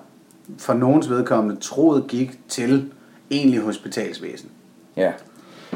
for 0.57 0.73
nogens 0.73 1.09
vedkommende 1.09 1.61
troet 1.61 2.07
gik 2.07 2.39
til 2.47 2.91
egentlig 3.31 3.59
hospitalsvæsen. 3.59 4.49
Ja, 4.97 5.11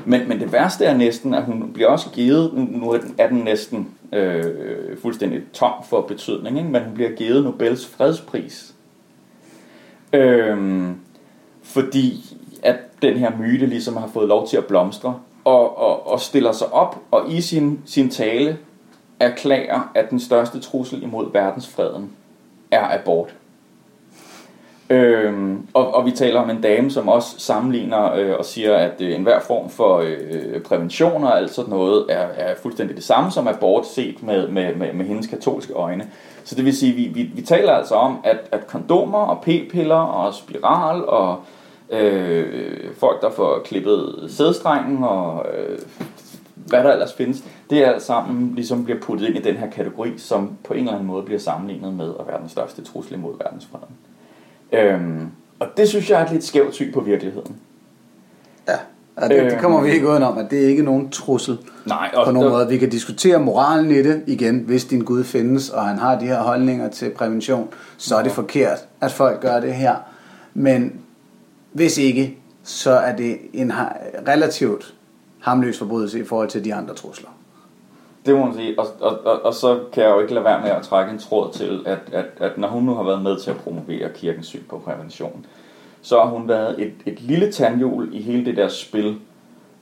men, 0.05 0.27
men 0.27 0.39
det 0.39 0.51
værste 0.51 0.85
er 0.85 0.97
næsten, 0.97 1.33
at 1.33 1.43
hun 1.43 1.73
bliver 1.73 1.89
også 1.89 2.09
givet, 2.09 2.53
nu 2.53 2.89
er 2.91 2.97
den, 2.97 3.15
er 3.17 3.27
den 3.27 3.37
næsten 3.37 3.89
øh, 4.13 4.97
fuldstændig 4.97 5.41
tom 5.53 5.73
for 5.89 6.01
betydning, 6.01 6.57
ikke? 6.57 6.69
men 6.69 6.83
hun 6.83 6.93
bliver 6.93 7.09
givet 7.09 7.43
Nobels 7.43 7.87
fredspris. 7.87 8.73
Øhm, 10.13 10.95
fordi 11.63 12.37
at 12.63 12.75
den 13.01 13.17
her 13.17 13.31
myte 13.37 13.65
ligesom 13.65 13.97
har 13.97 14.07
fået 14.07 14.27
lov 14.27 14.47
til 14.47 14.57
at 14.57 14.65
blomstre, 14.65 15.19
og, 15.45 15.77
og, 15.77 16.12
og 16.12 16.19
stiller 16.19 16.51
sig 16.51 16.73
op 16.73 16.97
og 17.12 17.32
i 17.32 17.41
sin, 17.41 17.79
sin 17.86 18.10
tale 18.10 18.58
erklærer, 19.19 19.91
at 19.95 20.10
den 20.10 20.19
største 20.19 20.60
trussel 20.60 21.03
imod 21.03 21.32
verdensfreden 21.32 22.12
er 22.71 22.99
abort. 22.99 23.36
Øhm, 24.89 25.67
og, 25.73 25.93
og 25.93 26.06
vi 26.06 26.12
taler 26.12 26.39
om 26.39 26.49
en 26.49 26.62
dame, 26.62 26.91
som 26.91 27.10
også 27.10 27.39
sammenligner 27.39 28.13
øh, 28.13 28.36
og 28.39 28.45
siger, 28.45 28.75
at 28.75 29.01
øh, 29.01 29.15
enhver 29.15 29.39
form 29.39 29.69
for 29.69 29.97
øh, 29.97 30.62
prævention 30.62 31.23
og 31.23 31.38
alt 31.38 31.53
sådan 31.53 31.69
noget 31.69 32.06
er, 32.10 32.27
er 32.38 32.56
fuldstændig 32.62 32.95
det 32.95 33.03
samme 33.03 33.32
som 33.32 33.47
abort 33.47 33.88
set 33.88 34.23
med, 34.23 34.47
med, 34.47 34.75
med, 34.75 34.93
med 34.93 35.06
hendes 35.06 35.27
katolske 35.27 35.73
øjne. 35.73 36.08
Så 36.43 36.56
det 36.56 36.65
vil 36.65 36.77
sige, 36.77 36.91
at 36.91 36.97
vi, 36.97 37.03
vi, 37.03 37.32
vi 37.36 37.41
taler 37.41 37.71
altså 37.71 37.95
om, 37.95 38.17
at, 38.23 38.38
at 38.51 38.67
kondomer 38.67 39.19
og 39.19 39.41
p-piller 39.41 39.95
og 39.95 40.34
spiral 40.34 41.06
og 41.06 41.39
øh, 41.89 42.93
folk, 42.98 43.22
der 43.22 43.32
får 43.32 43.62
klippet 43.65 44.26
sædstrengen 44.28 45.04
og 45.04 45.46
øh, 45.54 45.80
hvad 46.56 46.84
der 46.84 46.91
ellers 46.91 47.13
findes, 47.13 47.43
det 47.69 47.84
er 47.84 47.91
alt 47.91 48.02
sammen 48.02 48.56
ligesom 48.56 48.84
bliver 48.84 49.00
puttet 49.00 49.28
ind 49.28 49.36
i 49.38 49.41
den 49.41 49.56
her 49.56 49.69
kategori, 49.69 50.17
som 50.17 50.52
på 50.63 50.74
en 50.74 50.80
eller 50.80 50.91
anden 50.91 51.08
måde 51.08 51.24
bliver 51.24 51.39
sammenlignet 51.39 51.93
med 51.93 52.13
at 52.19 52.28
være 52.28 52.41
den 52.41 52.50
største 52.50 52.84
trussel 52.84 53.13
imod 53.13 53.38
verdensfreden. 53.38 53.96
Øhm, 54.72 55.32
og 55.60 55.67
det 55.78 55.89
synes 55.89 56.10
jeg 56.10 56.22
er 56.22 56.26
et 56.26 56.32
lidt 56.32 56.43
skævt 56.43 56.76
syn 56.76 56.93
på 56.93 57.00
virkeligheden. 57.00 57.56
Ja, 58.67 58.78
ja 59.22 59.28
det, 59.28 59.52
det 59.52 59.60
kommer 59.60 59.82
vi 59.82 59.91
ikke 59.91 60.10
om, 60.10 60.38
at 60.38 60.52
det 60.52 60.63
er 60.63 60.67
ikke 60.67 60.84
nogen 60.84 61.10
trussel 61.10 61.58
Nej, 61.86 62.12
og 62.15 62.26
på 62.26 62.32
nogen 62.32 62.50
måde. 62.50 62.67
Vi 62.67 62.78
kan 62.78 62.89
diskutere 62.89 63.39
moralen 63.39 63.91
i 63.91 64.04
det 64.04 64.24
igen, 64.28 64.60
hvis 64.60 64.86
din 64.86 65.02
Gud 65.02 65.24
findes, 65.24 65.69
og 65.69 65.84
han 65.84 65.98
har 65.98 66.19
de 66.19 66.26
her 66.26 66.41
holdninger 66.41 66.89
til 66.89 67.10
prævention, 67.10 67.67
så 67.98 68.15
er 68.15 68.24
det 68.24 68.32
forkert, 68.32 68.78
at 69.02 69.12
folk 69.12 69.41
gør 69.41 69.60
det 69.60 69.74
her. 69.74 69.96
Men 70.54 71.02
hvis 71.73 71.97
ikke, 71.97 72.38
så 72.63 72.91
er 72.91 73.15
det 73.15 73.38
en 73.53 73.71
relativt 74.27 74.93
hamløs 75.39 75.77
forbrydelse 75.77 76.19
i 76.19 76.23
forhold 76.23 76.49
til 76.49 76.65
de 76.65 76.73
andre 76.73 76.93
trusler. 76.93 77.29
Det 78.25 78.36
må 78.36 78.45
man 78.45 78.53
sige, 78.53 78.79
og, 78.79 78.88
og, 78.99 79.19
og, 79.25 79.45
og 79.45 79.53
så 79.53 79.79
kan 79.93 80.03
jeg 80.03 80.09
jo 80.09 80.19
ikke 80.19 80.33
lade 80.33 80.45
være 80.45 80.62
med 80.62 80.69
at 80.69 80.81
trække 80.83 81.12
en 81.12 81.19
tråd 81.19 81.53
til, 81.53 81.83
at, 81.86 81.99
at, 82.12 82.25
at 82.38 82.57
når 82.57 82.67
hun 82.67 82.83
nu 82.83 82.93
har 82.93 83.03
været 83.03 83.21
med 83.21 83.39
til 83.39 83.51
at 83.51 83.57
promovere 83.57 84.09
kirkens 84.15 84.47
syn 84.47 84.63
på 84.69 84.77
prævention, 84.77 85.45
så 86.01 86.19
har 86.19 86.25
hun 86.29 86.47
været 86.47 86.81
et, 86.81 86.93
et 87.05 87.21
lille 87.21 87.51
tandhjul 87.51 88.09
i 88.13 88.21
hele 88.21 88.45
det 88.45 88.57
der 88.57 88.67
spil, 88.67 89.15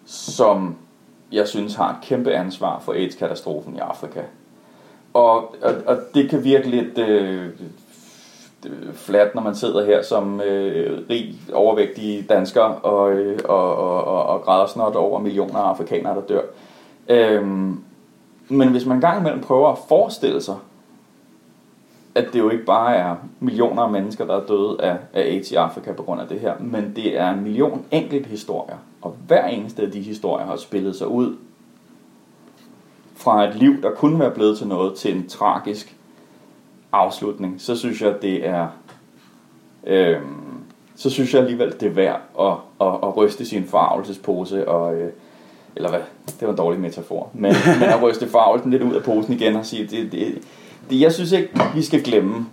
som 0.06 0.76
jeg 1.32 1.48
synes 1.48 1.76
har 1.76 1.90
et 1.90 1.98
kæmpe 2.04 2.34
ansvar 2.34 2.80
for 2.80 2.94
AIDS-katastrofen 2.94 3.76
i 3.76 3.80
Afrika. 3.80 4.22
Og, 5.14 5.56
og, 5.62 5.74
og 5.86 5.98
det 6.14 6.30
kan 6.30 6.44
virke 6.44 6.70
lidt 6.70 6.98
øh, 6.98 7.50
flat, 8.94 9.36
når 9.36 9.42
man 9.42 9.56
sidder 9.56 9.86
her 9.86 10.02
som 10.02 10.42
øh, 10.42 11.00
rig, 11.10 11.36
overvægtig 11.54 12.26
dansker 12.30 12.62
og, 12.62 13.12
øh, 13.12 13.40
og, 13.46 13.76
og, 13.76 14.04
og, 14.04 14.26
og 14.26 14.42
græder 14.42 14.68
snart 14.68 14.96
over 14.96 15.20
millioner 15.20 15.60
af 15.60 15.70
afrikanere, 15.70 16.16
der 16.16 16.22
dør. 16.22 16.42
Øhm, 17.10 17.84
men 18.50 18.70
hvis 18.70 18.86
man 18.86 19.00
gang 19.00 19.20
imellem 19.20 19.42
prøver 19.42 19.70
at 19.70 19.78
forestille 19.88 20.42
sig, 20.42 20.56
at 22.16 22.26
det 22.34 22.40
jo 22.40 22.50
ikke 22.50 22.66
bare 22.66 22.96
er 22.96 23.16
millioner 23.40 23.82
af 23.82 23.92
mennesker, 23.92 24.26
der 24.26 24.36
er 24.36 24.46
døde 24.46 24.78
af, 24.82 24.98
af 25.14 25.22
AIDS 25.22 25.52
i 25.52 25.56
Afrika 25.56 25.92
på 25.92 26.04
grund 26.04 26.22
af 26.22 26.28
det 26.28 26.40
her, 26.40 26.54
men 26.60 26.94
det 26.96 27.20
er 27.20 27.30
en 27.30 27.44
million 27.44 27.86
enkelt 27.92 28.26
historier, 28.26 28.78
og 29.02 29.16
hver 29.28 29.48
eneste 29.48 29.82
af 29.82 29.92
de 29.92 30.02
historier 30.02 30.46
har 30.46 30.56
spillet 30.56 30.96
sig 30.96 31.08
ud 31.08 31.36
fra 33.16 33.48
et 33.48 33.56
liv, 33.56 33.82
der 33.82 33.92
kunne 33.92 34.20
være 34.20 34.32
blevet 34.32 34.58
til 34.58 34.68
noget, 34.68 34.96
til 34.96 35.16
en 35.16 35.28
tragisk 35.28 35.96
afslutning, 36.92 37.56
så 37.58 37.76
synes 37.76 38.02
jeg, 38.02 38.16
det 38.22 38.48
er... 38.48 38.68
Øhm, 39.88 40.22
så 40.96 41.10
synes 41.10 41.34
jeg 41.34 41.42
alligevel, 41.42 41.74
det 41.80 41.84
er 41.84 41.90
værd 41.94 42.22
at, 42.40 42.88
at, 42.88 42.94
at 43.04 43.18
ryste 43.18 43.46
sin 43.46 43.66
forarvelsespose 43.68 44.68
og... 44.68 44.96
Øh, 44.96 45.12
eller 45.76 45.90
hvad, 45.90 46.00
det 46.40 46.42
var 46.42 46.50
en 46.50 46.58
dårlig 46.58 46.80
metafor, 46.80 47.30
men, 47.34 47.54
men 47.80 47.90
at 47.90 48.02
ryste 48.02 48.28
forarvelsen 48.28 48.72
lidt 48.72 48.84
ud 48.84 48.96
af 48.96 49.04
posen 49.04 49.34
igen 49.34 49.56
og 49.56 49.66
sige, 49.66 49.88
det, 49.88 50.12
det, 50.12 50.38
det, 50.90 51.00
jeg 51.00 51.12
synes 51.12 51.32
ikke, 51.32 51.50
vi 51.76 51.82
skal 51.82 52.04
glemme, 52.04 52.46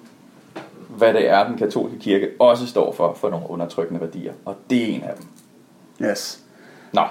hvad 0.88 1.14
det 1.14 1.28
er, 1.28 1.46
den 1.48 1.58
katolske 1.58 1.98
kirke 1.98 2.28
også 2.38 2.66
står 2.66 2.92
for, 2.92 3.16
for 3.20 3.30
nogle 3.30 3.50
undertrykkende 3.50 4.00
værdier, 4.00 4.32
og 4.44 4.56
det 4.70 4.82
er 4.82 4.86
en 4.86 5.02
af 5.02 5.14
dem. 5.16 5.26
Yes. 6.10 6.40
Nå, 6.92 7.02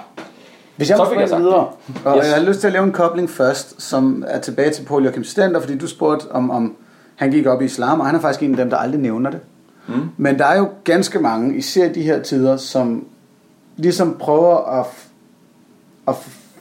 Hvis 0.76 0.90
jeg 0.90 0.96
Så 0.96 1.08
fik 1.10 1.18
jeg 1.18 1.28
sagt 1.28 1.42
videre, 1.42 1.68
og 2.04 2.16
Yes. 2.16 2.26
jeg 2.26 2.34
har 2.34 2.42
lyst 2.42 2.60
til 2.60 2.66
at 2.66 2.72
lave 2.72 2.84
en 2.84 2.92
kobling 2.92 3.30
først, 3.30 3.82
som 3.82 4.24
er 4.28 4.40
tilbage 4.40 4.70
til 4.70 4.84
Paul 4.84 5.04
Joachim 5.04 5.24
Stender, 5.24 5.60
fordi 5.60 5.78
du 5.78 5.86
spurgte, 5.86 6.30
om, 6.30 6.50
om 6.50 6.76
han 7.18 7.30
gik 7.30 7.46
op 7.46 7.62
i 7.62 7.64
islam, 7.64 8.00
og 8.00 8.06
han 8.06 8.14
er 8.14 8.20
faktisk 8.20 8.42
en 8.42 8.50
af 8.50 8.56
dem, 8.56 8.70
der 8.70 8.76
aldrig 8.76 9.00
nævner 9.00 9.30
det. 9.30 9.40
Mm. 9.88 9.94
Men 10.16 10.38
der 10.38 10.44
er 10.44 10.58
jo 10.58 10.68
ganske 10.84 11.18
mange, 11.18 11.56
især 11.56 11.84
i 11.84 11.92
de 11.92 12.02
her 12.02 12.22
tider, 12.22 12.56
som 12.56 13.06
ligesom 13.76 14.16
prøver 14.18 14.80
at, 14.80 14.86
at 16.08 16.14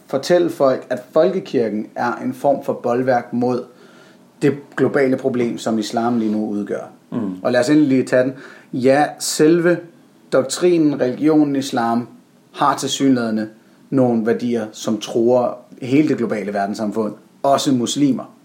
fortælle 0.07 0.49
folk, 0.49 0.87
at 0.89 0.99
folkekirken 1.11 1.87
er 1.95 2.15
en 2.15 2.33
form 2.33 2.63
for 2.63 2.73
boldværk 2.73 3.33
mod 3.33 3.63
det 4.41 4.57
globale 4.75 5.17
problem, 5.17 5.57
som 5.57 5.79
islam 5.79 6.17
lige 6.17 6.31
nu 6.31 6.47
udgør. 6.49 6.83
Mm. 7.11 7.35
Og 7.43 7.51
lad 7.51 7.59
os 7.59 7.69
endelig 7.69 7.89
lige 7.89 8.03
tage 8.03 8.23
den. 8.23 8.33
Ja, 8.73 9.05
selve 9.19 9.77
doktrinen, 10.33 11.01
religionen 11.01 11.55
islam, 11.55 12.07
har 12.53 12.77
til 12.77 12.89
synlædende 12.89 13.49
nogle 13.89 14.25
værdier, 14.25 14.65
som 14.71 14.97
tror 14.97 15.57
hele 15.81 16.07
det 16.07 16.17
globale 16.17 16.53
verdenssamfund, 16.53 17.13
også 17.43 17.71
muslimer, 17.71 18.36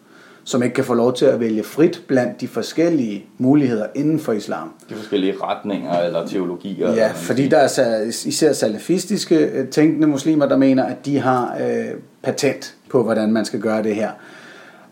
som 0.45 0.63
ikke 0.63 0.75
kan 0.75 0.85
få 0.85 0.95
lov 0.95 1.15
til 1.15 1.25
at 1.25 1.41
vælge 1.41 1.65
frit 1.65 2.03
blandt 2.07 2.41
de 2.41 2.49
forskellige 2.49 3.27
muligheder 3.39 3.87
inden 3.95 4.19
for 4.19 4.33
islam. 4.33 4.73
de 4.89 4.95
forskellige 4.95 5.35
retninger 5.43 5.99
eller 5.99 6.27
teologier. 6.27 6.87
eller 6.87 7.03
Ja, 7.03 7.09
man 7.09 7.17
fordi 7.17 7.49
der 7.49 7.59
er 7.59 8.01
især 8.27 8.53
salafistiske 8.53 9.37
øh, 9.37 9.69
tænkende 9.69 10.07
muslimer, 10.07 10.47
der 10.47 10.57
mener, 10.57 10.85
at 10.85 11.07
de 11.07 11.19
har 11.19 11.57
øh, 11.61 11.87
patent 12.23 12.75
på, 12.91 13.03
hvordan 13.03 13.33
man 13.33 13.45
skal 13.45 13.61
gøre 13.61 13.83
det 13.83 13.95
her. 13.95 14.11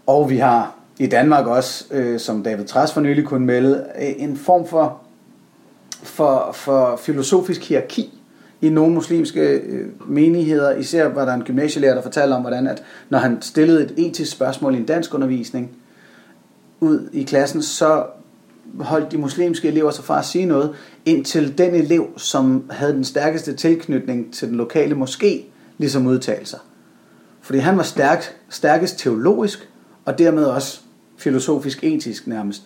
Og 0.06 0.30
vi 0.30 0.36
har 0.36 0.74
i 0.98 1.06
Danmark 1.06 1.46
også, 1.46 1.84
øh, 1.90 2.20
som 2.20 2.42
David 2.42 2.64
Træs 2.64 2.92
for 2.92 3.00
nylig 3.00 3.24
kunne 3.24 3.46
melde, 3.46 3.84
øh, 4.02 4.12
en 4.16 4.36
form 4.36 4.66
for, 4.66 5.00
for, 6.02 6.50
for 6.54 7.00
filosofisk 7.02 7.68
hierarki 7.68 8.19
i 8.60 8.68
nogle 8.68 8.94
muslimske 8.94 9.40
øh, 9.40 9.86
menigheder. 10.10 10.76
Især 10.76 11.08
var 11.08 11.24
der 11.24 11.34
en 11.34 11.42
gymnasielærer, 11.42 11.94
der 11.94 12.02
fortalte 12.02 12.34
om, 12.34 12.40
hvordan 12.40 12.66
at 12.66 12.82
når 13.10 13.18
han 13.18 13.42
stillede 13.42 13.84
et 13.84 13.94
etisk 13.96 14.32
spørgsmål 14.32 14.74
i 14.74 14.78
en 14.78 14.86
dansk 14.86 15.14
undervisning 15.14 15.70
ud 16.80 17.08
i 17.12 17.22
klassen, 17.22 17.62
så 17.62 18.04
holdt 18.80 19.12
de 19.12 19.18
muslimske 19.18 19.68
elever 19.68 19.90
sig 19.90 20.04
fra 20.04 20.18
at 20.18 20.24
sige 20.24 20.46
noget, 20.46 20.74
indtil 21.04 21.58
den 21.58 21.74
elev, 21.74 22.08
som 22.16 22.64
havde 22.70 22.92
den 22.92 23.04
stærkeste 23.04 23.54
tilknytning 23.54 24.34
til 24.34 24.48
den 24.48 24.56
lokale 24.56 24.94
moské, 24.94 25.42
ligesom 25.78 26.06
udtalte 26.06 26.46
sig. 26.46 26.58
Fordi 27.40 27.58
han 27.58 27.76
var 27.76 27.82
stærk, 27.82 28.36
stærkest 28.48 28.98
teologisk, 28.98 29.68
og 30.04 30.18
dermed 30.18 30.44
også 30.44 30.80
filosofisk 31.16 31.84
etisk 31.84 32.26
nærmest. 32.26 32.62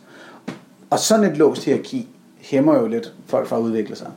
Og 0.90 0.98
sådan 0.98 1.30
et 1.30 1.37
låst 1.37 1.64
hierarki 1.64 2.09
hæmmer 2.38 2.80
jo 2.80 2.87
lidt 2.87 3.12
folk 3.26 3.48
fra 3.48 3.57
at 3.57 3.61
udvikle 3.61 3.96
sig. 3.96 4.11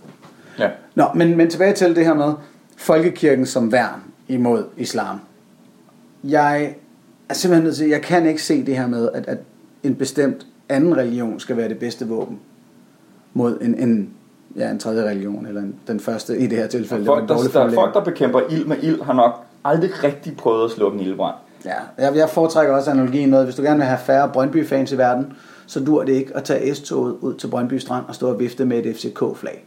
Ja. 0.60 0.70
Nå, 0.96 1.06
men, 1.16 1.38
men 1.38 1.50
tilbage 1.50 1.74
til 1.74 1.96
det 1.96 2.06
her 2.06 2.14
med 2.14 2.34
folkekirken 2.78 3.46
som 3.46 3.72
værn 3.72 4.04
imod 4.28 4.64
islam. 4.78 5.20
Jeg 6.24 6.76
er 7.30 7.34
simpelthen 7.34 7.64
nødt 7.64 7.76
til, 7.76 7.88
jeg 7.88 8.02
kan 8.02 8.26
ikke 8.26 8.44
se 8.44 8.66
det 8.66 8.78
her 8.78 8.88
med, 8.88 9.10
at, 9.14 9.28
at 9.28 9.38
en 9.84 9.96
bestemt 9.96 10.46
anden 10.70 10.98
religion 10.98 11.40
skal 11.40 11.58
være 11.58 11.70
det 11.70 11.80
bedste 11.80 12.08
våben 12.08 12.40
mod 13.34 13.58
en, 13.62 13.76
en, 13.76 14.10
ja, 14.56 14.70
en 14.70 14.80
tredje 14.80 15.10
religion, 15.10 15.46
eller 15.46 15.62
en, 15.62 15.76
den 15.88 16.00
første 16.00 16.38
i 16.38 16.48
det 16.48 16.58
her 16.58 16.68
tilfælde. 16.68 17.02
en 17.02 17.08
Folk 17.08 17.30
der, 17.30 17.36
der, 17.36 17.74
folk, 17.74 17.94
der 17.94 18.04
bekæmper 18.04 18.42
ild 18.50 18.66
med 18.66 18.78
ild, 18.82 19.02
har 19.02 19.14
nok 19.14 19.46
aldrig 19.64 20.04
rigtig 20.04 20.38
prøvet 20.38 20.66
at 20.66 20.72
slukke 20.72 21.00
en 21.00 21.06
ildbrand. 21.06 21.36
Ja, 21.66 21.74
jeg, 21.98 22.16
jeg 22.16 22.30
foretrækker 22.30 22.76
også 22.76 22.92
analogien 22.92 23.30
med, 23.30 23.40
at 23.40 23.46
hvis 23.46 23.56
du 23.56 23.62
gerne 23.62 23.78
vil 23.78 23.86
have 23.86 24.00
færre 24.00 24.30
Brøndby-fans 24.34 24.92
i 24.92 24.98
verden, 24.98 25.34
så 25.66 25.84
dur 25.84 26.04
det 26.04 26.14
ikke 26.14 26.38
at 26.38 26.44
tage 26.44 26.76
S-toget 26.76 27.16
ud 27.22 27.34
til 27.34 27.48
Brøndby 27.48 27.74
Strand 27.74 28.06
og 28.08 28.16
stå 28.16 28.30
og 28.30 28.40
vifte 28.40 28.66
med 28.66 28.86
et 28.86 28.96
FCK-flag. 28.96 29.66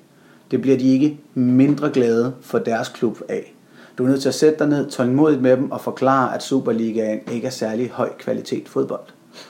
Det 0.50 0.60
bliver 0.62 0.76
de 0.78 0.92
ikke 0.92 1.18
mindre 1.34 1.90
glade 1.90 2.32
for 2.42 2.58
deres 2.58 2.88
klub 2.88 3.18
af. 3.28 3.54
Du 3.98 4.04
er 4.04 4.08
nødt 4.08 4.20
til 4.22 4.28
at 4.28 4.34
sætte 4.34 4.58
dig 4.58 4.68
ned 4.68 4.90
tålmodigt 4.90 5.42
med 5.42 5.56
dem 5.56 5.70
og 5.70 5.80
forklare, 5.80 6.34
at 6.34 6.42
Superligaen 6.42 7.20
ikke 7.32 7.46
er 7.46 7.50
særlig 7.50 7.90
høj 7.94 8.08
kvalitet 8.18 8.68
fodbold. 8.68 9.00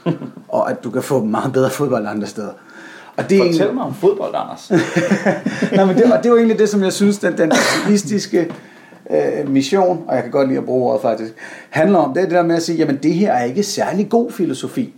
og 0.48 0.70
at 0.70 0.84
du 0.84 0.90
kan 0.90 1.02
få 1.02 1.24
meget 1.24 1.52
bedre 1.52 1.70
fodbold 1.70 2.06
andre 2.06 2.26
steder. 2.26 2.52
Og 3.16 3.30
det 3.30 3.38
er 3.38 3.42
egentlig- 3.42 3.60
Fortæl 3.60 3.74
mig 3.74 3.84
om 3.84 3.94
fodbold, 3.94 4.34
Anders. 4.34 4.70
Nej, 5.76 5.84
men 5.84 5.96
det, 5.96 6.12
og 6.12 6.22
det 6.22 6.28
jo 6.30 6.36
egentlig 6.36 6.58
det, 6.58 6.68
som 6.68 6.82
jeg 6.82 6.92
synes, 6.92 7.18
den, 7.18 7.38
den 7.38 7.52
aktivistiske 7.52 8.52
øh, 9.10 9.48
mission, 9.50 10.04
og 10.08 10.14
jeg 10.14 10.22
kan 10.22 10.32
godt 10.32 10.48
lide 10.48 10.58
at 10.58 10.64
bruge 10.64 10.88
ordet 10.90 11.02
faktisk, 11.02 11.32
handler 11.70 11.98
om. 11.98 12.14
Det 12.14 12.20
er 12.20 12.24
det 12.24 12.34
der 12.34 12.42
med 12.42 12.56
at 12.56 12.62
sige, 12.62 12.78
jamen 12.78 12.96
det 12.96 13.14
her 13.14 13.32
er 13.32 13.44
ikke 13.44 13.62
særlig 13.62 14.08
god 14.08 14.30
filosofi. 14.30 14.94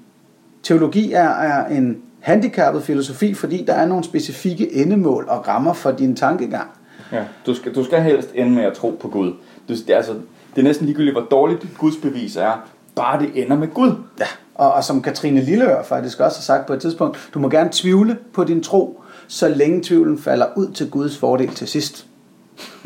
Teologi 0.63 1.13
er, 1.13 1.29
er 1.29 1.67
en 1.67 1.97
handicappet 2.23 2.83
filosofi, 2.83 3.35
fordi 3.35 3.65
der 3.67 3.73
er 3.73 3.87
nogle 3.87 4.05
specifikke 4.05 4.75
endemål 4.75 5.27
og 5.29 5.49
rammer 5.49 5.73
for 5.73 5.91
din 5.91 6.17
tankegang. 6.17 6.71
Ja. 7.13 7.25
Du, 7.47 7.55
skal, 7.55 7.75
du 7.75 7.85
skal 7.85 8.03
helst 8.03 8.31
ende 8.35 8.53
med 8.53 8.65
at 8.65 8.73
tro 8.73 8.99
på 9.01 9.09
Gud. 9.09 9.33
Du, 9.69 9.73
det, 9.73 9.91
er 9.91 9.97
altså, 9.97 10.13
det 10.55 10.61
er 10.61 10.63
næsten 10.63 10.87
ligegyldigt, 10.87 11.15
hvor 11.15 11.27
dårligt 11.31 11.63
dit 11.63 11.79
gudsbevis 11.79 12.37
er. 12.37 12.69
Bare 12.95 13.23
det 13.23 13.45
ender 13.45 13.57
med 13.57 13.69
Gud. 13.69 13.93
Ja. 14.21 14.27
Og, 14.55 14.73
og 14.73 14.85
som 14.85 15.03
Katrine 15.03 15.41
Lilleør 15.41 15.83
faktisk 15.83 16.21
også 16.21 16.39
har 16.39 16.43
sagt 16.43 16.67
på 16.67 16.73
et 16.73 16.81
tidspunkt, 16.81 17.31
du 17.35 17.39
må 17.39 17.49
gerne 17.49 17.69
tvivle 17.73 18.19
på 18.33 18.45
din 18.45 18.63
tro, 18.63 19.03
så 19.29 19.49
længe 19.49 19.83
tvivlen 19.83 20.19
falder 20.19 20.47
ud 20.57 20.73
til 20.73 20.91
Guds 20.91 21.19
fordel 21.19 21.49
til 21.49 21.69
sidst. 21.69 22.07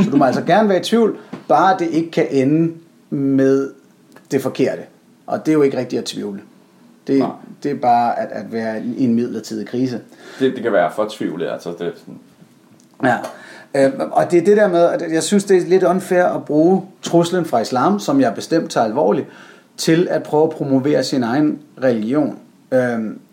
Så 0.00 0.10
du 0.10 0.16
må 0.16 0.24
altså 0.24 0.42
gerne 0.42 0.68
være 0.68 0.80
i 0.80 0.82
tvivl, 0.82 1.18
bare 1.48 1.76
det 1.78 1.88
ikke 1.90 2.10
kan 2.10 2.26
ende 2.30 2.72
med 3.10 3.70
det 4.30 4.42
forkerte. 4.42 4.82
Og 5.26 5.46
det 5.46 5.52
er 5.52 5.56
jo 5.56 5.62
ikke 5.62 5.78
rigtigt 5.78 6.00
at 6.00 6.04
tvivle. 6.04 6.40
Det, 7.06 7.18
Nej. 7.18 7.28
det 7.62 7.70
er 7.70 7.74
bare 7.74 8.18
at, 8.18 8.28
at 8.32 8.52
være 8.52 8.82
i 8.84 9.04
en 9.04 9.14
midlertidig 9.14 9.66
krise. 9.66 10.00
Det, 10.38 10.54
det 10.54 10.62
kan 10.62 10.72
være 10.72 10.92
for 10.96 11.08
tvivl. 11.10 11.42
Altså, 11.42 11.70
det, 11.78 11.92
sådan, 11.96 12.18
Ja. 13.04 13.16
Øh, 13.74 13.92
og 14.12 14.30
det 14.30 14.38
er 14.38 14.44
det 14.44 14.56
der 14.56 14.68
med, 14.68 14.84
at 14.84 15.12
jeg 15.12 15.22
synes, 15.22 15.44
det 15.44 15.56
er 15.56 15.66
lidt 15.66 15.82
unfair 15.82 16.24
at 16.24 16.44
bruge 16.44 16.82
truslen 17.02 17.44
fra 17.44 17.60
islam, 17.60 17.98
som 17.98 18.20
jeg 18.20 18.34
bestemt 18.34 18.70
tager 18.70 18.84
alvorligt, 18.84 19.26
til 19.76 20.08
at 20.10 20.22
prøve 20.22 20.44
at 20.44 20.50
promovere 20.50 21.04
sin 21.04 21.22
egen 21.22 21.58
religion. 21.82 22.38
Øh, 22.72 22.78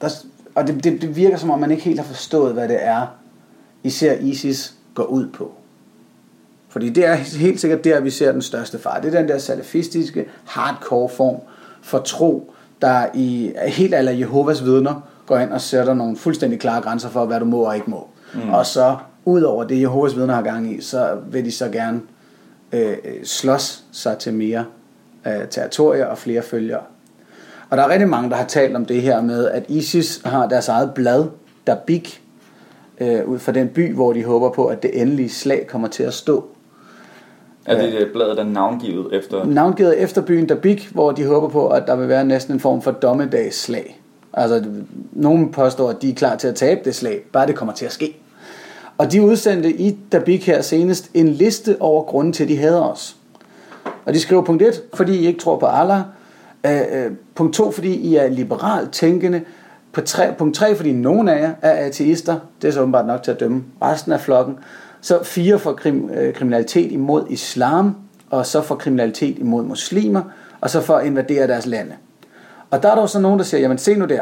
der, 0.02 0.10
og 0.56 0.68
det, 0.68 0.84
det, 0.84 1.02
det 1.02 1.16
virker 1.16 1.38
som 1.38 1.52
om, 1.52 1.60
man 1.60 1.72
ikke 1.72 1.84
helt 1.84 2.00
har 2.00 2.08
forstået, 2.08 2.54
hvad 2.54 2.68
det 2.68 2.78
er, 2.80 3.08
især 3.84 4.14
ISIS 4.14 4.74
går 4.94 5.04
ud 5.04 5.28
på. 5.28 5.52
Fordi 6.70 6.90
det 6.90 7.06
er 7.06 7.16
helt 7.16 7.62
sikkert 7.62 7.84
der, 7.84 8.00
vi 8.00 8.10
ser 8.10 8.32
den 8.32 8.42
største 8.42 8.80
far. 8.80 9.00
Det 9.00 9.16
er 9.16 9.20
den 9.20 9.30
der 9.30 9.38
salafistiske, 9.38 10.26
hardcore 10.46 11.10
form 11.10 11.36
for 11.82 12.00
tro, 12.00 12.53
der 12.84 13.06
i 13.14 13.54
helt 13.68 13.96
alle 13.96 14.20
Jehovas 14.20 14.64
vidner 14.64 15.08
går 15.26 15.38
ind 15.38 15.52
og 15.52 15.62
sætter 15.62 15.94
nogle 15.94 16.18
fuldstændig 16.18 16.60
klare 16.60 16.82
grænser 16.82 17.10
for, 17.10 17.26
hvad 17.26 17.40
du 17.40 17.46
må 17.46 17.58
og 17.58 17.76
ikke 17.76 17.90
må. 17.90 18.08
Mm. 18.34 18.50
Og 18.50 18.66
så, 18.66 18.96
ud 19.26 19.42
over 19.42 19.64
det 19.64 19.82
Jehovas 19.82 20.16
vidner 20.16 20.34
har 20.34 20.42
gang 20.42 20.74
i, 20.74 20.82
så 20.82 21.18
vil 21.32 21.46
de 21.46 21.52
så 21.52 21.70
gerne 21.70 22.02
øh, 22.72 22.98
slås 23.24 23.84
sig 23.92 24.18
til 24.18 24.34
mere 24.34 24.66
øh, 25.28 25.48
territorier 25.50 26.06
og 26.06 26.18
flere 26.18 26.42
følgere. 26.42 26.82
Og 27.70 27.78
der 27.78 27.84
er 27.84 27.90
rigtig 27.90 28.10
mange, 28.10 28.30
der 28.30 28.36
har 28.36 28.46
talt 28.46 28.76
om 28.76 28.86
det 28.86 29.02
her 29.02 29.22
med, 29.22 29.48
at 29.48 29.66
ISIS 29.68 30.22
har 30.26 30.48
deres 30.48 30.68
eget 30.68 30.92
blad, 30.94 31.26
der 31.68 31.76
big, 31.76 32.06
øh, 33.00 33.26
ud 33.26 33.40
fra 33.40 33.52
den 33.52 33.68
by, 33.68 33.94
hvor 33.94 34.14
de 34.14 34.24
håber 34.24 34.50
på, 34.50 34.66
at 34.66 34.84
det 34.84 35.02
endelige 35.02 35.30
slag 35.30 35.68
kommer 35.68 35.88
til 35.88 36.04
at 36.04 36.14
stå. 36.14 36.48
Er 37.66 37.82
det 37.82 37.94
det 37.94 38.08
bladet, 38.14 38.38
der 38.38 38.44
er 38.44 38.48
navngivet 38.48 39.16
efter... 39.16 39.46
Navngivet 39.46 40.00
efter 40.00 40.22
byen 40.22 40.48
Dabik, 40.48 40.90
hvor 40.92 41.12
de 41.12 41.26
håber 41.26 41.48
på, 41.48 41.68
at 41.68 41.84
der 41.88 41.96
vil 41.96 42.08
være 42.08 42.26
næsten 42.26 42.54
en 42.54 42.60
form 42.60 42.82
for 42.82 42.92
dommedagsslag. 42.92 44.00
Altså, 44.34 44.64
nogen 45.12 45.52
påstår, 45.52 45.90
at 45.90 46.02
de 46.02 46.10
er 46.10 46.16
klar 46.16 46.36
til 46.36 46.48
at 46.48 46.56
tabe 46.56 46.82
det 46.86 46.96
slag, 46.96 47.22
bare 47.32 47.48
det 47.48 47.56
kommer 47.56 47.74
til 47.74 47.86
at 47.86 47.92
ske. 47.92 48.18
Og 48.98 49.12
de 49.12 49.22
udsendte 49.22 49.74
i 49.74 49.98
Dabik 50.12 50.48
her 50.48 50.62
senest 50.62 51.12
en 51.14 51.30
liste 51.30 51.78
over 51.80 52.04
grunde 52.04 52.32
til, 52.32 52.44
at 52.44 52.50
de 52.50 52.58
hader 52.58 52.82
os. 52.82 53.16
Og 54.06 54.14
de 54.14 54.20
skriver 54.20 54.42
punkt 54.42 54.62
1, 54.62 54.82
fordi 54.94 55.18
I 55.18 55.28
ikke 55.28 55.40
tror 55.40 55.58
på 55.58 55.66
Allah. 55.66 56.02
Øh, 56.66 56.82
øh, 56.92 57.12
punkt 57.36 57.56
2, 57.56 57.72
fordi 57.72 57.96
I 57.96 58.16
er 58.16 58.28
liberalt 58.28 58.92
tænkende. 58.92 59.42
På 59.92 60.02
tre, 60.02 60.34
punkt 60.38 60.56
3, 60.56 60.76
fordi 60.76 60.92
nogen 60.92 61.28
af 61.28 61.42
jer 61.42 61.54
er 61.62 61.86
ateister. 61.86 62.40
Det 62.62 62.68
er 62.68 62.72
så 62.72 62.82
åbenbart 62.82 63.08
nok 63.08 63.24
til 63.24 63.32
at 63.32 63.40
dømme 63.40 63.64
resten 63.82 64.12
af 64.12 64.20
flokken. 64.20 64.58
Så 65.04 65.24
4 65.24 65.60
for 65.60 65.74
krim, 65.74 66.10
øh, 66.10 66.34
kriminalitet 66.34 66.92
imod 66.92 67.26
islam, 67.30 67.96
og 68.30 68.46
så 68.46 68.62
for 68.62 68.76
kriminalitet 68.76 69.40
imod 69.40 69.64
muslimer, 69.64 70.22
og 70.62 70.70
så 70.70 70.82
for 70.82 70.96
at 70.96 71.06
invadere 71.06 71.48
deres 71.48 71.66
lande. 71.66 71.92
Og 72.72 72.84
der 72.84 72.90
er 72.90 72.96
der 72.96 73.02
jo 73.02 73.08
så 73.08 73.20
nogen, 73.20 73.40
der 73.40 73.46
siger, 73.46 73.62
jamen 73.62 73.78
se 73.78 73.96
nu 73.96 74.06
der, 74.06 74.22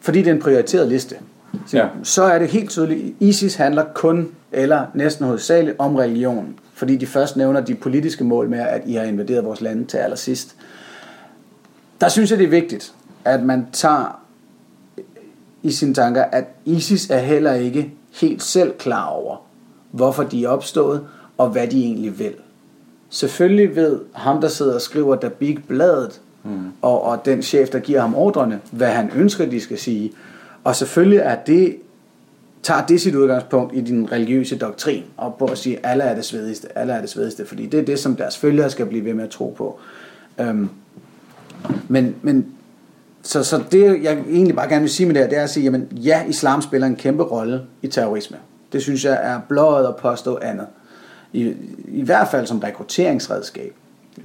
fordi 0.00 0.18
det 0.18 0.26
er 0.28 0.34
en 0.34 0.40
prioriteret 0.42 0.88
liste. 0.88 1.16
Så, 1.66 1.76
Ja. 1.76 1.88
så 2.02 2.22
er 2.22 2.38
det 2.38 2.48
helt 2.48 2.70
tydeligt, 2.70 3.14
ISIS 3.20 3.54
handler 3.54 3.84
kun, 3.94 4.28
eller 4.52 4.86
næsten 4.94 5.26
hovedsageligt, 5.26 5.76
om 5.78 5.96
religion. 5.96 6.54
Fordi 6.74 6.96
de 6.96 7.06
først 7.06 7.36
nævner 7.36 7.60
de 7.60 7.74
politiske 7.74 8.24
mål 8.24 8.48
med, 8.48 8.58
at 8.58 8.82
I 8.86 8.94
har 8.94 9.04
invaderet 9.04 9.44
vores 9.44 9.60
lande 9.60 9.84
til 9.84 9.96
allersidst. 9.96 10.56
Der 12.00 12.08
synes 12.08 12.30
jeg, 12.30 12.38
det 12.38 12.44
er 12.44 12.50
vigtigt, 12.50 12.92
at 13.24 13.42
man 13.42 13.66
tager 13.72 14.20
i 15.62 15.70
sine 15.72 15.94
tanker, 15.94 16.22
at 16.24 16.44
ISIS 16.64 17.10
er 17.10 17.18
heller 17.18 17.52
ikke 17.54 17.92
helt 18.12 18.42
selv 18.42 18.72
klar 18.78 19.06
over, 19.06 19.36
hvorfor 19.90 20.22
de 20.22 20.44
er 20.44 20.48
opstået, 20.48 21.00
og 21.38 21.48
hvad 21.48 21.66
de 21.66 21.84
egentlig 21.84 22.18
vil. 22.18 22.34
Selvfølgelig 23.10 23.76
ved 23.76 24.00
ham, 24.12 24.40
der 24.40 24.48
sidder 24.48 24.74
og 24.74 24.80
skriver 24.80 25.16
der 25.16 25.28
Big 25.28 25.58
Bladet, 25.68 26.20
mm. 26.44 26.50
og, 26.82 27.02
og 27.02 27.24
den 27.24 27.42
chef, 27.42 27.68
der 27.68 27.78
giver 27.78 28.00
ham 28.00 28.14
ordrene, 28.14 28.60
hvad 28.70 28.88
han 28.88 29.10
ønsker, 29.14 29.46
de 29.46 29.60
skal 29.60 29.78
sige. 29.78 30.12
Og 30.64 30.76
selvfølgelig 30.76 31.18
er 31.18 31.36
det, 31.46 31.76
tager 32.62 32.86
det 32.86 33.00
sit 33.00 33.14
udgangspunkt 33.14 33.76
i 33.76 33.80
din 33.80 34.12
religiøse 34.12 34.58
doktrin, 34.58 35.04
og 35.16 35.34
på 35.38 35.44
at 35.44 35.58
sige, 35.58 35.76
at 35.76 35.90
alle 35.90 36.04
er 36.04 36.14
det 36.14 36.24
svedigste, 36.24 36.78
alle 36.78 36.92
er 36.92 37.00
det 37.00 37.10
svedigste, 37.10 37.46
fordi 37.46 37.66
det 37.66 37.80
er 37.80 37.84
det, 37.84 37.98
som 37.98 38.16
deres 38.16 38.38
følgere 38.38 38.70
skal 38.70 38.86
blive 38.86 39.04
ved 39.04 39.14
med 39.14 39.24
at 39.24 39.30
tro 39.30 39.54
på. 39.58 39.78
Øhm, 40.40 40.68
men, 41.88 42.14
men 42.22 42.46
så, 43.22 43.44
så 43.44 43.62
det, 43.72 44.02
jeg 44.02 44.18
egentlig 44.30 44.56
bare 44.56 44.68
gerne 44.68 44.80
vil 44.80 44.90
sige 44.90 45.06
med 45.06 45.14
det 45.14 45.22
her, 45.22 45.28
det 45.28 45.38
er 45.38 45.42
at 45.42 45.50
sige, 45.50 45.64
jamen 45.64 45.88
ja, 45.92 46.24
islam 46.28 46.62
spiller 46.62 46.86
en 46.86 46.96
kæmpe 46.96 47.22
rolle 47.22 47.62
i 47.82 47.88
terrorisme. 47.88 48.36
Det 48.72 48.82
synes 48.82 49.04
jeg 49.04 49.18
er 49.22 49.40
blået 49.48 49.86
at 49.86 49.96
påstå 49.96 50.38
andet. 50.42 50.66
I, 51.32 51.54
I 51.88 52.02
hvert 52.02 52.28
fald 52.28 52.46
som 52.46 52.58
rekrutteringsredskab. 52.58 53.74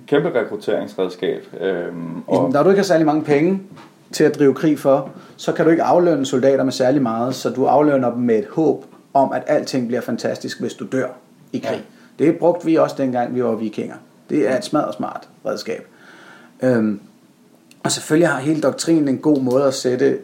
Kæmpe 0.08 0.40
rekrutteringsredskab. 0.40 1.44
Øhm, 1.62 2.24
Og... 2.28 2.52
Når 2.52 2.64
du 2.64 2.70
ikke 2.70 2.80
har 2.80 2.86
særlig 2.86 3.06
mange 3.06 3.24
penge 3.24 3.62
til 4.12 4.24
at 4.24 4.40
drive 4.40 4.54
krig 4.54 4.80
for, 4.80 5.10
så 5.38 5.52
kan 5.52 5.66
du 5.66 5.72
ikke 5.72 5.84
aflønne 5.84 6.26
soldater 6.26 6.64
med 6.64 6.72
særlig 6.72 7.02
meget, 7.02 7.36
så 7.36 7.50
du 7.50 7.66
aflønner 7.66 8.12
dem 8.12 8.20
med 8.20 8.40
et 8.40 8.48
håb 8.52 8.86
om, 9.14 9.32
at 9.32 9.44
alting 9.48 9.88
bliver 9.88 10.02
fantastisk, 10.02 10.60
hvis 10.60 10.74
du 10.74 10.86
dør 10.92 11.08
i 11.54 11.58
krig. 11.58 11.84
Ja. 12.20 12.26
Det 12.26 12.38
brugte 12.38 12.66
vi 12.66 12.76
også 12.76 12.96
dengang, 12.98 13.36
vi 13.36 13.44
var 13.44 13.56
vikinger. 13.56 13.96
Det 14.30 14.50
er 14.50 14.58
et 14.58 14.66
smadret 14.66 14.96
smart 14.96 15.28
redskab. 15.46 15.88
Øhm, 16.64 17.00
og 17.84 17.92
selvfølgelig 17.92 18.28
har 18.28 18.40
hele 18.40 18.62
doktrinen 18.62 19.08
en 19.08 19.18
god 19.18 19.42
måde 19.42 19.66
at 19.66 19.74
sætte 19.74 20.18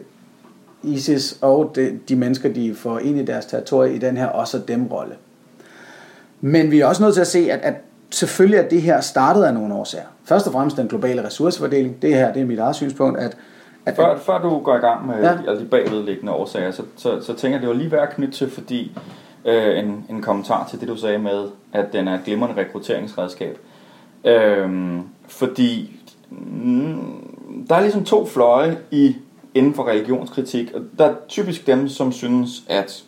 ISIS 0.82 1.38
og 1.40 1.72
de, 1.76 1.98
de 2.08 2.16
mennesker, 2.16 2.52
de 2.52 2.74
får 2.74 2.98
ind 2.98 3.18
i 3.18 3.24
deres 3.24 3.46
territorie 3.46 3.94
i 3.94 3.98
den 3.98 4.16
her 4.16 4.26
også 4.26 4.58
dem 4.68 4.86
rolle. 4.86 5.14
Men 6.40 6.70
vi 6.70 6.80
er 6.80 6.86
også 6.86 7.02
nødt 7.02 7.14
til 7.14 7.20
at 7.20 7.26
se, 7.26 7.52
at, 7.52 7.60
at 7.62 7.74
selvfølgelig 8.10 8.58
er 8.58 8.68
det 8.68 8.82
her 8.82 9.00
startet 9.00 9.44
af 9.44 9.54
nogle 9.54 9.74
årsager. 9.74 10.04
Først 10.24 10.46
og 10.46 10.52
fremmest 10.52 10.76
den 10.76 10.88
globale 10.88 11.24
ressourcefordeling. 11.24 12.02
Det 12.02 12.14
her 12.14 12.32
det 12.32 12.42
er 12.42 12.46
mit 12.46 12.58
eget 12.58 12.76
synspunkt, 12.76 13.18
at, 13.18 13.36
at 13.86 13.96
Før, 13.96 14.18
før 14.18 14.42
du 14.42 14.58
går 14.58 14.76
i 14.76 14.78
gang 14.78 15.06
med 15.06 15.14
Ja. 15.14 15.38
ja. 15.46 15.54
de, 15.54 15.64
bagvedliggende 15.64 16.32
årsager, 16.32 16.70
så, 16.70 16.82
så, 16.96 17.20
så 17.20 17.34
tænker 17.34 17.58
jeg, 17.58 17.60
det 17.60 17.68
var 17.68 17.74
lige 17.74 17.92
værd 17.92 18.08
at 18.08 18.14
knytte 18.14 18.34
til, 18.34 18.50
fordi 18.50 18.92
øh, 19.44 19.78
en, 19.78 20.04
en 20.10 20.22
kommentar 20.22 20.66
til 20.70 20.80
det, 20.80 20.88
du 20.88 20.96
sagde 20.96 21.18
med, 21.18 21.44
at 21.72 21.92
den 21.92 22.08
er 22.08 22.14
et 22.14 22.20
glimrende 22.24 22.60
rekrutteringsredskab. 22.60 23.58
Øhm, 24.24 25.02
fordi 25.28 26.00
mm, 26.30 27.64
der 27.68 27.74
er 27.74 27.80
ligesom 27.80 28.04
to 28.04 28.26
fløje 28.26 28.78
i, 28.90 29.16
inden 29.54 29.74
for 29.74 29.88
religionskritik, 29.88 30.72
og 30.74 30.80
der 30.98 31.04
er 31.04 31.14
typisk 31.28 31.66
dem, 31.66 31.88
som 31.88 32.12
synes, 32.12 32.62
at 32.68 33.04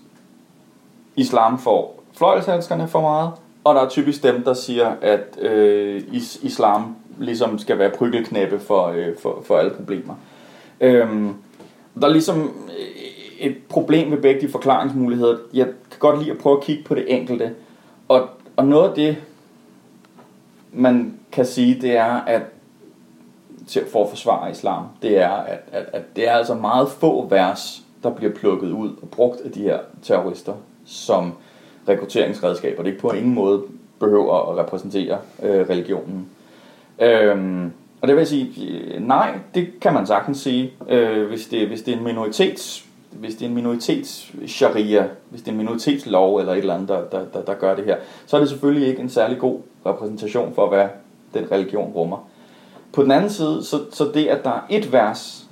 islam 1.16 1.58
får 1.58 2.02
fløjelshandskerne 2.12 2.88
for 2.88 3.00
meget, 3.00 3.30
og 3.64 3.74
der 3.74 3.80
er 3.80 3.88
typisk 3.88 4.22
dem, 4.22 4.42
der 4.42 4.54
siger, 4.54 4.92
at 5.00 5.38
øh, 5.40 6.02
is, 6.12 6.38
islam 6.42 6.96
ligesom 7.18 7.58
skal 7.58 7.78
være 7.78 7.90
prykkelknæppe 7.90 8.60
for, 8.60 8.86
øh, 8.86 9.18
for, 9.22 9.42
for 9.46 9.58
alle 9.58 9.70
problemer. 9.70 10.14
Øhm, 10.80 11.34
der 12.00 12.06
er 12.06 12.12
ligesom 12.12 12.42
øh, 12.78 13.46
et 13.46 13.56
problem 13.68 14.10
ved 14.10 14.18
begge 14.18 14.40
de 14.40 14.48
forklaringsmuligheder. 14.48 15.36
Jeg 15.54 15.66
kan 15.66 15.98
godt 15.98 16.18
lide 16.18 16.30
at 16.30 16.38
prøve 16.38 16.56
at 16.56 16.64
kigge 16.64 16.84
på 16.84 16.94
det 16.94 17.04
enkelte. 17.08 17.54
Og, 18.08 18.28
og 18.56 18.66
noget 18.66 18.88
af 18.88 18.94
det, 18.94 19.16
man 20.72 21.14
kan 21.32 21.46
sige, 21.46 21.80
det 21.80 21.96
er, 21.96 22.20
at 22.26 22.42
til, 23.66 23.82
for 23.92 24.04
at 24.04 24.10
forsvare 24.10 24.50
islam, 24.50 24.84
det 25.02 25.18
er, 25.18 25.30
at, 25.30 25.60
at, 25.72 25.84
at 25.92 26.02
det 26.16 26.28
er 26.28 26.32
altså 26.32 26.54
meget 26.54 26.88
få 26.88 27.26
vers, 27.28 27.82
der 28.02 28.10
bliver 28.10 28.32
plukket 28.32 28.70
ud 28.70 28.90
og 29.02 29.08
brugt 29.08 29.40
af 29.40 29.50
de 29.50 29.62
her 29.62 29.78
terrorister 30.02 30.52
som 30.84 31.32
rekrutteringsredskaber. 31.88 32.82
Det 32.82 32.90
ikke 32.90 33.00
på 33.00 33.10
ingen 33.10 33.34
måde 33.34 33.62
behøver 34.00 34.50
at 34.50 34.58
repræsentere 34.58 35.18
øh, 35.42 35.68
religionen. 35.68 36.28
Øhm, 36.98 37.72
og 38.02 38.08
det 38.08 38.16
vil 38.16 38.26
sige, 38.26 38.50
nej, 39.00 39.38
det 39.54 39.80
kan 39.80 39.94
man 39.94 40.06
sagtens 40.06 40.38
sige, 40.38 40.72
øh, 40.88 41.28
hvis, 41.28 41.46
det, 41.46 41.68
hvis 41.68 41.82
det 41.82 41.94
er 41.94 41.98
en 41.98 42.04
minoritets 42.04 42.84
hvis 43.14 43.34
det 43.34 43.44
er 43.44 43.48
en 43.48 43.54
minoritets 43.54 44.32
sharia, 44.46 45.08
hvis 45.30 45.40
det 45.40 45.48
er 45.48 45.52
en 45.52 45.58
minoritetslov 45.58 46.38
eller 46.38 46.52
et 46.52 46.58
eller 46.58 46.74
andet, 46.74 46.88
der, 46.88 47.04
der, 47.04 47.24
der, 47.32 47.42
der 47.42 47.54
gør 47.54 47.76
det 47.76 47.84
her, 47.84 47.96
så 48.26 48.36
er 48.36 48.40
det 48.40 48.48
selvfølgelig 48.48 48.88
ikke 48.88 49.02
en 49.02 49.08
særlig 49.08 49.38
god 49.38 49.58
repræsentation 49.86 50.54
for, 50.54 50.68
hvad 50.68 50.88
den 51.34 51.52
religion 51.52 51.92
rummer. 51.92 52.28
På 52.94 53.02
den 53.02 53.10
anden 53.10 53.30
side, 53.30 53.64
så, 53.64 53.80
så 53.90 54.10
det, 54.14 54.26
at 54.26 54.44
der 54.44 54.50
er 54.50 54.60
et 54.70 54.92
vers 54.92 55.46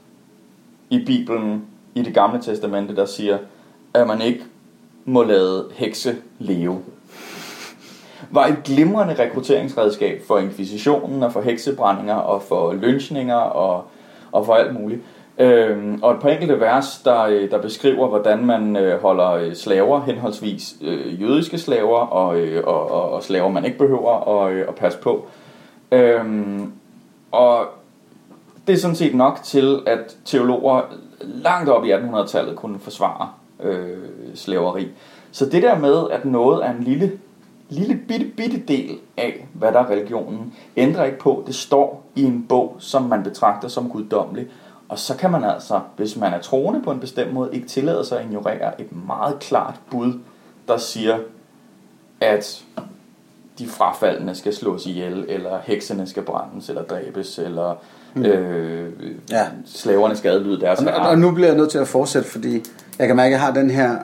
i 0.91 1.05
Bibelen, 1.05 1.65
i 1.95 2.03
det 2.03 2.15
gamle 2.15 2.43
testamente, 2.43 2.97
der 2.97 3.05
siger, 3.05 3.39
at 3.95 4.07
man 4.07 4.23
ikke 4.23 4.41
må 5.05 5.23
lade 5.23 5.69
hekse 5.75 6.17
leve, 6.39 6.79
var 8.31 8.47
et 8.47 8.63
glimrende 8.65 9.15
rekrutteringsredskab 9.15 10.23
for 10.27 10.39
inkvisitionen 10.39 11.23
og 11.23 11.33
for 11.33 11.41
heksebrændinger 11.41 12.15
og 12.15 12.43
for 12.43 12.73
lynchninger 12.73 13.35
og, 13.35 13.85
og 14.33 14.47
for 14.47 14.55
alt 14.55 14.75
muligt. 14.81 15.01
Øhm, 15.39 16.03
og 16.03 16.15
et 16.15 16.21
par 16.21 16.29
enkelte 16.29 16.61
vers, 16.61 17.01
der, 17.05 17.23
øh, 17.23 17.51
der 17.51 17.63
beskriver, 17.63 18.09
hvordan 18.09 18.45
man 18.47 18.77
øh, 18.77 19.01
holder 19.01 19.31
øh, 19.31 19.55
slaver, 19.55 20.01
henholdsvis 20.01 20.75
øh, 20.83 21.23
jødiske 21.23 21.59
slaver 21.59 21.99
og, 21.99 22.37
øh, 22.39 22.65
og, 22.67 22.91
og, 22.91 23.11
og 23.11 23.23
slaver, 23.23 23.49
man 23.49 23.65
ikke 23.65 23.79
behøver 23.79 24.39
at, 24.45 24.53
øh, 24.53 24.65
at 24.69 24.75
passe 24.75 24.99
på. 24.99 25.27
Øhm, 25.93 26.73
og 27.33 27.67
det 28.67 28.73
er 28.73 28.77
sådan 28.77 28.97
set 28.97 29.15
nok 29.15 29.41
til, 29.43 29.81
at 29.87 30.17
teologer 30.25 30.83
langt 31.21 31.69
op 31.69 31.85
i 31.85 31.93
1800-tallet 31.93 32.57
kunne 32.57 32.79
forsvare 32.79 33.31
øh, 33.63 33.99
slaveri. 34.35 34.89
Så 35.33 35.47
det 35.47 35.63
der 35.63 35.79
med, 35.79 36.11
at 36.11 36.25
noget 36.25 36.67
er 36.67 36.71
en 36.71 36.83
lille, 36.83 37.13
lille 37.69 38.01
bitte, 38.09 38.27
bitte 38.37 38.59
del 38.69 38.99
af, 39.17 39.47
hvad 39.53 39.73
der 39.73 39.79
er 39.79 39.91
religionen, 39.91 40.55
ændrer 40.77 41.05
ikke 41.05 41.19
på, 41.19 41.45
det 41.47 41.55
står 41.55 42.07
i 42.15 42.23
en 42.23 42.47
bog, 42.49 42.77
som 42.79 43.03
man 43.03 43.23
betragter 43.23 43.69
som 43.69 43.91
guddommelig. 43.91 44.47
Og 44.89 44.99
så 44.99 45.17
kan 45.17 45.31
man 45.31 45.45
altså, 45.45 45.81
hvis 45.97 46.17
man 46.17 46.33
er 46.33 46.41
troende 46.41 46.83
på 46.83 46.91
en 46.91 47.01
bestemt 47.01 47.35
måde, 47.35 47.51
ikke 47.53 47.69
tillade 47.69 48.05
sig 48.05 48.19
at 48.19 48.25
ignorere 48.25 48.81
et 48.81 49.07
meget 49.07 49.39
klart 49.39 49.81
bud, 49.91 50.13
der 50.69 50.77
siger, 50.77 51.19
at 52.21 52.65
de 53.63 53.69
frafaldende 53.69 54.35
skal 54.35 54.55
slås 54.55 54.87
ihjel, 54.87 55.25
eller 55.29 55.59
heksene 55.65 56.07
skal 56.07 56.23
brændes, 56.23 56.69
eller 56.69 56.83
dræbes, 56.83 57.39
eller 57.39 57.75
øh, 58.17 58.89
Ja. 59.31 59.47
slaverne 59.67 60.17
skal 60.17 60.31
adlyde 60.31 60.61
deres 60.61 60.79
Og, 60.81 60.85
herre. 60.85 61.09
og 61.09 61.19
nu 61.19 61.31
bliver 61.31 61.49
jeg 61.49 61.57
nødt 61.57 61.71
til 61.71 61.79
at 61.79 61.89
fortsætte, 61.89 62.29
fordi 62.29 62.63
jeg 62.99 63.07
kan 63.07 63.17
mærke, 63.17 63.27
at 63.27 63.33
jeg 63.33 63.41
har 63.41 63.53
den 63.55 63.71
her 63.71 63.97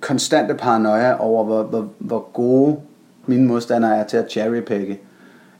konstante 0.00 0.54
paranoia 0.54 1.16
over, 1.20 1.44
hvor, 1.44 1.62
hvor, 1.62 1.88
hvor 1.98 2.28
gode 2.32 2.76
mine 3.26 3.46
modstandere 3.46 3.96
er 3.96 4.04
til 4.06 4.16
at 4.16 4.26
cherrypicke 4.30 5.00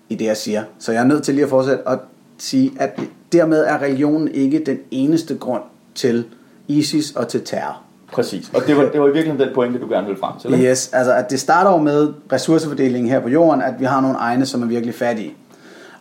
i 0.08 0.14
det, 0.14 0.24
jeg 0.24 0.36
siger. 0.36 0.62
Så 0.78 0.92
jeg 0.92 1.00
er 1.00 1.04
nødt 1.06 1.22
til 1.24 1.34
lige 1.34 1.44
at 1.44 1.50
fortsætte 1.50 1.86
og 1.86 1.98
sige, 2.38 2.72
at 2.80 3.00
dermed 3.32 3.64
er 3.64 3.82
religionen 3.82 4.28
ikke 4.28 4.62
den 4.66 4.78
eneste 4.90 5.36
grund 5.38 5.62
til 5.94 6.24
ISIS 6.68 7.10
og 7.16 7.28
til 7.28 7.44
terror. 7.44 7.82
Præcis. 8.12 8.50
Og 8.54 8.62
det 8.66 8.76
var, 8.76 8.82
det 8.82 9.00
var 9.00 9.06
i 9.06 9.12
virkeligheden 9.12 9.46
den 9.46 9.54
pointe, 9.54 9.80
du 9.80 9.88
gerne 9.88 10.06
ville 10.06 10.20
frem 10.20 10.32
til. 10.40 10.52
Ikke? 10.52 10.70
Yes, 10.70 10.92
altså 10.92 11.12
at 11.12 11.30
det 11.30 11.40
starter 11.40 11.70
jo 11.70 11.76
med 11.76 12.12
ressourcefordelingen 12.32 13.10
her 13.10 13.20
på 13.20 13.28
jorden, 13.28 13.62
at 13.62 13.74
vi 13.78 13.84
har 13.84 14.00
nogle 14.00 14.16
egne, 14.16 14.46
som 14.46 14.62
er 14.62 14.66
virkelig 14.66 14.94
fattige. 14.94 15.34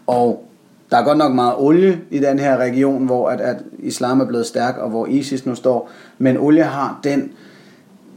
Og 0.08 0.46
der 0.92 0.98
er 0.98 1.04
godt 1.04 1.18
nok 1.18 1.32
meget 1.32 1.54
olie 1.58 2.02
i 2.10 2.20
den 2.20 2.40
her 2.40 2.58
region, 2.58 3.06
hvor 3.06 3.30
at, 3.30 3.42
at 3.42 3.58
islam 3.80 4.22
er 4.22 4.26
blevet 4.26 4.46
stærk, 4.46 4.78
og 4.78 4.90
hvor 4.90 5.06
ISIS 5.06 5.46
nu 5.46 5.56
står. 5.56 5.90
Men 6.18 6.38
olie 6.38 6.64
har 6.64 7.00
den 7.04 7.32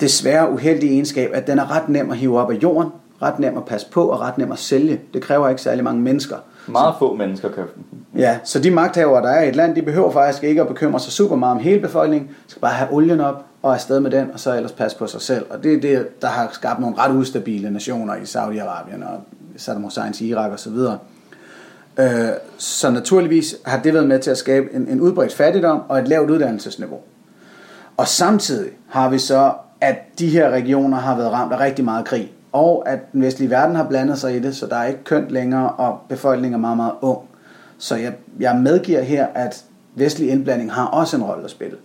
desværre 0.01 0.53
uheldige 0.53 0.92
egenskab, 0.92 1.30
at 1.34 1.47
den 1.47 1.59
er 1.59 1.76
ret 1.76 1.88
nem 1.88 2.11
at 2.11 2.16
hive 2.16 2.40
op 2.40 2.51
af 2.51 2.55
jorden, 2.55 2.90
ret 3.22 3.38
nem 3.38 3.57
at 3.57 3.64
passe 3.64 3.90
på 3.90 4.09
og 4.09 4.20
ret 4.20 4.38
nem 4.38 4.53
at 4.53 4.59
sælge. 4.59 5.01
Det 5.14 5.22
kræver 5.22 5.49
ikke 5.49 5.62
særlig 5.62 5.84
mange 5.84 6.03
mennesker. 6.03 6.36
Meget 6.66 6.95
få 6.99 7.14
mennesker 7.14 7.49
kan... 7.49 7.64
Ja, 8.16 8.38
så 8.45 8.59
de 8.59 8.70
magthavere, 8.70 9.22
der 9.22 9.28
er 9.28 9.42
i 9.42 9.49
et 9.49 9.57
land, 9.57 9.74
de 9.74 9.82
behøver 9.82 10.11
faktisk 10.11 10.45
ikke 10.45 10.61
at 10.61 10.68
bekymre 10.68 11.01
sig 11.01 11.12
super 11.12 11.36
meget 11.36 11.53
om 11.53 11.59
hele 11.59 11.80
befolkningen. 11.80 12.28
De 12.28 12.51
skal 12.51 12.61
bare 12.61 12.72
have 12.72 12.92
olien 12.92 13.20
op 13.20 13.45
og 13.64 13.74
afsted 13.74 14.00
med 14.00 14.10
den, 14.10 14.30
og 14.32 14.40
så 14.40 14.56
ellers 14.56 14.72
passe 14.72 14.98
på 14.98 15.06
sig 15.06 15.20
selv. 15.20 15.46
Og 15.50 15.62
det 15.62 15.74
er 15.74 15.80
det, 15.80 16.22
der 16.22 16.28
har 16.28 16.48
skabt 16.52 16.80
nogle 16.80 16.96
ret 16.98 17.16
ustabile 17.16 17.70
nationer 17.70 18.14
i 18.14 18.22
Saudi-Arabien 18.22 19.04
og 19.04 19.20
Saddam 19.56 19.82
Husseins 19.82 20.20
Irak 20.20 20.52
osv. 20.52 20.76
Øh, 21.98 22.28
så 22.58 22.90
naturligvis 22.90 23.56
har 23.64 23.82
det 23.82 23.94
været 23.94 24.08
med 24.08 24.18
til 24.18 24.30
at 24.30 24.38
skabe 24.38 24.74
en, 24.74 24.88
en 24.88 25.00
udbredt 25.00 25.32
fattigdom 25.32 25.82
og 25.88 25.98
et 25.98 26.08
lavt 26.08 26.30
uddannelsesniveau. 26.30 26.98
Og 27.96 28.08
samtidig 28.08 28.70
har 28.88 29.08
vi 29.08 29.18
så, 29.18 29.52
at 29.80 29.96
de 30.18 30.28
her 30.28 30.50
regioner 30.50 30.98
har 30.98 31.16
været 31.16 31.32
ramt 31.32 31.52
af 31.52 31.60
rigtig 31.60 31.84
meget 31.84 32.04
krig, 32.04 32.32
og 32.52 32.88
at 32.88 33.12
den 33.12 33.22
vestlige 33.22 33.50
verden 33.50 33.76
har 33.76 33.84
blandet 33.84 34.18
sig 34.18 34.36
i 34.36 34.40
det, 34.40 34.56
så 34.56 34.66
der 34.66 34.76
er 34.76 34.86
ikke 34.86 35.04
kønt 35.04 35.30
længere, 35.30 35.70
og 35.70 35.98
befolkningen 36.08 36.54
er 36.54 36.60
meget, 36.60 36.76
meget 36.76 36.92
ung. 37.00 37.18
Så 37.78 37.96
jeg, 37.96 38.14
jeg 38.40 38.56
medgiver 38.56 39.00
her, 39.00 39.26
at 39.34 39.64
vestlig 39.94 40.30
indblanding 40.30 40.72
har 40.72 40.86
også 40.86 41.16
en 41.16 41.22
rolle 41.22 41.44
at 41.44 41.50
spille. 41.50 41.76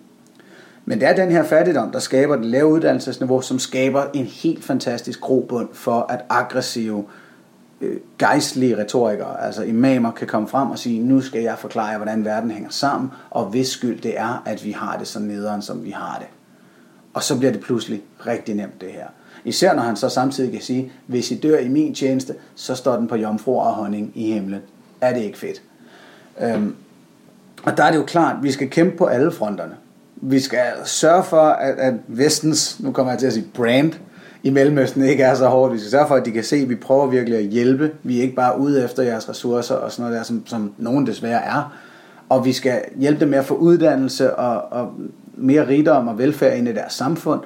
Men 0.90 1.00
det 1.00 1.08
er 1.08 1.16
den 1.16 1.32
her 1.32 1.44
fattigdom, 1.44 1.92
der 1.92 2.00
skaber 2.00 2.36
det 2.36 2.46
lave 2.46 2.68
uddannelsesniveau, 2.68 3.42
som 3.42 3.60
skaber 3.60 4.04
en 4.14 4.26
helt 4.26 4.64
fantastisk 4.64 5.22
grobund 5.22 5.70
for, 5.74 6.06
at 6.10 6.26
aggressive, 6.30 7.06
øh, 7.82 7.98
gejstlige 8.20 8.78
retorikere, 8.78 9.44
altså 9.46 9.64
imamer, 9.64 10.12
kan 10.12 10.28
komme 10.28 10.48
frem 10.48 10.72
og 10.72 10.80
sige, 10.80 11.00
nu 11.00 11.22
skal 11.22 11.42
jeg 11.42 11.56
forklare 11.58 11.86
jer, 11.86 11.98
hvordan 11.98 12.26
verden 12.26 12.52
hænger 12.52 12.70
sammen, 12.70 13.12
og 13.30 13.46
hvis 13.46 13.68
skyld 13.68 14.02
det 14.02 14.20
er, 14.20 14.44
at 14.46 14.66
vi 14.66 14.72
har 14.72 14.98
det 14.98 15.08
så 15.08 15.20
nederen, 15.20 15.62
som 15.62 15.84
vi 15.84 15.92
har 15.92 16.18
det. 16.20 16.28
Og 17.14 17.24
så 17.24 17.38
bliver 17.38 17.52
det 17.52 17.62
pludselig 17.62 18.02
rigtig 18.26 18.56
nemt 18.56 18.82
det 18.82 18.92
her. 18.92 19.08
Især 19.46 19.76
når 19.76 19.84
han 19.84 19.96
så 19.96 20.10
samtidig 20.10 20.52
kan 20.52 20.62
sige, 20.62 20.92
hvis 21.08 21.32
I 21.32 21.36
dør 21.36 21.58
i 21.58 21.68
min 21.68 21.96
tjeneste, 21.96 22.36
så 22.56 22.76
står 22.76 22.96
den 22.96 23.08
på 23.08 23.16
jomfru 23.16 23.60
og 23.60 23.74
honning 23.74 24.12
i 24.16 24.32
himlen. 24.32 24.62
Er 25.02 25.14
det 25.14 25.22
ikke 25.22 25.38
fedt? 25.38 25.62
Øhm, 26.42 26.76
og 27.64 27.78
der 27.78 27.84
er 27.84 27.92
det 27.92 27.98
jo 27.98 28.06
klart, 28.06 28.36
at 28.38 28.44
vi 28.44 28.52
skal 28.52 28.70
kæmpe 28.70 28.98
på 28.98 29.06
alle 29.06 29.32
fronterne. 29.32 29.76
Vi 30.22 30.40
skal 30.40 30.64
sørge 30.86 31.24
for, 31.24 31.42
at, 31.42 31.76
at 31.78 31.94
vestens, 32.08 32.80
nu 32.80 32.92
kommer 32.92 33.12
jeg 33.12 33.20
til 33.20 33.28
at 33.28 33.34
sige 33.34 33.46
brand, 33.54 33.94
i 34.44 34.50
Mellemøsten 34.50 35.04
ikke 35.04 35.24
er 35.24 35.36
så 35.36 35.48
hårdt. 35.48 35.74
Vi 35.74 35.80
skal 35.80 35.92
sørge 35.92 36.08
for, 36.08 36.16
at 36.16 36.26
de 36.26 36.32
kan 36.32 36.44
se, 36.44 36.56
at 36.56 36.70
vi 36.70 36.76
prøver 36.76 37.08
virkelig 37.08 37.40
at 37.40 37.46
hjælpe. 37.46 37.92
Vi 38.04 38.18
er 38.18 38.22
ikke 38.22 38.36
bare 38.36 38.60
ude 38.60 38.84
efter 38.84 39.04
jeres 39.04 39.30
ressourcer 39.30 39.76
og 39.76 39.92
sådan 39.92 40.04
noget 40.04 40.18
der, 40.18 40.24
som, 40.24 40.48
som 40.48 40.74
nogen 40.78 41.08
desværre 41.08 41.44
er. 41.44 41.74
Og 42.30 42.46
vi 42.46 42.54
skal 42.54 42.82
hjælpe 42.96 43.20
dem 43.20 43.30
med 43.30 43.38
at 43.38 43.46
få 43.46 43.56
uddannelse 43.56 44.36
og, 44.36 44.80
og 44.80 44.94
mere 45.36 45.68
rigdom 45.68 46.08
og 46.08 46.18
velfærd 46.18 46.58
ind 46.58 46.68
i 46.68 46.74
deres 46.74 46.94
samfund. 46.94 47.42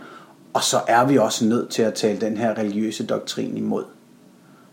Og 0.53 0.63
så 0.63 0.77
er 0.87 1.05
vi 1.05 1.17
også 1.17 1.45
nødt 1.45 1.69
til 1.69 1.81
at 1.81 1.93
tale 1.93 2.21
den 2.21 2.37
her 2.37 2.57
religiøse 2.57 3.05
doktrin 3.05 3.57
imod. 3.57 3.83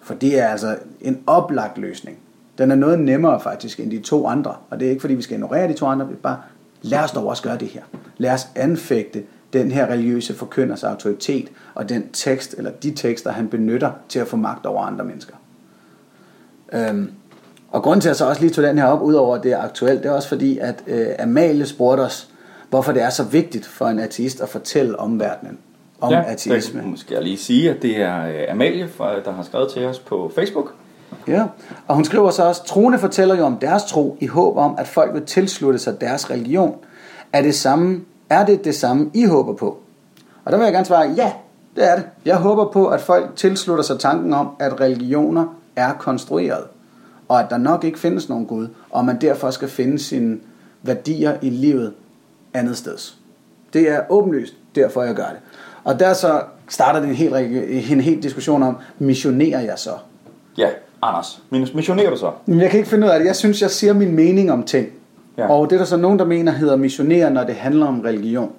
For 0.00 0.14
det 0.14 0.38
er 0.38 0.48
altså 0.48 0.76
en 1.00 1.18
oplagt 1.26 1.78
løsning. 1.78 2.18
Den 2.58 2.70
er 2.70 2.74
noget 2.74 2.98
nemmere 2.98 3.40
faktisk 3.40 3.80
end 3.80 3.90
de 3.90 3.98
to 3.98 4.26
andre. 4.26 4.54
Og 4.70 4.80
det 4.80 4.86
er 4.86 4.90
ikke 4.90 5.00
fordi, 5.00 5.14
vi 5.14 5.22
skal 5.22 5.34
ignorere 5.34 5.68
de 5.68 5.72
to 5.72 5.86
andre. 5.86 6.08
Vi 6.08 6.14
bare, 6.14 6.38
lad 6.82 6.98
os 6.98 7.10
dog 7.10 7.26
også 7.26 7.42
gøre 7.42 7.58
det 7.58 7.68
her. 7.68 7.82
Lad 8.18 8.32
os 8.32 8.46
anfægte 8.54 9.22
den 9.52 9.70
her 9.70 9.86
religiøse 9.86 10.34
forkynders 10.34 10.84
autoritet 10.84 11.48
og 11.74 11.88
den 11.88 12.10
tekst 12.12 12.54
eller 12.58 12.70
de 12.70 12.90
tekster, 12.90 13.32
han 13.32 13.48
benytter 13.48 13.90
til 14.08 14.18
at 14.18 14.28
få 14.28 14.36
magt 14.36 14.66
over 14.66 14.82
andre 14.82 15.04
mennesker. 15.04 15.34
Øhm, 16.72 17.12
og 17.70 17.82
grunden 17.82 18.00
til 18.00 18.08
at 18.08 18.10
jeg 18.10 18.16
så 18.16 18.28
også 18.28 18.40
lige 18.40 18.50
tog 18.50 18.64
den 18.64 18.78
her 18.78 18.84
op, 18.84 19.02
udover 19.02 19.38
det 19.38 19.52
er 19.52 19.62
aktuelt, 19.62 20.02
det 20.02 20.08
er 20.08 20.12
også 20.12 20.28
fordi, 20.28 20.58
at 20.58 20.84
øh, 20.86 21.06
Amalie 21.18 21.66
spurgte 21.66 22.00
os, 22.00 22.28
hvorfor 22.70 22.92
det 22.92 23.02
er 23.02 23.10
så 23.10 23.24
vigtigt 23.24 23.66
for 23.66 23.86
en 23.86 23.98
ateist 23.98 24.40
at 24.40 24.48
fortælle 24.48 24.98
omverdenen 24.98 25.58
om 26.00 26.12
ja, 26.12 26.22
ateisme. 26.26 26.82
Det 26.82 26.98
skal 26.98 27.14
jeg 27.14 27.22
lige 27.22 27.36
sige, 27.36 27.70
at 27.70 27.82
det 27.82 27.96
er 27.96 28.26
øh, 28.26 28.44
Amalie, 28.50 28.88
der 28.98 29.32
har 29.32 29.42
skrevet 29.42 29.70
til 29.72 29.84
os 29.84 29.98
på 29.98 30.32
Facebook. 30.34 30.74
Ja, 31.28 31.46
og 31.88 31.94
hun 31.94 32.04
skriver 32.04 32.30
så 32.30 32.44
også, 32.44 32.64
troende 32.64 32.98
fortæller 32.98 33.34
jo 33.34 33.44
om 33.44 33.56
deres 33.56 33.84
tro 33.84 34.16
i 34.20 34.26
håb 34.26 34.56
om, 34.56 34.74
at 34.78 34.88
folk 34.88 35.14
vil 35.14 35.26
tilslutte 35.26 35.78
sig 35.78 36.00
deres 36.00 36.30
religion. 36.30 36.76
Er 37.32 37.42
det, 37.42 37.54
samme, 37.54 38.00
er 38.30 38.46
det 38.46 38.64
det 38.64 38.74
samme, 38.74 39.10
I 39.14 39.24
håber 39.24 39.52
på? 39.54 39.78
Og 40.44 40.52
der 40.52 40.58
vil 40.58 40.64
jeg 40.64 40.72
gerne 40.72 40.86
svare, 40.86 41.12
ja, 41.16 41.32
det 41.76 41.90
er 41.90 41.94
det. 41.94 42.04
Jeg 42.24 42.36
håber 42.36 42.70
på, 42.72 42.86
at 42.88 43.00
folk 43.00 43.36
tilslutter 43.36 43.84
sig 43.84 43.98
tanken 43.98 44.34
om, 44.34 44.48
at 44.58 44.80
religioner 44.80 45.56
er 45.76 45.92
konstrueret, 45.92 46.64
og 47.28 47.40
at 47.40 47.50
der 47.50 47.58
nok 47.58 47.84
ikke 47.84 47.98
findes 47.98 48.28
nogen 48.28 48.46
Gud, 48.46 48.68
og 48.90 49.04
man 49.04 49.20
derfor 49.20 49.50
skal 49.50 49.68
finde 49.68 49.98
sine 49.98 50.38
værdier 50.82 51.36
i 51.42 51.50
livet 51.50 51.92
andet 52.54 52.76
sted. 52.76 52.96
Det 53.72 53.90
er 53.90 54.00
åbenlyst, 54.08 54.54
derfor 54.74 55.02
jeg 55.02 55.14
gør 55.14 55.28
det. 55.28 55.38
Og 55.84 56.00
der 56.00 56.12
så 56.12 56.42
starter 56.68 57.00
det 57.00 57.08
en 57.08 57.14
helt, 57.14 57.34
en 57.92 58.00
helt 58.00 58.22
diskussion 58.22 58.62
om, 58.62 58.76
missionerer 58.98 59.60
jeg 59.60 59.78
så? 59.78 59.92
Ja, 60.58 60.68
Anders, 61.02 61.42
missionerer 61.50 62.10
du 62.10 62.16
så? 62.16 62.30
Jeg 62.48 62.70
kan 62.70 62.78
ikke 62.78 62.90
finde 62.90 63.06
ud 63.06 63.12
af 63.12 63.18
det. 63.18 63.26
Jeg 63.26 63.36
synes, 63.36 63.62
jeg 63.62 63.70
siger 63.70 63.92
min 63.92 64.16
mening 64.16 64.52
om 64.52 64.62
ting. 64.62 64.88
Ja. 65.38 65.42
Ja. 65.42 65.50
Og 65.52 65.70
det 65.70 65.76
er 65.76 65.78
der 65.78 65.86
så 65.86 65.96
nogen, 65.96 66.18
der 66.18 66.24
mener 66.24 66.52
hedder 66.52 66.76
missionere, 66.76 67.30
når 67.30 67.44
det 67.44 67.54
handler 67.54 67.86
om 67.86 68.00
religion. 68.00 68.50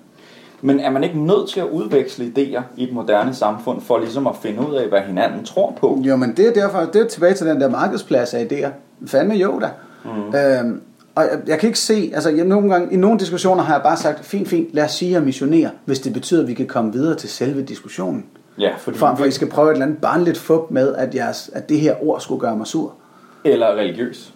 Men 0.61 0.79
er 0.79 0.89
man 0.89 1.03
ikke 1.03 1.19
nødt 1.19 1.49
til 1.49 1.59
at 1.59 1.65
udveksle 1.65 2.25
idéer 2.37 2.61
i 2.77 2.83
et 2.83 2.93
moderne 2.93 3.33
samfund, 3.33 3.81
for 3.81 3.97
ligesom 3.97 4.27
at 4.27 4.35
finde 4.41 4.67
ud 4.69 4.75
af, 4.75 4.87
hvad 4.87 5.01
hinanden 5.01 5.45
tror 5.45 5.73
på? 5.79 6.01
Jo, 6.01 6.15
men 6.15 6.33
det 6.37 6.47
er 6.47 6.53
derfor, 6.53 6.79
det 6.79 7.01
er 7.01 7.07
tilbage 7.07 7.33
til 7.33 7.47
den 7.47 7.61
der 7.61 7.69
markedsplads 7.69 8.33
af 8.33 8.47
idéer. 8.51 8.69
Fandme 9.07 9.33
jo 9.33 9.59
da. 9.59 9.69
Mm. 10.05 10.35
Øhm, 10.35 10.81
og 11.15 11.23
jeg, 11.23 11.39
jeg 11.47 11.59
kan 11.59 11.67
ikke 11.67 11.79
se, 11.79 12.11
altså 12.13 12.29
jeg, 12.29 12.45
nogle 12.45 12.69
gange, 12.69 12.93
i 12.93 12.95
nogle 12.95 13.19
diskussioner 13.19 13.63
har 13.63 13.73
jeg 13.73 13.83
bare 13.83 13.97
sagt, 13.97 14.25
fint, 14.25 14.47
fint, 14.47 14.73
lad 14.73 14.83
os 14.83 14.91
sige 14.91 15.17
at 15.17 15.23
missionere, 15.23 15.69
hvis 15.85 15.99
det 15.99 16.13
betyder, 16.13 16.41
at 16.41 16.47
vi 16.47 16.53
kan 16.53 16.67
komme 16.67 16.93
videre 16.93 17.15
til 17.15 17.29
selve 17.29 17.61
diskussionen. 17.61 18.25
Ja, 18.57 18.71
fordi 18.77 18.97
Frem 18.97 19.17
for, 19.17 19.23
at 19.23 19.29
I 19.29 19.33
skal 19.33 19.49
prøve 19.49 19.67
et 19.67 19.73
eller 19.73 19.85
andet 19.85 20.01
barnligt 20.01 20.37
fup 20.37 20.61
med, 20.71 20.95
at, 20.95 21.15
jeres, 21.15 21.49
at 21.53 21.69
det 21.69 21.79
her 21.79 21.95
ord 22.07 22.19
skulle 22.21 22.41
gøre 22.41 22.55
mig 22.55 22.67
sur. 22.67 22.93
Eller 23.43 23.67
religiøs. 23.75 24.33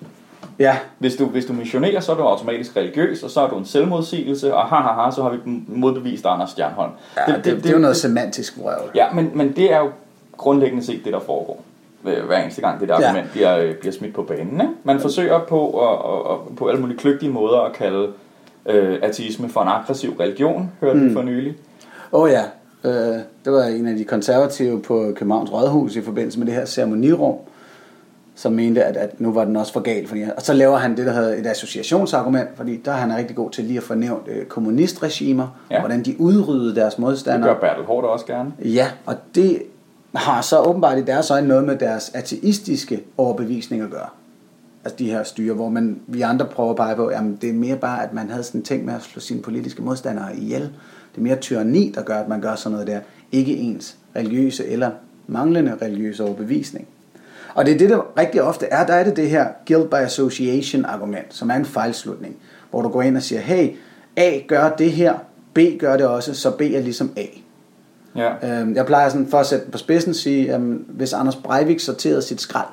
Ja, 0.59 0.77
Hvis 0.99 1.15
du, 1.15 1.25
hvis 1.25 1.45
du 1.45 1.53
missionerer, 1.53 1.99
så 1.99 2.11
er 2.11 2.15
du 2.15 2.23
automatisk 2.23 2.77
religiøs, 2.77 3.23
og 3.23 3.29
så 3.29 3.41
er 3.41 3.49
du 3.49 3.57
en 3.57 3.65
selvmodsigelse, 3.65 4.55
og 4.55 4.65
ha, 4.65 4.75
ha, 4.75 5.01
ha, 5.03 5.11
så 5.11 5.23
har 5.23 5.29
vi 5.29 5.37
modbevist 5.67 6.25
Anders 6.25 6.49
Stjernholm. 6.49 6.91
ja 7.27 7.33
det, 7.35 7.45
det, 7.45 7.57
det, 7.63 7.65
er 7.69 7.73
jo 7.73 7.79
noget 7.79 7.97
semantisk 7.97 8.57
vrøvl. 8.57 8.91
Ja, 8.95 9.05
men, 9.13 9.31
men 9.33 9.51
det 9.55 9.73
er 9.73 9.79
jo 9.79 9.89
grundlæggende 10.37 10.85
set 10.85 11.05
det, 11.05 11.13
der 11.13 11.19
foregår. 11.19 11.63
øh, 12.05 12.25
Hver 12.25 12.37
eneste 12.43 12.61
gang 12.61 12.79
det 12.79 12.89
der 12.89 13.01
Ja. 13.01 13.07
argument 13.07 13.31
bliver, 13.31 13.57
øh, 13.57 13.75
bliver 13.75 13.93
smidt 13.93 14.13
på 14.13 14.21
banen. 14.23 14.61
Ikke? 14.61 14.73
Man 14.83 14.99
forsøger 14.99 15.39
på, 15.39 15.69
at, 15.89 16.11
at, 16.11 16.31
at, 16.51 16.55
på 16.57 16.67
alle 16.67 16.81
mulige 16.81 16.97
kløgtige 16.97 17.31
måder 17.31 17.59
at 17.59 17.73
kalde 17.73 18.07
øh, 18.65 18.99
ateisme 19.01 19.49
for 19.49 19.61
en 19.61 19.67
aggressiv 19.67 20.15
religion, 20.19 20.71
hørte 20.81 20.99
mm. 20.99 21.09
vi 21.09 21.13
for 21.13 21.21
nylig. 21.21 21.55
Åh 22.11 22.21
oh, 22.21 22.29
ja, 22.31 22.41
øh, 22.85 23.19
det 23.45 23.53
var 23.53 23.63
en 23.63 23.87
af 23.87 23.95
de 23.95 24.03
konservative 24.03 24.81
på 24.81 25.11
Københavns 25.15 25.51
Rådhus 25.53 25.95
i 25.95 26.01
forbindelse 26.01 26.39
med 26.39 26.47
det 26.47 26.55
her 26.55 26.65
ceremonirum, 26.65 27.35
som 28.35 28.51
mente, 28.53 28.83
at, 28.83 28.97
at 28.97 29.21
nu 29.21 29.31
var 29.33 29.45
den 29.45 29.55
også 29.55 29.73
for 29.73 29.79
galt. 29.79 30.07
Fordi, 30.09 30.21
og 30.35 30.41
så 30.41 30.53
laver 30.53 30.77
han 30.77 30.97
det, 30.97 31.05
der 31.05 31.13
hedder 31.13 31.35
et 31.35 31.47
associationsargument, 31.47 32.49
fordi 32.55 32.81
der 32.85 32.91
er 32.91 32.95
han 32.95 33.15
rigtig 33.17 33.35
god 33.35 33.51
til 33.51 33.63
lige 33.63 33.77
at 33.77 33.83
få 33.83 33.93
nævnt 33.93 34.27
øh, 34.27 34.45
kommunistregimer, 34.45 35.47
Ja. 35.69 35.75
ja. 35.75 35.81
hvordan 35.81 36.03
de 36.03 36.15
udryddede 36.21 36.75
deres 36.75 36.93
Det 36.93 37.01
modstandere. 37.01 37.53
gør 37.53 37.59
Bertel 37.59 37.83
Hård 37.85 38.03
også 38.03 38.25
gerne. 38.25 38.51
Ja, 38.59 38.87
og 39.05 39.15
det 39.35 39.61
har 40.15 40.41
så 40.41 40.59
åbenbart 40.61 40.97
i 40.97 41.01
deres 41.01 41.31
øjne 41.31 41.47
noget 41.47 41.63
med 41.63 41.75
deres 41.77 42.11
ateistiske 42.13 43.03
overbevisning 43.17 43.81
at 43.81 43.89
gøre. 43.89 44.09
Altså 44.85 44.95
de 44.99 45.09
her 45.09 45.23
styre, 45.23 45.53
hvor 45.53 45.69
man, 45.69 45.99
vi 46.07 46.21
andre 46.21 46.45
prøver 46.45 46.69
at 46.69 46.75
pege 46.75 46.95
på, 46.95 47.11
jamen 47.11 47.37
det 47.41 47.49
er 47.49 47.53
mere 47.53 47.75
bare, 47.75 48.03
at 48.03 48.13
man 48.13 48.29
havde 48.29 48.43
sådan 48.43 48.61
tænkt 48.63 48.85
med 48.85 48.93
at 48.93 49.01
slå 49.01 49.19
sine 49.19 49.41
politiske 49.41 49.81
modstandere 49.81 50.35
ihjel. 50.37 50.69
Det 51.15 51.21
er 51.21 51.23
mere 51.23 51.35
tyranni, 51.35 51.91
der 51.95 52.01
gør, 52.01 52.17
at 52.17 52.27
man 52.27 52.41
gør 52.41 52.55
sådan 52.55 52.71
noget 52.71 52.87
der. 52.87 52.99
Ikke 53.31 53.57
ens 53.57 53.97
religiøse 54.15 54.67
eller 54.67 54.91
manglende 55.27 55.77
religiøse 55.81 56.23
overbevisning. 56.23 56.87
Og 57.53 57.65
det 57.65 57.73
er 57.73 57.77
det, 57.77 57.89
der 57.89 58.19
rigtig 58.19 58.41
ofte 58.41 58.65
er. 58.65 58.85
Der 58.85 58.93
er 58.93 59.03
det 59.03 59.15
det 59.15 59.29
her 59.29 59.47
guilt 59.67 59.89
by 59.89 59.95
association 59.95 60.85
argument, 60.85 61.33
som 61.33 61.49
er 61.49 61.55
en 61.55 61.65
fejlslutning. 61.65 62.35
Hvor 62.69 62.81
du 62.81 62.89
går 62.89 63.01
ind 63.01 63.17
og 63.17 63.23
siger, 63.23 63.41
hey, 63.41 63.69
A 64.17 64.39
gør 64.47 64.69
det 64.69 64.91
her, 64.91 65.13
B 65.53 65.59
gør 65.79 65.97
det 65.97 66.07
også, 66.07 66.33
så 66.33 66.51
B 66.51 66.61
er 66.61 66.81
ligesom 66.81 67.11
A. 67.17 67.25
Ja. 68.15 68.59
Øhm, 68.61 68.75
jeg 68.75 68.85
plejer 68.85 69.09
sådan, 69.09 69.27
for 69.27 69.37
at 69.37 69.45
sætte 69.45 69.65
den 69.65 69.71
på 69.71 69.77
spidsen, 69.77 70.13
sige, 70.13 70.45
jamen, 70.45 70.85
hvis 70.87 71.13
Anders 71.13 71.35
Breivik 71.35 71.79
sorterede 71.79 72.21
sit 72.21 72.41
skrald, 72.41 72.67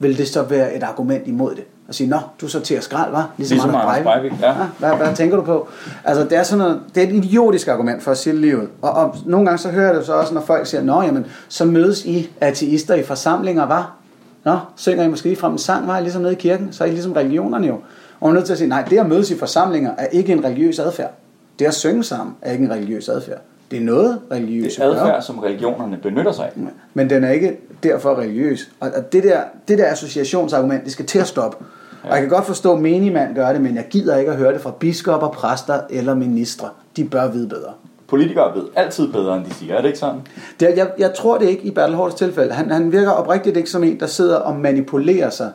vil 0.00 0.18
det 0.18 0.28
så 0.28 0.42
være 0.42 0.74
et 0.74 0.82
argument 0.82 1.26
imod 1.26 1.54
det? 1.54 1.64
Og 1.88 1.94
sige, 1.94 2.10
nå, 2.10 2.18
du 2.40 2.48
sorterer 2.48 2.80
skrald, 2.80 3.10
var? 3.10 3.30
Ligesom, 3.36 3.54
Ligesom 3.54 3.74
Anders 3.74 4.02
Breivik, 4.02 4.32
ja. 4.40 4.54
hvad, 4.78 4.90
hvad 4.90 5.16
tænker 5.16 5.36
du 5.36 5.42
på? 5.42 5.68
Altså, 6.04 6.24
det 6.24 6.38
er, 6.38 6.42
sådan 6.42 6.58
noget, 6.58 6.80
det 6.94 7.02
er 7.02 7.08
et 7.08 7.14
idiotisk 7.14 7.68
argument 7.68 8.02
for 8.02 8.10
at 8.10 8.18
sige 8.18 8.36
livet. 8.36 8.68
Og, 8.82 8.90
og 8.90 9.16
nogle 9.26 9.46
gange 9.46 9.58
så 9.58 9.68
hører 9.68 9.86
jeg 9.86 9.94
det 9.94 10.06
så 10.06 10.12
også, 10.12 10.34
når 10.34 10.40
folk 10.40 10.66
siger, 10.66 10.82
nå, 10.82 11.02
jamen, 11.02 11.26
så 11.48 11.64
mødes 11.64 12.04
I 12.04 12.30
ateister 12.40 12.94
i 12.94 13.02
forsamlinger, 13.02 13.66
var? 13.66 13.96
Nå, 14.44 14.58
synger 14.76 15.04
I 15.04 15.08
måske 15.08 15.36
frem 15.36 15.52
en 15.52 15.58
sang, 15.58 15.86
var? 15.86 16.00
Ligesom 16.00 16.22
nede 16.22 16.32
i 16.32 16.36
kirken, 16.36 16.72
så 16.72 16.84
er 16.84 16.88
I 16.88 16.90
ligesom 16.90 17.12
religionerne 17.12 17.66
jo. 17.66 17.74
Og 18.20 18.28
man 18.28 18.30
er 18.30 18.34
nødt 18.34 18.46
til 18.46 18.52
at 18.52 18.58
sige, 18.58 18.68
nej, 18.68 18.84
det 18.90 18.98
at 18.98 19.08
mødes 19.08 19.30
i 19.30 19.38
forsamlinger 19.38 19.90
er 19.98 20.06
ikke 20.06 20.32
en 20.32 20.44
religiøs 20.44 20.78
adfærd. 20.78 21.10
Det 21.58 21.64
at 21.64 21.74
synge 21.74 22.04
sammen 22.04 22.34
er 22.42 22.52
ikke 22.52 22.64
en 22.64 22.70
religiøs 22.70 23.08
adfærd. 23.08 23.40
Det 23.70 23.76
er 23.78 23.80
noget 23.82 24.20
religiøst. 24.32 24.76
Det 24.76 24.84
er 24.84 24.90
adfærd, 24.90 25.22
som 25.22 25.38
religionerne 25.38 25.96
benytter 26.02 26.32
sig 26.32 26.44
af. 26.44 26.52
Men 26.94 27.10
den 27.10 27.24
er 27.24 27.30
ikke 27.30 27.56
derfor 27.82 28.18
religiøs. 28.18 28.70
Og 28.80 28.90
det 29.12 29.22
der, 29.24 29.40
det 29.68 29.78
der 29.78 29.86
associationsargument, 29.92 30.84
det 30.84 30.92
skal 30.92 31.06
til 31.06 31.18
at 31.18 31.26
stoppe. 31.26 31.56
Ja. 32.04 32.08
Og 32.08 32.14
jeg 32.14 32.20
kan 32.22 32.30
godt 32.30 32.46
forstå, 32.46 32.72
at 32.74 32.80
menigmand 32.80 33.34
gør 33.34 33.52
det, 33.52 33.60
men 33.60 33.76
jeg 33.76 33.86
gider 33.90 34.16
ikke 34.16 34.30
at 34.30 34.36
høre 34.36 34.52
det 34.52 34.60
fra 34.60 34.70
biskopper, 34.80 35.28
præster 35.28 35.80
eller 35.90 36.14
ministre. 36.14 36.68
De 36.96 37.04
bør 37.04 37.28
vide 37.28 37.48
bedre. 37.48 37.72
Politikere 38.08 38.54
ved 38.54 38.62
altid 38.76 39.12
bedre, 39.12 39.36
end 39.36 39.44
de 39.44 39.54
siger. 39.54 39.74
Er 39.74 39.80
det 39.80 39.88
ikke 39.88 39.98
sådan? 39.98 40.20
Det, 40.60 40.68
er- 40.70 40.74
jeg, 40.74 40.90
jeg 40.98 41.14
tror 41.14 41.38
det 41.38 41.48
ikke 41.48 41.62
i 41.62 41.70
Bertel 41.70 41.96
Hårds 41.96 42.14
tilfælde. 42.14 42.52
Han, 42.52 42.70
han 42.70 42.92
virker 42.92 43.10
oprigtigt 43.10 43.56
ikke 43.56 43.70
som 43.70 43.84
en, 43.84 44.00
der 44.00 44.06
sidder 44.06 44.36
og 44.36 44.56
manipulerer 44.56 45.30
sig 45.30 45.50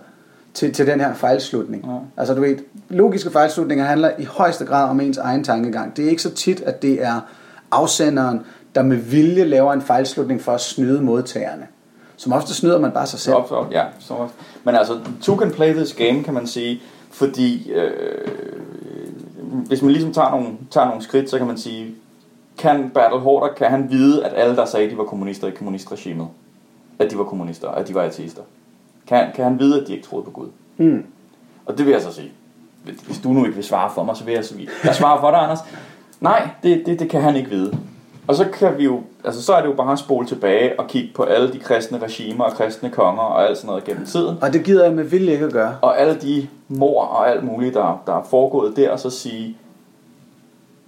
til, 0.54 0.74
til 0.74 0.88
den 0.88 1.00
her 1.00 1.14
fejlslutning. 1.14 1.86
Ja. 1.86 1.92
Altså 2.18 2.34
du 2.34 2.42
ved, 2.42 2.56
logiske 2.90 3.30
fejlslutninger 3.32 3.86
handler 3.86 4.12
i 4.20 4.24
højeste 4.24 4.66
grad 4.66 4.90
om 4.90 5.00
ens 5.00 5.18
egen 5.18 5.44
tankegang. 5.44 5.98
Det 5.98 6.06
er 6.06 6.10
ikke 6.10 6.22
så 6.22 6.32
tit, 6.34 6.62
at 6.62 6.82
det 6.82 7.04
er 7.06 7.20
afsenderen, 7.76 8.46
der 8.76 8.84
med 8.84 8.98
vilje 8.98 9.44
laver 9.44 9.74
en 9.74 9.82
fejlslutning 9.82 10.42
for 10.42 10.52
at 10.52 10.62
snyde 10.62 11.02
modtagerne. 11.02 11.68
Som 12.18 12.34
ofte 12.34 12.54
snyder 12.54 12.80
man 12.80 12.92
bare 12.92 13.08
sig 13.08 13.20
selv. 13.20 13.36
Op, 13.36 13.52
op, 13.52 13.72
ja, 13.72 13.84
så, 14.00 14.28
men 14.64 14.76
altså, 14.76 15.00
two 15.22 15.38
can 15.40 15.52
play 15.52 15.74
this 15.74 15.94
game, 15.94 16.24
kan 16.24 16.34
man 16.34 16.48
sige, 16.48 16.82
fordi 17.12 17.72
øh, 17.72 18.28
hvis 19.68 19.82
man 19.82 19.92
ligesom 19.92 20.14
tager 20.14 20.32
nogle, 20.32 20.48
tager 20.72 20.88
nogle 20.88 21.04
skridt, 21.04 21.30
så 21.30 21.38
kan 21.38 21.48
man 21.48 21.58
sige, 21.58 21.96
kan 22.58 22.92
Bertel 22.94 23.20
Hårder, 23.20 23.54
kan 23.54 23.70
han 23.70 23.92
vide, 23.92 24.26
at 24.26 24.34
alle, 24.36 24.56
der 24.56 24.66
sagde, 24.66 24.86
at 24.86 24.92
de 24.92 24.98
var 24.98 25.04
kommunister 25.04 25.48
i 25.48 25.52
kommunistregimet, 25.52 26.28
at 27.00 27.12
de 27.12 27.18
var 27.18 27.24
kommunister, 27.24 27.70
at 27.70 27.88
de 27.88 27.96
var 27.96 28.02
ateister? 28.02 28.42
Kan, 29.08 29.28
kan 29.36 29.44
han 29.44 29.60
vide, 29.60 29.82
at 29.82 29.88
de 29.88 29.94
ikke 29.94 30.08
troede 30.08 30.26
på 30.26 30.32
Gud? 30.32 30.48
Mm. 30.78 31.06
Og 31.66 31.78
det 31.78 31.86
vil 31.86 31.92
jeg 31.92 32.02
så 32.02 32.14
sige. 32.14 32.32
Hvis 32.84 33.20
du 33.24 33.30
nu 33.30 33.46
ikke 33.46 33.56
vil 33.56 33.64
svare 33.64 33.92
for 33.94 34.04
mig, 34.04 34.18
så 34.18 34.24
vil 34.24 34.34
jeg 34.34 34.46
sige, 34.46 34.70
jeg 34.84 34.96
svarer 34.96 35.20
for 35.20 35.32
dig, 35.32 35.40
Anders. 35.40 35.60
Nej, 36.22 36.50
det, 36.64 36.86
det, 36.86 37.00
det 37.00 37.10
kan 37.10 37.22
han 37.22 37.36
ikke 37.36 37.50
vide. 37.50 37.78
Og 38.28 38.36
så 38.36 38.46
kan 38.54 38.78
vi 38.78 38.84
jo, 38.84 39.02
altså 39.24 39.44
så 39.44 39.54
er 39.54 39.62
det 39.62 39.68
jo 39.68 39.74
bare 39.74 39.92
at 39.92 40.00
spole 40.00 40.28
tilbage 40.28 40.80
og 40.80 40.88
kigge 40.88 41.10
på 41.16 41.24
alle 41.24 41.54
de 41.54 41.60
kristne 41.60 41.98
regimer 41.98 42.44
og 42.44 42.52
kristne 42.52 42.90
konger 42.90 43.22
og 43.22 43.48
alt 43.48 43.58
sådan 43.58 43.68
noget 43.68 43.84
gennem 43.84 44.06
tiden. 44.06 44.38
Og 44.42 44.54
det 44.54 44.64
gider 44.64 44.84
jeg 44.84 44.94
med 44.94 45.04
vilje 45.04 45.32
ikke 45.32 45.46
at 45.46 45.54
gøre. 45.54 45.78
Og 45.82 46.00
alle 46.00 46.22
de 46.22 46.48
mor 46.68 47.02
og 47.02 47.30
alt 47.30 47.44
muligt, 47.44 47.74
der, 47.74 48.02
der 48.08 48.14
er 48.14 48.24
foregået 48.24 48.76
der, 48.76 48.92
og 48.92 49.00
så 49.00 49.10
sige, 49.10 49.58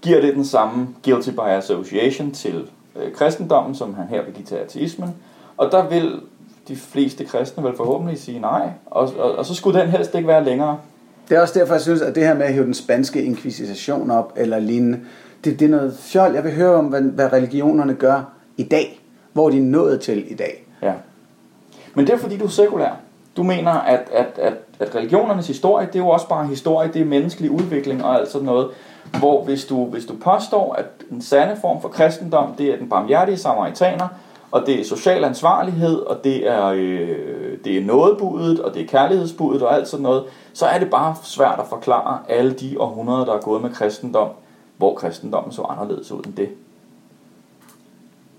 giver 0.01 0.21
det 0.21 0.35
den 0.35 0.45
samme 0.45 0.87
guilty 1.03 1.29
by 1.29 1.39
association 1.39 2.31
til 2.31 2.69
øh, 2.95 3.11
kristendommen, 3.13 3.75
som 3.75 3.93
han 3.93 4.07
her 4.07 4.23
vil 4.23 4.33
give 4.33 4.45
til 4.45 4.55
ateismen. 4.55 5.15
Og 5.57 5.71
der 5.71 5.89
vil 5.89 6.21
de 6.67 6.75
fleste 6.75 7.25
kristne 7.25 7.63
vel 7.63 7.75
forhåbentlig 7.75 8.19
sige 8.19 8.39
nej, 8.39 8.69
og, 8.85 9.09
og, 9.19 9.35
og 9.35 9.45
så 9.45 9.55
skulle 9.55 9.79
den 9.79 9.89
helst 9.89 10.15
ikke 10.15 10.27
være 10.27 10.43
længere. 10.43 10.77
Det 11.29 11.37
er 11.37 11.41
også 11.41 11.59
derfor, 11.59 11.73
jeg 11.73 11.81
synes, 11.81 12.01
at 12.01 12.15
det 12.15 12.23
her 12.23 12.33
med 12.33 12.45
at 12.45 12.53
hive 12.53 12.65
den 12.65 12.73
spanske 12.73 13.23
inkvisition 13.23 14.11
op, 14.11 14.33
eller 14.35 14.59
lignende, 14.59 14.99
det, 15.43 15.59
det 15.59 15.65
er 15.65 15.69
noget 15.69 15.97
fjol. 15.99 16.33
Jeg 16.33 16.43
vil 16.43 16.55
høre 16.55 16.75
om, 16.75 16.85
hvad, 16.85 17.01
hvad 17.01 17.33
religionerne 17.33 17.93
gør 17.93 18.33
i 18.57 18.63
dag. 18.63 19.01
Hvor 19.33 19.49
de 19.49 19.57
er 19.57 19.61
nået 19.61 20.01
til 20.01 20.31
i 20.31 20.35
dag. 20.35 20.67
Ja. 20.81 20.93
Men 21.93 22.07
det 22.07 22.13
er 22.13 22.17
fordi, 22.17 22.37
du 22.37 22.45
er 22.45 22.49
sekulær. 22.49 22.99
Du 23.37 23.43
mener, 23.43 23.71
at, 23.71 24.01
at, 24.13 24.39
at, 24.39 24.53
at 24.79 24.95
religionernes 24.95 25.47
historie, 25.47 25.87
det 25.87 25.95
er 25.95 25.99
jo 25.99 26.09
også 26.09 26.27
bare 26.27 26.47
historie, 26.47 26.89
det 26.93 27.01
er 27.01 27.05
menneskelig 27.05 27.51
udvikling 27.51 28.03
og 28.03 28.19
alt 28.19 28.31
sådan 28.31 28.45
noget. 28.45 28.67
Hvor 29.19 29.43
hvis 29.43 29.65
du, 29.65 29.85
hvis 29.85 30.05
du 30.05 30.13
påstår, 30.15 30.73
at 30.73 30.85
den 31.09 31.21
sande 31.21 31.57
form 31.61 31.81
for 31.81 31.89
kristendom, 31.89 32.53
det 32.57 32.73
er 32.73 32.77
den 32.77 32.89
barmhjertige 32.89 33.37
samaritaner, 33.37 34.07
og 34.51 34.63
det 34.65 34.79
er 34.79 34.85
social 34.85 35.23
ansvarlighed, 35.23 35.99
og 35.99 36.23
det 36.23 36.47
er, 36.47 36.65
øh, 36.65 37.57
det 37.63 37.77
er 37.77 37.81
nådebudet, 37.85 38.59
og 38.59 38.73
det 38.73 38.81
er 38.81 38.87
kærlighedsbudet 38.87 39.61
og 39.61 39.75
alt 39.75 39.87
sådan 39.87 40.03
noget, 40.03 40.23
så 40.53 40.65
er 40.65 40.79
det 40.79 40.89
bare 40.89 41.15
svært 41.23 41.59
at 41.59 41.65
forklare 41.67 42.19
alle 42.29 42.53
de 42.53 42.81
århundreder, 42.81 43.25
der 43.25 43.33
er 43.33 43.41
gået 43.41 43.61
med 43.61 43.69
kristendom, 43.73 44.29
hvor 44.77 44.95
kristendommen 44.95 45.51
så 45.51 45.61
anderledes 45.61 46.11
ud 46.11 46.25
end 46.25 46.33
det. 46.33 46.49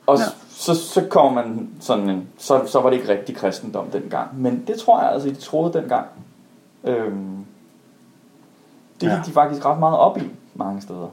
Og 0.07 0.19
Ja. 0.19 0.25
så, 0.49 0.75
så 0.75 1.05
kommer 1.11 1.43
man 1.43 1.71
sådan 1.81 2.09
en, 2.09 2.29
så, 2.39 2.63
så 2.67 2.81
var 2.81 2.91
det 2.91 2.97
ikke 2.97 3.13
rigtig 3.13 3.37
kristendom 3.37 3.87
dengang. 3.91 4.41
Men 4.41 4.65
det 4.67 4.79
tror 4.79 5.01
jeg 5.01 5.13
altså, 5.13 5.29
de 5.29 5.35
troede 5.35 5.73
dengang. 5.73 6.07
Øhm, 6.85 7.45
det 9.01 9.01
gik 9.01 9.09
ja. 9.09 9.23
de 9.27 9.31
faktisk 9.31 9.67
ret 9.67 9.79
meget 9.79 9.99
op 9.99 10.19
i 10.19 10.23
mange 10.55 10.83
steder. 10.83 11.09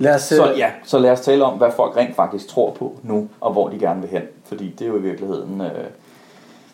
Lad 0.00 0.14
os, 0.14 0.22
Så 0.22 0.52
ja, 0.56 0.70
så 0.84 0.98
lad 0.98 1.10
os 1.10 1.20
tale 1.20 1.44
om, 1.44 1.58
hvad 1.58 1.70
folk 1.76 1.96
rent 1.96 2.16
faktisk 2.16 2.48
tror 2.48 2.70
på 2.70 2.98
nu, 3.02 3.28
og 3.40 3.52
hvor 3.52 3.68
de 3.68 3.78
gerne 3.78 4.00
vil 4.00 4.10
hen. 4.10 4.22
Fordi 4.44 4.74
det 4.78 4.84
er 4.84 4.88
jo 4.88 4.96
i 4.96 5.02
virkeligheden, 5.02 5.60
øh, 5.60 5.70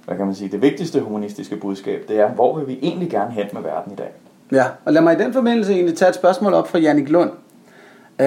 hvad 0.05 0.17
kan 0.17 0.27
man 0.27 0.35
sige, 0.35 0.51
det 0.51 0.63
vigtigste 0.63 1.01
humanistiske 1.01 1.57
budskab, 1.57 2.05
det 2.09 2.21
er, 2.21 2.29
hvor 2.29 2.59
vil 2.59 2.69
vi 2.69 2.79
egentlig 2.83 3.11
gerne 3.11 3.33
hen 3.33 3.47
med 3.53 3.63
verden 3.63 3.93
i 3.93 3.97
dag? 3.97 4.11
Ja, 4.53 4.65
og 4.85 4.93
lad 4.93 5.03
mig 5.03 5.21
i 5.21 5.23
den 5.23 5.33
forbindelse 5.33 5.73
egentlig 5.73 5.97
tage 5.97 6.09
et 6.09 6.15
spørgsmål 6.15 6.55
op 6.55 6.69
fra 6.69 6.79
Jannik 6.79 7.09
Lund. 7.09 7.31
Øh, 8.21 8.27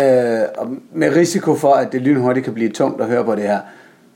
med 0.92 1.16
risiko 1.16 1.56
for, 1.56 1.74
at 1.74 1.92
det 1.92 2.02
lynhurtigt 2.02 2.44
kan 2.44 2.54
blive 2.54 2.70
tungt 2.70 3.02
at 3.02 3.08
høre 3.08 3.24
på 3.26 3.36
det 3.36 3.44
her. 3.44 3.60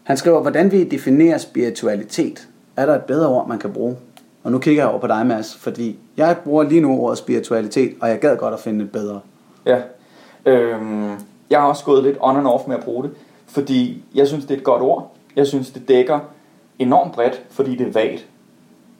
Han 0.03 0.17
skriver, 0.17 0.41
hvordan 0.41 0.71
vi 0.71 0.83
definerer 0.83 1.37
spiritualitet? 1.37 2.47
Er 2.77 2.85
der 2.85 2.95
et 2.95 3.03
bedre 3.03 3.27
ord, 3.27 3.47
man 3.47 3.59
kan 3.59 3.73
bruge? 3.73 3.95
Og 4.43 4.51
nu 4.51 4.59
kigger 4.59 4.83
jeg 4.83 4.89
over 4.89 4.99
på 4.99 5.07
dig, 5.07 5.25
Mads, 5.25 5.55
fordi 5.55 5.99
jeg 6.17 6.37
bruger 6.43 6.63
lige 6.63 6.81
nu 6.81 6.99
ordet 6.99 7.17
spiritualitet, 7.17 7.93
og 8.01 8.09
jeg 8.09 8.19
gad 8.19 8.37
godt 8.37 8.53
at 8.53 8.59
finde 8.59 8.85
et 8.85 8.91
bedre. 8.91 9.19
Ja. 9.65 9.77
Øhm, 10.45 11.11
jeg 11.49 11.59
har 11.61 11.67
også 11.67 11.83
gået 11.85 12.03
lidt 12.03 12.17
on 12.19 12.37
and 12.37 12.47
off 12.47 12.67
med 12.67 12.75
at 12.75 12.83
bruge 12.83 13.03
det, 13.03 13.11
fordi 13.47 14.03
jeg 14.15 14.27
synes, 14.27 14.45
det 14.45 14.53
er 14.53 14.57
et 14.57 14.63
godt 14.63 14.81
ord. 14.81 15.11
Jeg 15.35 15.47
synes, 15.47 15.71
det 15.71 15.87
dækker 15.87 16.19
enormt 16.79 17.11
bredt, 17.13 17.41
fordi 17.51 17.75
det 17.75 17.87
er 17.87 17.91
vagt. 17.91 18.25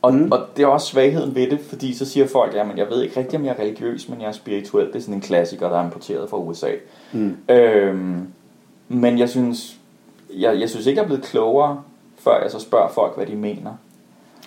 Og, 0.01 0.13
Mm. 0.13 0.31
og 0.31 0.39
det 0.57 0.63
er 0.63 0.67
også 0.67 0.87
svagheden 0.87 1.35
ved 1.35 1.49
det, 1.49 1.59
fordi 1.59 1.93
så 1.93 2.05
siger 2.05 2.27
folk, 2.27 2.55
jamen 2.55 2.77
jeg 2.77 2.89
ved 2.89 3.01
ikke 3.03 3.19
rigtig, 3.19 3.39
om 3.39 3.45
jeg 3.45 3.55
er 3.57 3.59
religiøs, 3.63 4.09
men 4.09 4.21
jeg 4.21 4.27
er 4.27 4.31
spirituel. 4.31 4.87
Det 4.87 4.95
er 4.95 4.99
sådan 4.99 5.13
en 5.13 5.21
klassiker, 5.21 5.69
der 5.69 5.79
er 5.79 5.83
importeret 5.83 6.29
fra 6.29 6.37
USA. 6.37 6.71
Mm. 7.11 7.37
Øhm, 7.49 8.27
men 8.89 9.19
jeg 9.19 9.29
synes, 9.29 9.77
jeg, 10.37 10.59
jeg 10.59 10.69
synes 10.69 10.85
ikke, 10.85 10.97
jeg 10.97 11.03
er 11.03 11.07
blevet 11.07 11.23
klogere, 11.23 11.81
før 12.19 12.41
jeg 12.41 12.51
så 12.51 12.59
spørger 12.59 12.89
folk, 12.89 13.15
hvad 13.15 13.25
de 13.25 13.35
mener. 13.35 13.71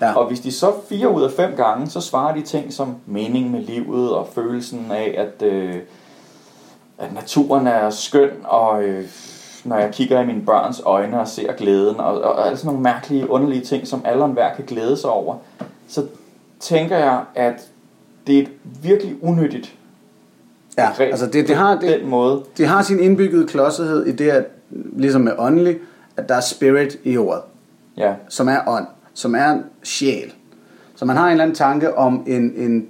Ja. 0.00 0.16
Og 0.16 0.26
hvis 0.28 0.40
de 0.40 0.52
så 0.52 0.72
fire 0.88 1.08
ud 1.14 1.22
af 1.22 1.30
fem 1.30 1.52
gange, 1.56 1.86
så 1.86 2.00
svarer 2.00 2.34
de 2.34 2.42
ting 2.42 2.72
som 2.72 2.96
mening 3.06 3.50
med 3.50 3.60
livet 3.60 4.10
og 4.14 4.28
følelsen 4.34 4.86
af, 4.90 5.14
at, 5.18 5.42
øh, 5.46 5.74
at 6.98 7.14
naturen 7.14 7.66
er 7.66 7.90
skøn, 7.90 8.30
og 8.44 8.82
øh, 8.84 9.04
når 9.64 9.76
jeg 9.78 9.90
kigger 9.92 10.20
i 10.20 10.26
mine 10.26 10.42
børns 10.42 10.82
øjne 10.84 11.20
og 11.20 11.28
ser 11.28 11.52
glæden, 11.52 11.96
og, 11.96 12.22
og, 12.22 12.32
og 12.32 12.46
alle 12.46 12.56
sådan 12.56 12.66
nogle 12.66 12.82
mærkelige, 12.82 13.30
underlige 13.30 13.64
ting, 13.64 13.86
som 13.86 14.02
alle 14.04 14.22
og 14.22 14.28
enhver 14.28 14.54
kan 14.54 14.64
glæde 14.64 14.96
sig 14.96 15.10
over, 15.10 15.36
så 15.88 16.06
tænker 16.60 16.96
jeg, 16.96 17.24
at 17.34 17.68
det 18.26 18.38
er 18.38 18.42
et 18.42 18.50
virkelig 18.82 19.16
unyttigt 19.22 19.74
Ja, 20.78 20.90
begreb 20.90 21.10
altså 21.10 21.26
det, 21.26 21.48
det, 21.48 21.56
har, 21.56 21.78
det, 21.78 22.00
den 22.00 22.08
måde. 22.08 22.42
det 22.56 22.66
har 22.66 22.82
sin 22.82 23.00
indbyggede 23.00 23.46
klodsethed 23.46 24.06
i 24.06 24.12
det, 24.12 24.30
at, 24.30 24.44
ligesom 24.70 25.20
med 25.20 25.32
åndelig, 25.38 25.78
at 26.16 26.28
der 26.28 26.34
er 26.34 26.40
spirit 26.40 26.98
i 27.04 27.16
ordet. 27.16 27.42
Ja, 27.96 28.14
som 28.28 28.48
er 28.48 28.58
ånd, 28.66 28.86
som 29.14 29.34
er 29.34 29.58
sjæl. 29.82 30.32
Så 30.96 31.04
man 31.04 31.16
har 31.16 31.24
en 31.26 31.30
eller 31.30 31.44
anden 31.44 31.54
tanke 31.54 31.98
om 31.98 32.24
en, 32.26 32.52
en 32.56 32.88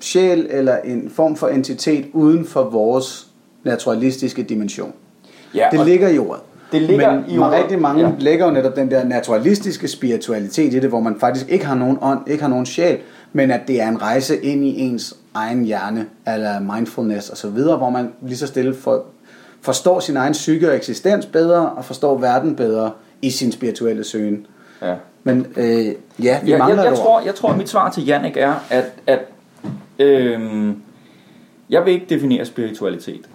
sjæl 0.00 0.46
eller 0.50 0.76
en 0.76 1.10
form 1.10 1.36
for 1.36 1.48
entitet 1.48 2.06
uden 2.12 2.46
for 2.46 2.62
vores 2.62 3.27
naturalistiske 3.68 4.42
dimension. 4.42 4.92
ja 5.54 5.68
Det 5.72 5.86
ligger 5.86 6.08
i 6.08 6.18
ordet. 6.18 6.42
Det 6.72 6.82
ligger 6.82 7.14
Men 7.14 7.24
i 7.30 7.38
ordet, 7.38 7.52
rigtig 7.52 7.80
mange 7.80 8.04
ja. 8.04 8.12
lægger 8.18 8.46
jo 8.46 8.52
netop 8.52 8.76
den 8.76 8.90
der 8.90 9.04
naturalistiske 9.04 9.88
spiritualitet 9.88 10.74
i 10.74 10.80
det, 10.80 10.88
hvor 10.88 11.00
man 11.00 11.16
faktisk 11.20 11.48
ikke 11.48 11.66
har 11.66 11.74
nogen 11.74 11.98
ånd, 12.00 12.20
ikke 12.26 12.42
har 12.42 12.50
nogen 12.50 12.66
sjæl, 12.66 12.98
men 13.32 13.50
at 13.50 13.60
det 13.68 13.80
er 13.80 13.88
en 13.88 14.02
rejse 14.02 14.44
ind 14.44 14.64
i 14.64 14.80
ens 14.80 15.16
egen 15.34 15.64
hjerne, 15.64 16.06
eller 16.26 16.60
mindfulness 16.60 17.30
osv., 17.30 17.48
hvor 17.48 17.90
man 17.90 18.12
lige 18.22 18.36
så 18.36 18.46
stille 18.46 18.74
for, 18.74 19.04
forstår 19.62 20.00
sin 20.00 20.16
egen 20.16 20.32
psyke 20.32 20.68
og 20.70 20.76
eksistens 20.76 21.26
bedre, 21.26 21.70
og 21.70 21.84
forstår 21.84 22.18
verden 22.18 22.56
bedre 22.56 22.90
i 23.22 23.30
sin 23.30 23.52
spirituelle 23.52 24.04
søgen. 24.04 24.46
ja. 24.82 24.94
Men 25.24 25.46
øh, 25.56 25.64
ja, 25.66 25.92
vi 26.18 26.26
jeg, 26.26 26.42
jeg, 26.46 26.58
mangler 26.58 26.82
jeg, 26.82 26.92
et 26.92 26.98
ord. 26.98 27.04
tror, 27.04 27.20
jeg 27.20 27.34
tror, 27.34 27.50
at 27.50 27.58
mit 27.58 27.68
svar 27.68 27.90
til 27.90 28.06
Jannik 28.06 28.36
er, 28.36 28.54
at, 28.70 28.84
at 29.06 29.18
øhm, 29.98 30.76
jeg 31.70 31.84
vil 31.84 31.92
ikke 31.92 32.06
definere 32.08 32.44
spiritualitet. 32.44 33.28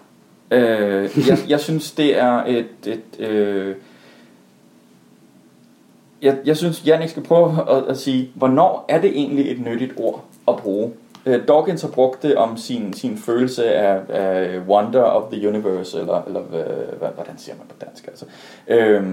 Øh, 0.54 1.28
jeg, 1.30 1.38
jeg 1.50 1.60
synes, 1.60 1.92
det 1.92 2.18
er 2.18 2.44
et... 2.44 2.68
et 2.86 3.20
øh, 3.20 3.76
jeg, 6.22 6.38
jeg 6.46 6.58
synes, 6.58 6.88
Jannik 6.88 7.10
skal 7.10 7.24
prøve 7.24 7.72
at, 7.78 7.84
at 7.88 7.98
sige, 7.98 8.32
hvornår 8.36 8.86
er 8.90 9.02
det 9.02 9.10
egentlig 9.10 9.52
et 9.52 9.60
nyttigt 9.66 9.94
ord 9.98 10.26
at 10.48 10.58
bruge? 10.58 10.92
Øh, 11.26 11.48
Dawkins 11.48 11.82
har 11.82 11.90
brugt 11.90 12.24
det 12.24 12.36
om 12.36 12.58
sin, 12.58 12.94
sin 12.94 13.18
følelse 13.18 13.74
af, 13.74 14.00
af 14.10 14.60
wonder 14.68 15.02
of 15.02 15.32
the 15.32 15.48
universe, 15.48 16.00
eller, 16.00 16.22
eller 16.22 16.40
hvad, 16.40 16.64
hvad, 17.00 17.10
hvordan 17.16 17.38
siger 17.38 17.56
man 17.56 17.68
på 17.68 17.76
dansk? 17.86 18.08
Altså. 18.08 18.26
Øh, 18.68 19.04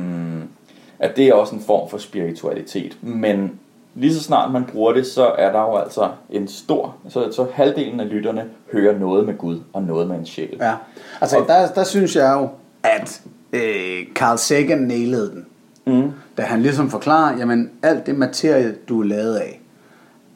at 0.98 1.16
det 1.16 1.28
er 1.28 1.34
også 1.34 1.54
en 1.54 1.62
form 1.62 1.90
for 1.90 1.98
spiritualitet. 1.98 2.96
Men 3.02 3.60
lige 3.94 4.14
så 4.14 4.22
snart 4.22 4.52
man 4.52 4.64
bruger 4.64 4.92
det, 4.92 5.06
så 5.06 5.24
er 5.38 5.52
der 5.52 5.60
jo 5.60 5.76
altså 5.76 6.08
en 6.30 6.48
stor, 6.48 6.96
så, 7.08 7.32
så 7.32 7.46
halvdelen 7.52 8.00
af 8.00 8.08
lytterne 8.10 8.44
hører 8.72 8.98
noget 8.98 9.26
med 9.26 9.38
Gud 9.38 9.60
og 9.72 9.82
noget 9.82 10.08
med 10.08 10.16
en 10.16 10.26
sjæl. 10.26 10.56
Ja, 10.60 10.74
altså 11.20 11.38
Og- 11.38 11.46
der, 11.48 11.68
der 11.68 11.84
synes 11.84 12.16
jeg 12.16 12.36
jo, 12.40 12.48
at 12.82 13.22
øh, 13.52 14.06
Carl 14.14 14.38
Sagan 14.38 14.78
nailede 14.78 15.30
den. 15.30 15.46
Mm. 15.86 16.10
Da 16.36 16.42
han 16.42 16.62
ligesom 16.62 16.90
forklarer, 16.90 17.38
jamen 17.38 17.70
alt 17.82 18.06
det 18.06 18.14
materie, 18.14 18.74
du 18.88 19.00
er 19.00 19.04
lavet 19.04 19.36
af, 19.36 19.60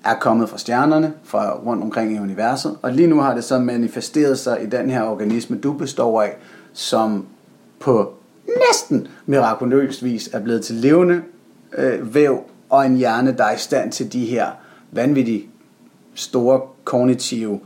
er 0.04 0.14
kommet 0.14 0.48
fra 0.48 0.58
stjernerne, 0.58 1.12
fra 1.24 1.52
rundt 1.66 1.82
omkring 1.82 2.12
i 2.16 2.18
universet, 2.18 2.76
og 2.82 2.92
lige 2.92 3.08
nu 3.08 3.20
har 3.20 3.34
det 3.34 3.44
så 3.44 3.58
manifesteret 3.58 4.38
sig 4.38 4.62
i 4.62 4.66
den 4.66 4.90
her 4.90 5.02
organisme, 5.02 5.56
du 5.58 5.72
består 5.72 6.22
af, 6.22 6.36
som 6.72 7.26
på 7.80 8.12
næsten 8.70 9.06
mirakuløs 9.26 10.04
vis 10.04 10.28
er 10.32 10.40
blevet 10.40 10.64
til 10.64 10.74
levende 10.76 11.22
øh, 11.78 12.14
væv 12.14 12.40
og 12.70 12.86
en 12.86 12.96
hjerne, 12.96 13.34
der 13.38 13.44
er 13.44 13.54
i 13.54 13.58
stand 13.58 13.92
til 13.92 14.12
de 14.12 14.24
her 14.26 14.46
vanvittige 14.92 15.46
store 16.14 16.60
kognitive 16.84 17.60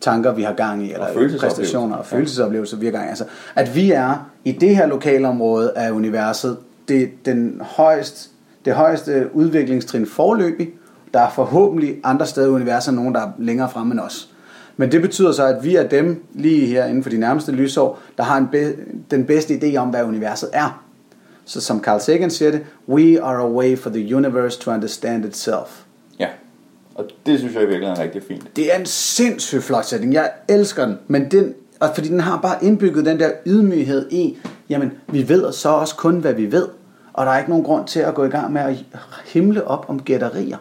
tanker, 0.00 0.32
vi 0.32 0.42
har 0.42 0.52
gang 0.52 0.86
i, 0.86 0.92
eller 0.92 1.06
følelsesoplevelser. 1.12 1.48
præstationer 1.48 1.96
og 1.96 2.06
følelsesoplevelser, 2.06 2.76
vi 2.76 2.84
har 2.86 2.92
gang 2.92 3.04
i. 3.04 3.08
Altså, 3.08 3.24
at 3.54 3.76
vi 3.76 3.90
er 3.92 4.30
i 4.44 4.52
det 4.52 4.76
her 4.76 4.86
lokalområde 4.86 5.72
af 5.76 5.90
universet, 5.90 6.56
det 6.88 7.02
er 7.02 7.06
den 7.24 7.60
højst, 7.64 8.30
det 8.64 8.74
højeste 8.74 9.28
udviklingstrin 9.32 10.06
forløbig. 10.06 10.70
Der 11.14 11.20
er 11.20 11.30
forhåbentlig 11.30 11.96
andre 12.04 12.26
steder 12.26 12.46
i 12.46 12.50
universet 12.50 12.94
nogen, 12.94 13.14
der 13.14 13.20
er 13.20 13.30
længere 13.38 13.70
fremme 13.70 13.92
end 13.92 14.00
os. 14.00 14.30
Men 14.76 14.92
det 14.92 15.02
betyder 15.02 15.32
så, 15.32 15.44
at 15.46 15.64
vi 15.64 15.76
er 15.76 15.88
dem 15.88 16.24
lige 16.32 16.66
her 16.66 16.84
inden 16.86 17.02
for 17.02 17.10
de 17.10 17.18
nærmeste 17.18 17.52
lysår, 17.52 17.98
der 18.16 18.22
har 18.22 18.36
en 18.38 18.48
be- 18.52 18.74
den 19.10 19.24
bedste 19.24 19.54
idé 19.54 19.76
om, 19.76 19.88
hvad 19.88 20.04
universet 20.04 20.48
er. 20.52 20.83
Så 21.44 21.60
som 21.60 21.82
Carl 21.82 22.00
Sagan 22.00 22.30
siger 22.30 22.50
det, 22.50 22.60
we 22.88 23.22
are 23.22 23.42
a 23.42 23.50
way 23.50 23.78
for 23.78 23.90
the 23.90 24.16
universe 24.16 24.60
to 24.60 24.70
understand 24.70 25.24
itself. 25.24 25.82
Ja, 26.18 26.28
og 26.94 27.04
det 27.26 27.38
synes 27.38 27.54
jeg 27.54 27.62
i 27.62 27.66
virkeligheden 27.66 28.00
er 28.00 28.04
rigtig 28.04 28.22
fint. 28.22 28.56
Det 28.56 28.74
er 28.74 28.78
en 28.78 28.86
sindssygt 28.86 29.62
flot 29.62 29.84
sætning. 29.84 30.14
Jeg 30.14 30.30
elsker 30.48 30.86
den, 30.86 30.98
men 31.06 31.30
den, 31.30 31.54
og 31.80 31.88
fordi 31.94 32.08
den 32.08 32.20
har 32.20 32.40
bare 32.40 32.64
indbygget 32.64 33.06
den 33.06 33.20
der 33.20 33.30
ydmyghed 33.46 34.12
i, 34.12 34.38
jamen, 34.68 34.92
vi 35.08 35.28
ved 35.28 35.52
så 35.52 35.68
også 35.68 35.96
kun, 35.96 36.18
hvad 36.18 36.32
vi 36.32 36.52
ved. 36.52 36.68
Og 37.12 37.26
der 37.26 37.32
er 37.32 37.38
ikke 37.38 37.50
nogen 37.50 37.64
grund 37.64 37.86
til 37.86 38.00
at 38.00 38.14
gå 38.14 38.24
i 38.24 38.28
gang 38.28 38.52
med 38.52 38.60
at 38.60 38.84
himle 39.24 39.66
op 39.66 39.86
om 39.88 40.02
gætterier. 40.02 40.58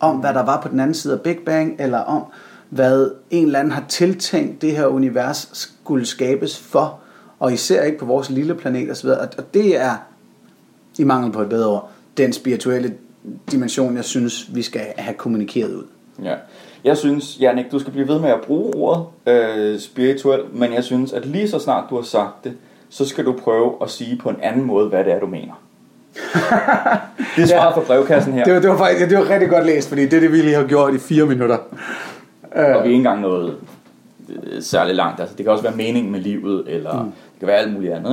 Om, 0.00 0.16
hvad 0.16 0.34
der 0.34 0.44
var 0.44 0.60
på 0.60 0.68
den 0.68 0.80
anden 0.80 0.94
side 0.94 1.14
af 1.14 1.20
Big 1.20 1.38
Bang, 1.46 1.76
eller 1.78 1.98
om, 1.98 2.24
hvad 2.68 3.10
en 3.30 3.46
eller 3.46 3.58
anden 3.58 3.72
har 3.72 3.84
tiltænkt 3.88 4.62
det 4.62 4.76
her 4.76 4.86
univers 4.86 5.48
skulle 5.52 6.06
skabes 6.06 6.58
for. 6.58 7.00
Og 7.38 7.52
især 7.52 7.82
ikke 7.82 7.98
på 7.98 8.04
vores 8.04 8.30
lille 8.30 8.54
planet 8.54 8.90
osv. 8.90 9.08
Og 9.08 9.54
det 9.54 9.80
er, 9.80 9.96
i 10.98 11.04
mangel 11.04 11.32
på 11.32 11.42
et 11.42 11.48
bedre 11.48 11.68
ord, 11.68 11.90
den 12.16 12.32
spirituelle 12.32 12.94
dimension, 13.50 13.96
jeg 13.96 14.04
synes, 14.04 14.54
vi 14.54 14.62
skal 14.62 14.86
have 14.96 15.14
kommunikeret 15.14 15.74
ud. 15.74 15.84
Ja. 16.24 16.34
Jeg 16.84 16.96
synes, 16.96 17.40
Jannik, 17.40 17.72
du 17.72 17.78
skal 17.78 17.92
blive 17.92 18.08
ved 18.08 18.20
med 18.20 18.30
at 18.30 18.40
bruge 18.40 18.74
ordet 18.74 19.04
øh, 19.26 19.78
spirituel, 19.80 20.40
men 20.52 20.72
jeg 20.72 20.84
synes, 20.84 21.12
at 21.12 21.26
lige 21.26 21.48
så 21.48 21.58
snart 21.58 21.84
du 21.90 21.94
har 21.94 22.02
sagt 22.02 22.44
det, 22.44 22.52
så 22.88 23.04
skal 23.04 23.24
du 23.24 23.32
prøve 23.32 23.74
at 23.82 23.90
sige 23.90 24.16
på 24.16 24.28
en 24.28 24.36
anden 24.42 24.64
måde, 24.64 24.88
hvad 24.88 25.04
det 25.04 25.12
er, 25.12 25.20
du 25.20 25.26
mener. 25.26 25.62
det 27.36 27.42
er 27.42 27.46
svaret 27.46 27.70
ja. 27.70 27.76
for 27.76 27.80
brevkassen 27.86 28.32
her. 28.32 28.44
Det 28.44 28.54
var, 28.54 28.60
det 28.60 28.70
var 28.70 28.76
faktisk 28.76 29.10
det 29.10 29.18
var 29.18 29.30
rigtig 29.30 29.48
godt 29.48 29.66
læst, 29.66 29.88
fordi 29.88 30.02
det 30.02 30.12
er 30.12 30.20
det, 30.20 30.32
vi 30.32 30.36
lige 30.36 30.54
har 30.54 30.66
gjort 30.66 30.94
i 30.94 30.98
fire 30.98 31.26
minutter. 31.26 31.56
Og 31.56 31.70
vi 32.52 32.62
er 32.62 32.82
ikke 32.82 32.94
engang 32.94 33.20
noget 33.20 33.56
øh, 34.28 34.62
særligt 34.62 34.96
langt. 34.96 35.20
Altså, 35.20 35.36
det 35.36 35.44
kan 35.44 35.52
også 35.52 35.62
være 35.62 35.76
meningen 35.76 36.12
med 36.12 36.20
livet, 36.20 36.64
eller 36.66 37.02
mm. 37.02 37.10
det 37.10 37.38
kan 37.38 37.48
være 37.48 37.56
alt 37.56 37.72
muligt 37.72 37.92
andet. 37.92 38.12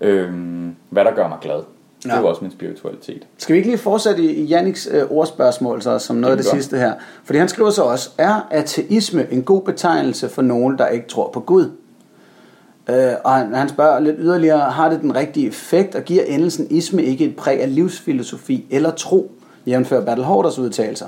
Ikke? 0.00 0.18
Øhm, 0.20 0.76
hvad 0.90 1.04
der 1.04 1.14
gør 1.14 1.28
mig 1.28 1.38
glad. 1.40 1.62
Det 2.02 2.12
er 2.12 2.20
jo 2.20 2.28
også 2.28 2.42
min 2.42 2.50
spiritualitet. 2.50 3.26
Skal 3.38 3.52
vi 3.52 3.58
ikke 3.58 3.68
lige 3.68 3.78
fortsætte 3.78 4.22
i 4.22 4.44
Janniks 4.44 4.88
øh, 4.92 5.02
ordspørgsmål 5.10 5.82
så, 5.82 5.98
som 5.98 6.16
noget 6.16 6.32
af 6.32 6.36
det 6.36 6.46
gør. 6.46 6.58
sidste 6.58 6.78
her? 6.78 6.92
Fordi 7.24 7.38
han 7.38 7.48
skriver 7.48 7.70
så 7.70 7.82
også, 7.82 8.10
er 8.18 8.40
ateisme 8.50 9.32
en 9.32 9.42
god 9.42 9.62
betegnelse 9.62 10.28
for 10.28 10.42
nogen, 10.42 10.78
der 10.78 10.86
ikke 10.86 11.08
tror 11.08 11.30
på 11.30 11.40
Gud? 11.40 11.70
Øh, 12.88 13.12
og 13.24 13.32
han, 13.34 13.54
han 13.54 13.68
spørger 13.68 14.00
lidt 14.00 14.16
yderligere, 14.18 14.70
har 14.70 14.90
det 14.90 15.00
den 15.00 15.14
rigtige 15.14 15.48
effekt, 15.48 15.94
og 15.94 16.02
giver 16.02 16.24
endelsen 16.24 16.66
isme 16.70 17.02
ikke 17.04 17.24
et 17.24 17.36
præg 17.36 17.60
af 17.60 17.74
livsfilosofi 17.74 18.66
eller 18.70 18.90
tro, 18.90 19.32
jævnfør 19.66 20.04
Bertel 20.04 20.24
Hårders 20.24 20.58
udtalelser? 20.58 21.06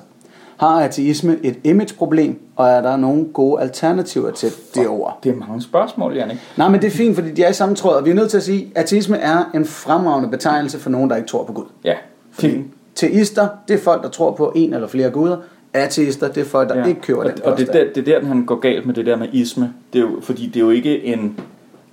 Har 0.61 0.82
ateisme 0.82 1.38
et 1.42 1.58
imageproblem, 1.64 2.40
og 2.56 2.68
er 2.68 2.80
der 2.80 2.96
nogle 2.96 3.24
gode 3.32 3.62
alternativer 3.62 4.30
til 4.30 4.50
det 4.74 4.88
ord? 4.88 5.18
Det 5.22 5.32
er 5.32 5.36
mange 5.36 5.62
spørgsmål, 5.62 6.14
Jannik. 6.14 6.38
Nej, 6.56 6.68
men 6.68 6.80
det 6.80 6.86
er 6.86 6.90
fint, 6.90 7.14
fordi 7.14 7.30
de 7.30 7.42
er 7.42 7.50
i 7.50 7.52
samme 7.52 7.74
tråd, 7.74 7.96
og 7.96 8.04
vi 8.04 8.11
er 8.11 8.14
nødt 8.14 8.30
til 8.30 8.36
at 8.36 8.42
sige, 8.42 8.72
at 8.74 8.82
ateisme 8.82 9.16
er 9.16 9.50
en 9.54 9.64
fremragende 9.64 10.30
betegnelse 10.30 10.78
for 10.78 10.90
nogen, 10.90 11.11
der 11.11 11.16
ikke 11.16 11.28
tror 11.28 11.44
på 11.44 11.52
Gud. 11.52 11.64
Ja, 11.84 11.94
fint. 12.32 12.66
Teister, 12.94 13.48
det 13.68 13.74
er 13.74 13.78
folk, 13.78 14.02
der 14.02 14.08
tror 14.08 14.30
på 14.30 14.52
en 14.56 14.74
eller 14.74 14.88
flere 14.88 15.11
guder. 15.11 15.36
Ateister, 15.72 16.28
det 16.28 16.40
er 16.40 16.44
folk, 16.44 16.68
der 16.68 16.78
ja. 16.78 16.86
ikke 16.86 17.00
køber 17.00 17.24
og, 17.24 17.30
den 17.30 17.42
Og 17.42 17.58
det 17.58 17.68
er, 17.68 17.72
der, 17.72 17.84
det 17.94 18.08
er 18.08 18.20
der, 18.20 18.26
han 18.26 18.46
går 18.46 18.56
galt 18.56 18.86
med 18.86 18.94
det 18.94 19.06
der 19.06 19.16
med 19.16 19.28
isme. 19.32 19.74
Det 19.92 19.98
er 19.98 20.02
jo, 20.02 20.20
fordi 20.22 20.46
det 20.46 20.56
er 20.56 20.64
jo 20.64 20.70
ikke 20.70 21.04
en 21.04 21.40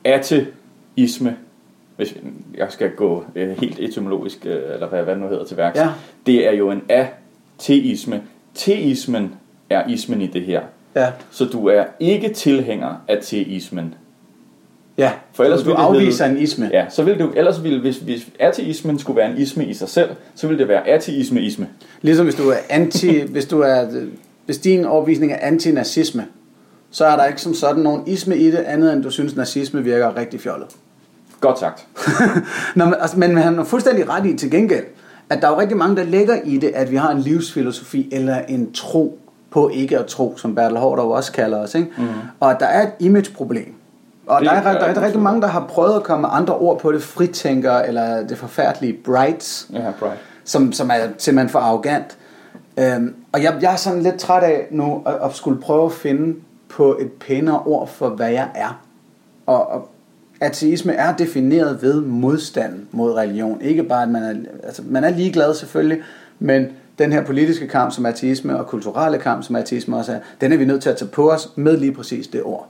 ateisme, 0.03 1.35
hvis 1.95 2.15
jeg 2.57 2.67
skal 2.69 2.91
gå 2.91 3.23
øh, 3.35 3.49
helt 3.49 3.79
etymologisk, 3.79 4.45
øh, 4.45 4.73
eller 4.73 4.87
hvad, 4.87 5.03
hvad 5.03 5.13
det 5.13 5.21
nu 5.21 5.27
hedder 5.27 5.45
til 5.45 5.57
værks. 5.57 5.79
Ja. 5.79 5.89
Det 6.25 6.47
er 6.47 6.51
jo 6.51 6.71
en 6.71 6.81
ateisme. 6.89 8.21
Teismen 8.57 9.33
er 9.69 9.87
ismen 9.87 10.21
i 10.21 10.27
det 10.27 10.41
her. 10.41 10.61
Ja. 10.95 11.07
Så 11.31 11.45
du 11.45 11.67
er 11.67 11.83
ikke 11.99 12.29
tilhænger 12.29 13.03
af 13.07 13.17
teismen. 13.21 13.93
Ja, 14.97 15.11
For 15.33 15.43
ellers 15.43 15.63
du 15.63 15.71
afviser 15.71 16.25
en 16.25 16.37
isme. 16.37 16.69
Ja, 16.73 16.85
så 16.89 17.03
det 17.03 17.19
jo, 17.19 17.31
ellers 17.35 17.63
ville, 17.63 17.81
hvis, 17.81 17.97
hvis 17.97 18.27
ateismen 18.39 18.99
skulle 18.99 19.17
være 19.17 19.31
en 19.31 19.37
isme 19.37 19.65
i 19.65 19.73
sig 19.73 19.89
selv, 19.89 20.09
så 20.35 20.47
ville 20.47 20.59
det 20.59 20.67
være 20.67 20.87
ateisme-isme. 20.87 21.67
Ligesom 22.01 22.25
hvis 22.25 22.35
du 22.35 22.49
er 22.49 22.55
anti, 22.69 23.21
hvis 23.33 23.45
du 23.45 23.61
er, 23.61 23.85
hvis 24.45 24.57
din 24.57 24.85
overbevisning 24.85 25.31
er 25.31 25.37
antinazisme, 25.41 26.25
så 26.91 27.05
er 27.05 27.15
der 27.15 27.25
ikke 27.25 27.41
som 27.41 27.53
sådan 27.53 27.83
nogen 27.83 28.03
isme 28.07 28.37
i 28.37 28.51
det, 28.51 28.57
andet 28.57 28.93
end 28.93 29.03
du 29.03 29.09
synes, 29.09 29.35
nazisme 29.35 29.83
virker 29.83 30.17
rigtig 30.17 30.39
fjollet. 30.39 30.67
Godt 31.41 31.59
sagt. 31.59 31.87
Nå, 32.75 32.85
men, 32.85 32.93
altså, 32.99 33.19
men 33.19 33.37
han 33.37 33.57
har 33.57 33.63
fuldstændig 33.63 34.09
ret 34.09 34.25
i 34.25 34.37
til 34.37 34.51
gengæld, 34.51 34.85
at 35.29 35.41
der 35.41 35.47
er 35.47 35.51
jo 35.51 35.59
rigtig 35.59 35.77
mange, 35.77 35.95
der 35.95 36.03
lægger 36.03 36.35
i 36.43 36.57
det, 36.57 36.71
at 36.75 36.91
vi 36.91 36.95
har 36.95 37.11
en 37.11 37.19
livsfilosofi 37.19 38.09
eller 38.11 38.37
en 38.47 38.71
tro 38.73 39.19
på 39.51 39.69
ikke 39.69 39.97
at 39.99 40.05
tro, 40.05 40.37
som 40.37 40.55
Bertel 40.55 40.77
Hård 40.77 40.99
også 40.99 41.31
kalder 41.31 41.57
os. 41.57 41.75
Ikke? 41.75 41.89
Mm. 41.97 42.03
Og 42.39 42.51
at 42.51 42.59
der 42.59 42.65
er 42.65 42.83
et 42.87 42.91
imageproblem. 42.99 43.73
Og 44.27 44.41
Det 44.41 44.49
der 44.49 44.55
er, 44.55 44.59
er 44.59 44.63
der, 44.63 44.69
er, 44.85 44.93
der 44.93 45.01
er 45.01 45.05
rigtig 45.05 45.21
mange, 45.21 45.41
der 45.41 45.47
har 45.47 45.65
prøvet 45.69 45.95
at 45.95 46.03
komme 46.03 46.27
andre 46.27 46.55
ord 46.55 46.79
på 46.79 46.91
det, 46.91 47.03
fritænker 47.03 47.73
eller 47.73 48.27
det 48.27 48.37
forfærdelige 48.37 48.93
brights, 48.93 49.67
Ja, 49.73 49.91
bright. 49.99 50.19
som, 50.43 50.71
som 50.71 50.89
er 50.89 51.07
simpelthen 51.17 51.49
for 51.49 51.59
arrogant. 51.59 52.17
Øhm, 52.79 53.15
og 53.31 53.43
jeg, 53.43 53.55
jeg 53.61 53.71
er 53.71 53.75
sådan 53.75 54.03
lidt 54.03 54.15
træt 54.19 54.43
af 54.43 54.67
nu 54.71 55.01
at, 55.05 55.13
at 55.23 55.35
skulle 55.35 55.61
prøve 55.61 55.85
at 55.85 55.91
finde 55.91 56.35
på 56.69 56.97
et 56.99 57.11
pænere 57.11 57.59
ord 57.59 57.87
for, 57.87 58.09
hvad 58.09 58.29
jeg 58.29 58.47
er. 58.55 58.81
Og, 59.45 59.71
og 59.71 59.89
ateisme 60.39 60.93
er 60.93 61.15
defineret 61.15 61.81
ved 61.81 62.01
modstand 62.01 62.85
mod 62.91 63.13
religion. 63.13 63.61
Ikke 63.61 63.83
bare, 63.83 64.03
at 64.03 64.09
man 64.09 64.23
er, 64.23 64.35
altså, 64.63 64.81
man 64.85 65.03
er 65.03 65.09
ligeglad 65.09 65.53
selvfølgelig, 65.55 66.03
men 66.39 66.67
den 66.99 67.13
her 67.13 67.23
politiske 67.23 67.67
kamp, 67.67 67.91
som 67.91 68.05
ateisme, 68.05 68.59
og 68.59 68.67
kulturelle 68.67 69.17
kamp, 69.17 69.43
som 69.43 69.55
ateisme 69.55 69.97
også 69.97 70.11
er, 70.11 70.19
den 70.41 70.53
er 70.53 70.57
vi 70.57 70.65
nødt 70.65 70.81
til 70.81 70.89
at 70.89 70.97
tage 70.97 71.09
på 71.09 71.31
os 71.31 71.49
med 71.55 71.77
lige 71.77 71.91
præcis 71.91 72.27
det 72.27 72.43
ord. 72.43 72.67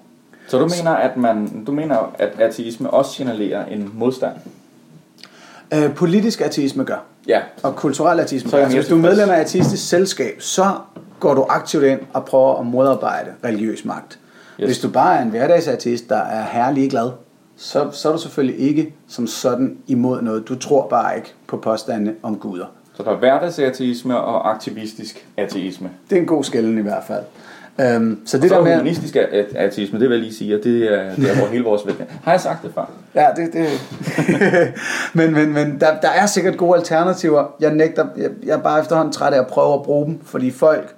Så 0.48 0.60
du 0.60 0.68
mener, 0.78 0.92
at 0.92 1.18
man, 1.18 1.64
du 1.66 1.72
mener, 1.72 2.16
at 2.20 2.30
ateisme 2.40 2.90
også 2.90 3.12
signalerer 3.12 3.66
en 3.66 3.92
modstand? 3.94 4.34
Øh, 5.74 5.96
politisk 5.96 6.42
ateisme 6.42 6.84
gør. 6.84 7.04
Ja. 7.28 7.40
Og 7.64 7.76
kulturel 7.76 8.20
ateisme. 8.20 8.50
Så 8.50 8.58
jeg 8.58 8.64
Altså, 8.64 8.78
hvis 8.78 8.88
du 8.88 8.96
er 8.96 9.02
medlem 9.02 9.30
af 9.30 9.40
ateistisk 9.40 9.90
selskab, 9.90 10.42
så 10.42 10.76
går 11.20 11.34
du 11.34 11.46
aktivt 11.50 11.84
ind 11.84 12.00
og 12.14 12.26
prøver 12.26 12.60
at 12.60 12.66
modarbejde 12.66 13.32
religiøs 13.44 13.86
magt. 13.86 14.20
Yes. 14.60 14.66
Hvis 14.66 14.80
du 14.80 14.90
bare 14.90 15.18
er 15.18 15.22
en 15.22 15.30
hverdagsateist, 15.30 16.10
der 16.10 16.18
er 16.18 16.46
herlig 16.52 16.90
glad, 16.90 17.12
så, 17.58 17.90
så 17.92 18.10
er 18.10 18.14
du 18.14 18.20
selvfølgelig 18.22 18.60
ikke 18.60 18.94
som 19.08 19.28
sådan 19.28 19.78
imod 19.88 20.22
noget. 20.22 20.48
Du 20.48 20.56
tror 20.56 20.88
bare 20.88 21.16
ikke 21.16 21.34
på 21.48 21.58
påstande 21.58 22.14
om 22.24 22.36
guder. 22.36 22.66
Så 22.94 23.04
der 23.04 23.12
er 23.12 23.18
hverdagsateisme 23.18 24.18
og 24.18 24.52
aktivistisk 24.52 25.28
ateisme. 25.38 25.90
Det 26.10 26.16
er 26.16 26.20
en 26.22 26.28
god 26.28 26.44
skælden 26.44 26.78
i 26.78 26.82
hvert 26.82 27.04
fald. 27.08 27.24
Øhm, 27.82 28.22
så 28.26 28.38
Det 28.38 28.42
det 28.42 28.50
så 28.50 28.56
der 28.56 28.62
er 28.62 28.66
med... 28.66 28.78
humanistisk 28.78 29.16
ateisme, 29.56 30.00
det 30.00 30.10
vil 30.10 30.16
jeg 30.16 30.24
lige 30.24 30.34
sige, 30.34 30.56
og 30.56 30.64
det 30.64 30.94
er, 30.94 31.16
det 31.16 31.32
er 31.32 31.36
hvor 31.36 31.48
hele 31.48 31.64
vores 31.64 31.86
vælger. 31.86 32.06
Har 32.24 32.32
jeg 32.32 32.42
sagt 32.42 32.64
det 32.64 32.72
før? 32.76 32.92
Ja, 33.16 33.28
det, 33.36 33.54
det. 33.54 33.68
men 35.20 35.34
men, 35.34 35.54
men 35.54 35.80
der, 35.80 36.00
der 36.02 36.10
er 36.10 36.26
sikkert 36.26 36.58
gode 36.58 36.78
alternativer. 36.78 37.56
Jeg 37.60 37.74
nægter, 37.74 38.06
jeg, 38.18 38.30
jeg 38.46 38.54
er 38.58 38.62
bare 38.62 38.80
efterhånden 38.82 39.14
træt 39.14 39.34
af 39.34 39.40
at 39.40 39.48
prøve 39.48 39.74
at 39.74 39.84
bruge 39.84 40.06
dem, 40.06 40.20
fordi 40.24 40.52
folk 40.52 40.96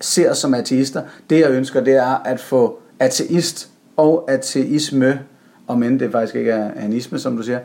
ser 0.00 0.32
som 0.32 0.54
ateister. 0.54 1.02
Det 1.30 1.40
jeg 1.40 1.50
ønsker, 1.50 1.80
det 1.80 1.94
er 1.94 2.22
at 2.24 2.40
få 2.40 2.78
ateist 3.00 3.68
og 3.96 4.24
ateisme, 4.30 5.18
om 5.66 5.82
end 5.82 6.00
det 6.00 6.12
faktisk 6.12 6.34
ikke 6.34 6.50
er 6.50 6.70
anisme, 6.76 7.18
som 7.18 7.36
du 7.36 7.42
siger, 7.42 7.60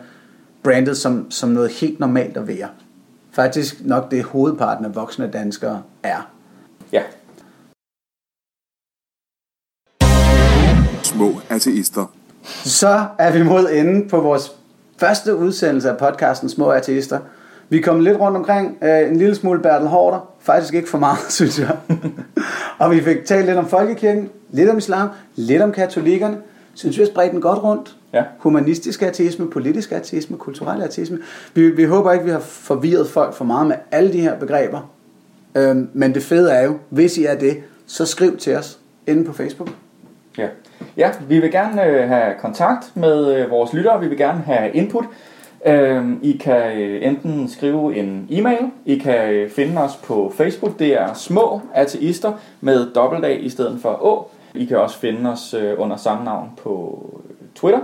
brandet 0.63 0.97
som, 0.97 1.31
som 1.31 1.49
noget 1.49 1.71
helt 1.71 1.99
normalt 1.99 2.37
at 2.37 2.47
være. 2.47 2.67
Faktisk 3.31 3.85
nok 3.85 4.11
det 4.11 4.23
hovedparten 4.23 4.85
af 4.85 4.95
voksne 4.95 5.29
danskere 5.33 5.83
er. 6.03 6.31
Ja. 6.91 7.01
Små 11.03 11.31
ateister. 11.49 12.13
Så 12.65 13.05
er 13.17 13.31
vi 13.31 13.43
mod 13.43 13.69
enden 13.71 14.09
på 14.09 14.21
vores 14.21 14.51
første 14.97 15.35
udsendelse 15.35 15.89
af 15.89 15.97
podcasten 15.97 16.49
Små 16.49 16.69
Ateister. 16.69 17.19
Vi 17.69 17.81
kom 17.81 17.99
lidt 17.99 18.19
rundt 18.19 18.37
omkring 18.37 18.77
øh, 18.81 19.09
en 19.09 19.15
lille 19.15 19.35
smule 19.35 19.59
Bertel 19.59 19.87
Hårder. 19.87 20.33
Faktisk 20.39 20.73
ikke 20.73 20.89
for 20.89 20.97
meget, 20.97 21.19
synes 21.39 21.59
jeg. 21.59 21.77
og 22.79 22.91
vi 22.91 23.01
fik 23.01 23.25
talt 23.25 23.45
lidt 23.45 23.57
om 23.57 23.67
folkekirken, 23.67 24.29
lidt 24.49 24.69
om 24.69 24.77
islam, 24.77 25.09
lidt 25.35 25.61
om 25.61 25.71
katolikkerne. 25.71 26.37
Synes 26.73 26.97
vi 26.97 27.01
har 27.03 27.07
spredt 27.07 27.31
den 27.31 27.41
godt 27.41 27.63
rundt. 27.63 27.95
Ja. 28.13 28.23
Humanistisk 28.37 29.01
ateisme, 29.01 29.49
politisk 29.49 29.91
ateisme, 29.91 30.37
kulturel 30.37 30.81
ateisme. 30.81 31.19
Vi, 31.53 31.69
vi 31.69 31.83
håber 31.83 32.11
ikke, 32.11 32.25
vi 32.25 32.31
har 32.31 32.39
forvirret 32.39 33.07
folk 33.07 33.33
for 33.33 33.45
meget 33.45 33.67
med 33.67 33.75
alle 33.91 34.13
de 34.13 34.21
her 34.21 34.39
begreber. 34.39 34.91
Øhm, 35.55 35.89
men 35.93 36.13
det 36.13 36.23
fede 36.23 36.51
er 36.51 36.63
jo, 36.65 36.77
hvis 36.89 37.17
I 37.17 37.25
er 37.25 37.35
det, 37.35 37.57
så 37.85 38.05
skriv 38.05 38.37
til 38.37 38.55
os 38.55 38.79
inde 39.07 39.25
på 39.25 39.33
Facebook. 39.33 39.69
Ja. 40.37 40.47
ja, 40.97 41.11
vi 41.27 41.39
vil 41.39 41.51
gerne 41.51 41.85
øh, 41.85 42.07
have 42.07 42.33
kontakt 42.39 42.91
med 42.95 43.35
øh, 43.35 43.49
vores 43.49 43.73
lyttere, 43.73 43.99
vi 43.99 44.07
vil 44.07 44.17
gerne 44.17 44.41
have 44.41 44.71
input. 44.71 45.05
Øh, 45.65 46.05
I 46.21 46.37
kan 46.37 46.81
øh, 46.81 47.07
enten 47.07 47.49
skrive 47.49 47.95
en 47.95 48.27
e-mail, 48.29 48.71
I 48.85 48.97
kan 48.97 49.33
øh, 49.33 49.49
finde 49.49 49.81
os 49.81 49.95
på 49.95 50.33
Facebook, 50.35 50.79
det 50.79 51.01
er 51.01 51.13
små 51.13 51.61
ateister 51.73 52.33
med 52.61 52.93
dobbelt 52.95 53.25
A 53.25 53.29
i 53.29 53.49
stedet 53.49 53.79
for 53.81 53.89
Å. 53.89 54.31
I 54.55 54.65
kan 54.65 54.77
også 54.77 54.97
finde 54.97 55.29
os 55.29 55.53
øh, 55.53 55.73
under 55.77 55.97
samme 55.97 56.25
navn 56.25 56.49
på 56.57 57.05
øh, 57.29 57.47
Twitter. 57.55 57.79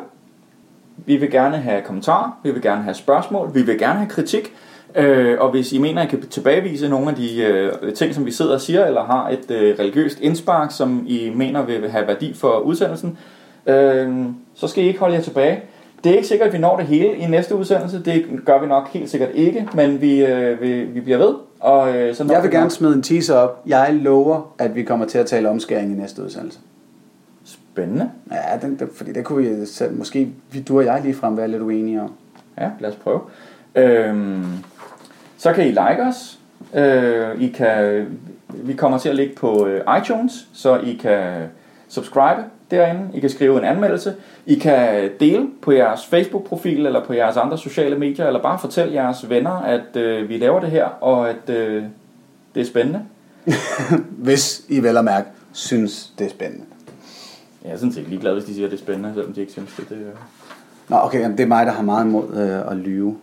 Vi 1.05 1.15
vil 1.15 1.31
gerne 1.31 1.57
have 1.57 1.81
kommentarer, 1.81 2.39
vi 2.43 2.51
vil 2.51 2.61
gerne 2.61 2.83
have 2.83 2.93
spørgsmål, 2.93 3.53
vi 3.53 3.61
vil 3.61 3.79
gerne 3.79 3.99
have 3.99 4.09
kritik. 4.09 4.53
Øh, 4.95 5.37
og 5.39 5.51
hvis 5.51 5.73
I 5.73 5.77
mener, 5.77 6.01
at 6.01 6.07
I 6.07 6.09
kan 6.09 6.29
tilbagevise 6.29 6.89
nogle 6.89 7.09
af 7.09 7.15
de 7.15 7.41
øh, 7.41 7.93
ting, 7.93 8.15
som 8.15 8.25
vi 8.25 8.31
sidder 8.31 8.53
og 8.53 8.61
siger, 8.61 8.85
eller 8.85 9.03
har 9.03 9.29
et 9.29 9.51
øh, 9.51 9.79
religiøst 9.79 10.19
indspark, 10.19 10.71
som 10.71 11.05
I 11.07 11.31
mener 11.35 11.65
vil 11.65 11.89
have 11.89 12.07
værdi 12.07 12.33
for 12.33 12.59
udsendelsen, 12.59 13.17
øh, 13.67 14.25
så 14.55 14.67
skal 14.67 14.83
I 14.83 14.87
ikke 14.87 14.99
holde 14.99 15.15
jer 15.15 15.21
tilbage. 15.21 15.61
det 16.03 16.11
er 16.11 16.15
ikke 16.15 16.27
sikkert, 16.27 16.47
at 16.47 16.53
vi 16.53 16.57
når 16.57 16.77
det 16.77 16.85
hele 16.85 17.15
i 17.17 17.25
næste 17.25 17.55
udsendelse. 17.55 18.03
Det 18.03 18.25
gør 18.45 18.59
vi 18.59 18.67
nok 18.67 18.87
helt 18.87 19.09
sikkert 19.09 19.29
ikke, 19.33 19.67
men 19.73 20.01
vi, 20.01 20.25
øh, 20.25 20.61
vi, 20.61 20.83
vi 20.83 21.01
bliver 21.01 21.17
ved. 21.17 21.35
Og, 21.59 21.95
øh, 21.95 22.15
så 22.15 22.23
Jeg 22.29 22.43
vil 22.43 22.51
vi 22.51 22.55
gerne 22.55 22.69
smide 22.69 22.93
en 22.93 23.03
teaser 23.03 23.35
op. 23.35 23.61
Jeg 23.65 23.93
lover, 23.93 24.53
at 24.57 24.75
vi 24.75 24.83
kommer 24.83 25.05
til 25.05 25.17
at 25.17 25.25
tale 25.25 25.49
omskæring 25.49 25.91
i 25.91 25.95
næste 25.95 26.23
udsendelse. 26.23 26.59
Spændende. 27.45 28.11
Ja, 28.31 28.57
den, 28.61 28.79
den, 28.79 28.89
fordi 28.95 29.13
det 29.13 29.25
kunne 29.25 29.43
vi 29.43 29.65
selv, 29.65 29.97
måske 29.97 30.29
vi, 30.51 30.61
du 30.61 30.77
og 30.77 30.85
jeg 30.85 31.01
lige 31.01 31.13
frem 31.13 31.37
være 31.37 31.47
lidt 31.47 31.61
uenige 31.61 32.01
om. 32.01 32.13
Ja, 32.57 32.69
lad 32.79 32.89
os 32.89 32.95
prøve. 32.95 33.21
Øhm, 33.75 34.45
så 35.37 35.53
kan 35.53 35.63
I 35.63 35.67
like 35.67 36.03
os. 36.07 36.39
Øh, 36.73 37.41
I 37.41 37.47
kan, 37.47 38.05
vi 38.53 38.73
kommer 38.73 38.97
til 38.97 39.09
at 39.09 39.15
ligge 39.15 39.35
på 39.35 39.67
øh, 39.67 39.81
iTunes, 40.01 40.47
så 40.53 40.77
I 40.77 40.93
kan 40.93 41.43
subscribe 41.87 42.43
derinde. 42.71 43.09
I 43.13 43.19
kan 43.19 43.29
skrive 43.29 43.57
en 43.57 43.63
anmeldelse. 43.63 44.15
I 44.45 44.55
kan 44.55 45.09
dele 45.19 45.47
på 45.61 45.71
jeres 45.71 46.05
Facebook-profil 46.05 46.85
eller 46.85 47.05
på 47.05 47.13
jeres 47.13 47.37
andre 47.37 47.57
sociale 47.57 47.99
medier, 47.99 48.27
eller 48.27 48.41
bare 48.41 48.59
fortælle 48.59 48.93
jeres 48.93 49.29
venner, 49.29 49.51
at 49.51 49.95
øh, 49.95 50.29
vi 50.29 50.37
laver 50.37 50.59
det 50.59 50.71
her, 50.71 50.85
og 50.85 51.29
at 51.29 51.49
øh, 51.49 51.83
det 52.55 52.61
er 52.61 52.65
spændende. 52.65 53.05
Hvis 54.27 54.65
I 54.69 54.79
vel 54.79 54.97
og 54.97 55.05
mærke 55.05 55.27
synes, 55.51 56.13
det 56.19 56.25
er 56.25 56.29
spændende. 56.29 56.65
Jeg 57.63 57.71
er 57.71 57.77
sådan 57.77 57.93
set 57.93 58.07
ligeglad, 58.07 58.33
hvis 58.33 58.45
de 58.45 58.53
siger, 58.53 58.67
at 58.67 58.71
det 58.71 58.77
er 58.77 58.83
spændende, 58.83 59.13
selvom 59.13 59.33
de 59.33 59.41
ikke 59.41 59.51
synes 59.51 59.73
det. 59.77 59.89
det 59.89 59.95
øh. 59.95 60.13
Nå, 60.89 60.97
okay, 60.97 61.19
jamen, 61.19 61.37
det 61.37 61.43
er 61.43 61.47
mig, 61.47 61.65
der 61.65 61.71
har 61.71 61.83
meget 61.83 62.05
imod 62.05 62.33
øh, 62.33 62.71
at 62.71 62.77
lyve. 62.77 63.17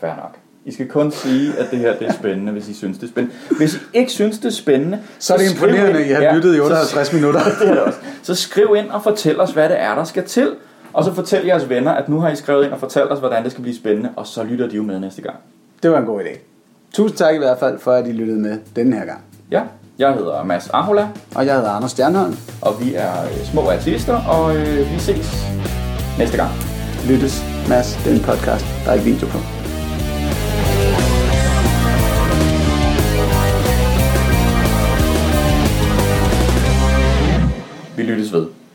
Fair 0.00 0.16
nok. 0.16 0.38
I 0.66 0.72
skal 0.72 0.88
kun 0.88 1.10
sige, 1.12 1.52
at 1.58 1.70
det 1.70 1.78
her 1.78 1.96
det 1.98 2.08
er 2.08 2.12
spændende, 2.12 2.52
hvis 2.52 2.68
I 2.68 2.74
synes, 2.74 2.98
det 2.98 3.06
er 3.06 3.10
spændende. 3.10 3.36
Hvis 3.56 3.74
I 3.74 3.78
ikke 3.94 4.12
synes, 4.12 4.38
det 4.38 4.44
er 4.46 4.50
spændende... 4.52 4.98
Så 5.18 5.34
er 5.34 5.38
det 5.38 5.50
imponerende, 5.52 6.00
ind- 6.00 6.10
I 6.10 6.12
har 6.12 6.34
lyttet 6.34 6.54
i 6.54 6.56
så- 6.56 6.62
58 6.64 7.12
minutter. 7.12 7.40
det 7.60 7.68
er 7.68 7.72
det 7.74 7.80
også. 7.82 7.98
Så 8.22 8.34
skriv 8.34 8.74
ind 8.78 8.90
og 8.90 9.02
fortæl 9.02 9.40
os, 9.40 9.50
hvad 9.50 9.68
det 9.68 9.80
er, 9.80 9.94
der 9.94 10.04
skal 10.04 10.24
til. 10.24 10.50
Og 10.92 11.04
så 11.04 11.12
fortæl 11.14 11.46
jeres 11.46 11.68
venner, 11.68 11.92
at 11.92 12.08
nu 12.08 12.20
har 12.20 12.28
I 12.30 12.36
skrevet 12.36 12.64
ind 12.64 12.72
og 12.72 12.80
fortalt 12.80 13.10
os, 13.12 13.18
hvordan 13.18 13.42
det 13.44 13.52
skal 13.52 13.62
blive 13.62 13.76
spændende. 13.76 14.10
Og 14.16 14.26
så 14.26 14.42
lytter 14.44 14.68
de 14.68 14.76
jo 14.76 14.82
med 14.82 15.00
næste 15.00 15.22
gang. 15.22 15.36
Det 15.82 15.90
var 15.90 15.98
en 15.98 16.04
god 16.06 16.20
idé. 16.20 16.38
Tusind 16.94 17.18
tak 17.18 17.34
i 17.34 17.38
hvert 17.38 17.58
fald, 17.58 17.78
for 17.78 17.92
at 17.92 18.06
I 18.08 18.12
lyttede 18.12 18.38
med 18.38 18.58
denne 18.76 18.96
her 18.96 19.04
gang. 19.04 19.20
Ja, 19.50 19.62
jeg 19.98 20.12
hedder 20.14 20.44
Mads 20.44 20.68
Ahola, 20.68 21.08
Og 21.34 21.46
jeg 21.46 21.54
hedder 21.54 21.70
Anders 21.70 21.90
Stjernholm. 21.90 22.36
og 22.62 22.80
vi 22.84 22.94
er 22.94 23.24
øh, 23.24 23.44
små 23.52 23.70
artister, 23.70 24.14
og 24.28 24.56
øh, 24.56 24.92
vi 24.92 24.98
ses 24.98 25.46
næste 26.18 26.36
gang. 26.36 26.50
Lyttes, 27.08 27.42
Mads, 27.68 27.98
den 28.04 28.20
podcast, 28.20 28.64
der 28.84 28.90
er 28.90 28.94
ikke 28.94 29.04
video 29.10 29.26
på. 29.26 29.55
Ved. 38.36 38.65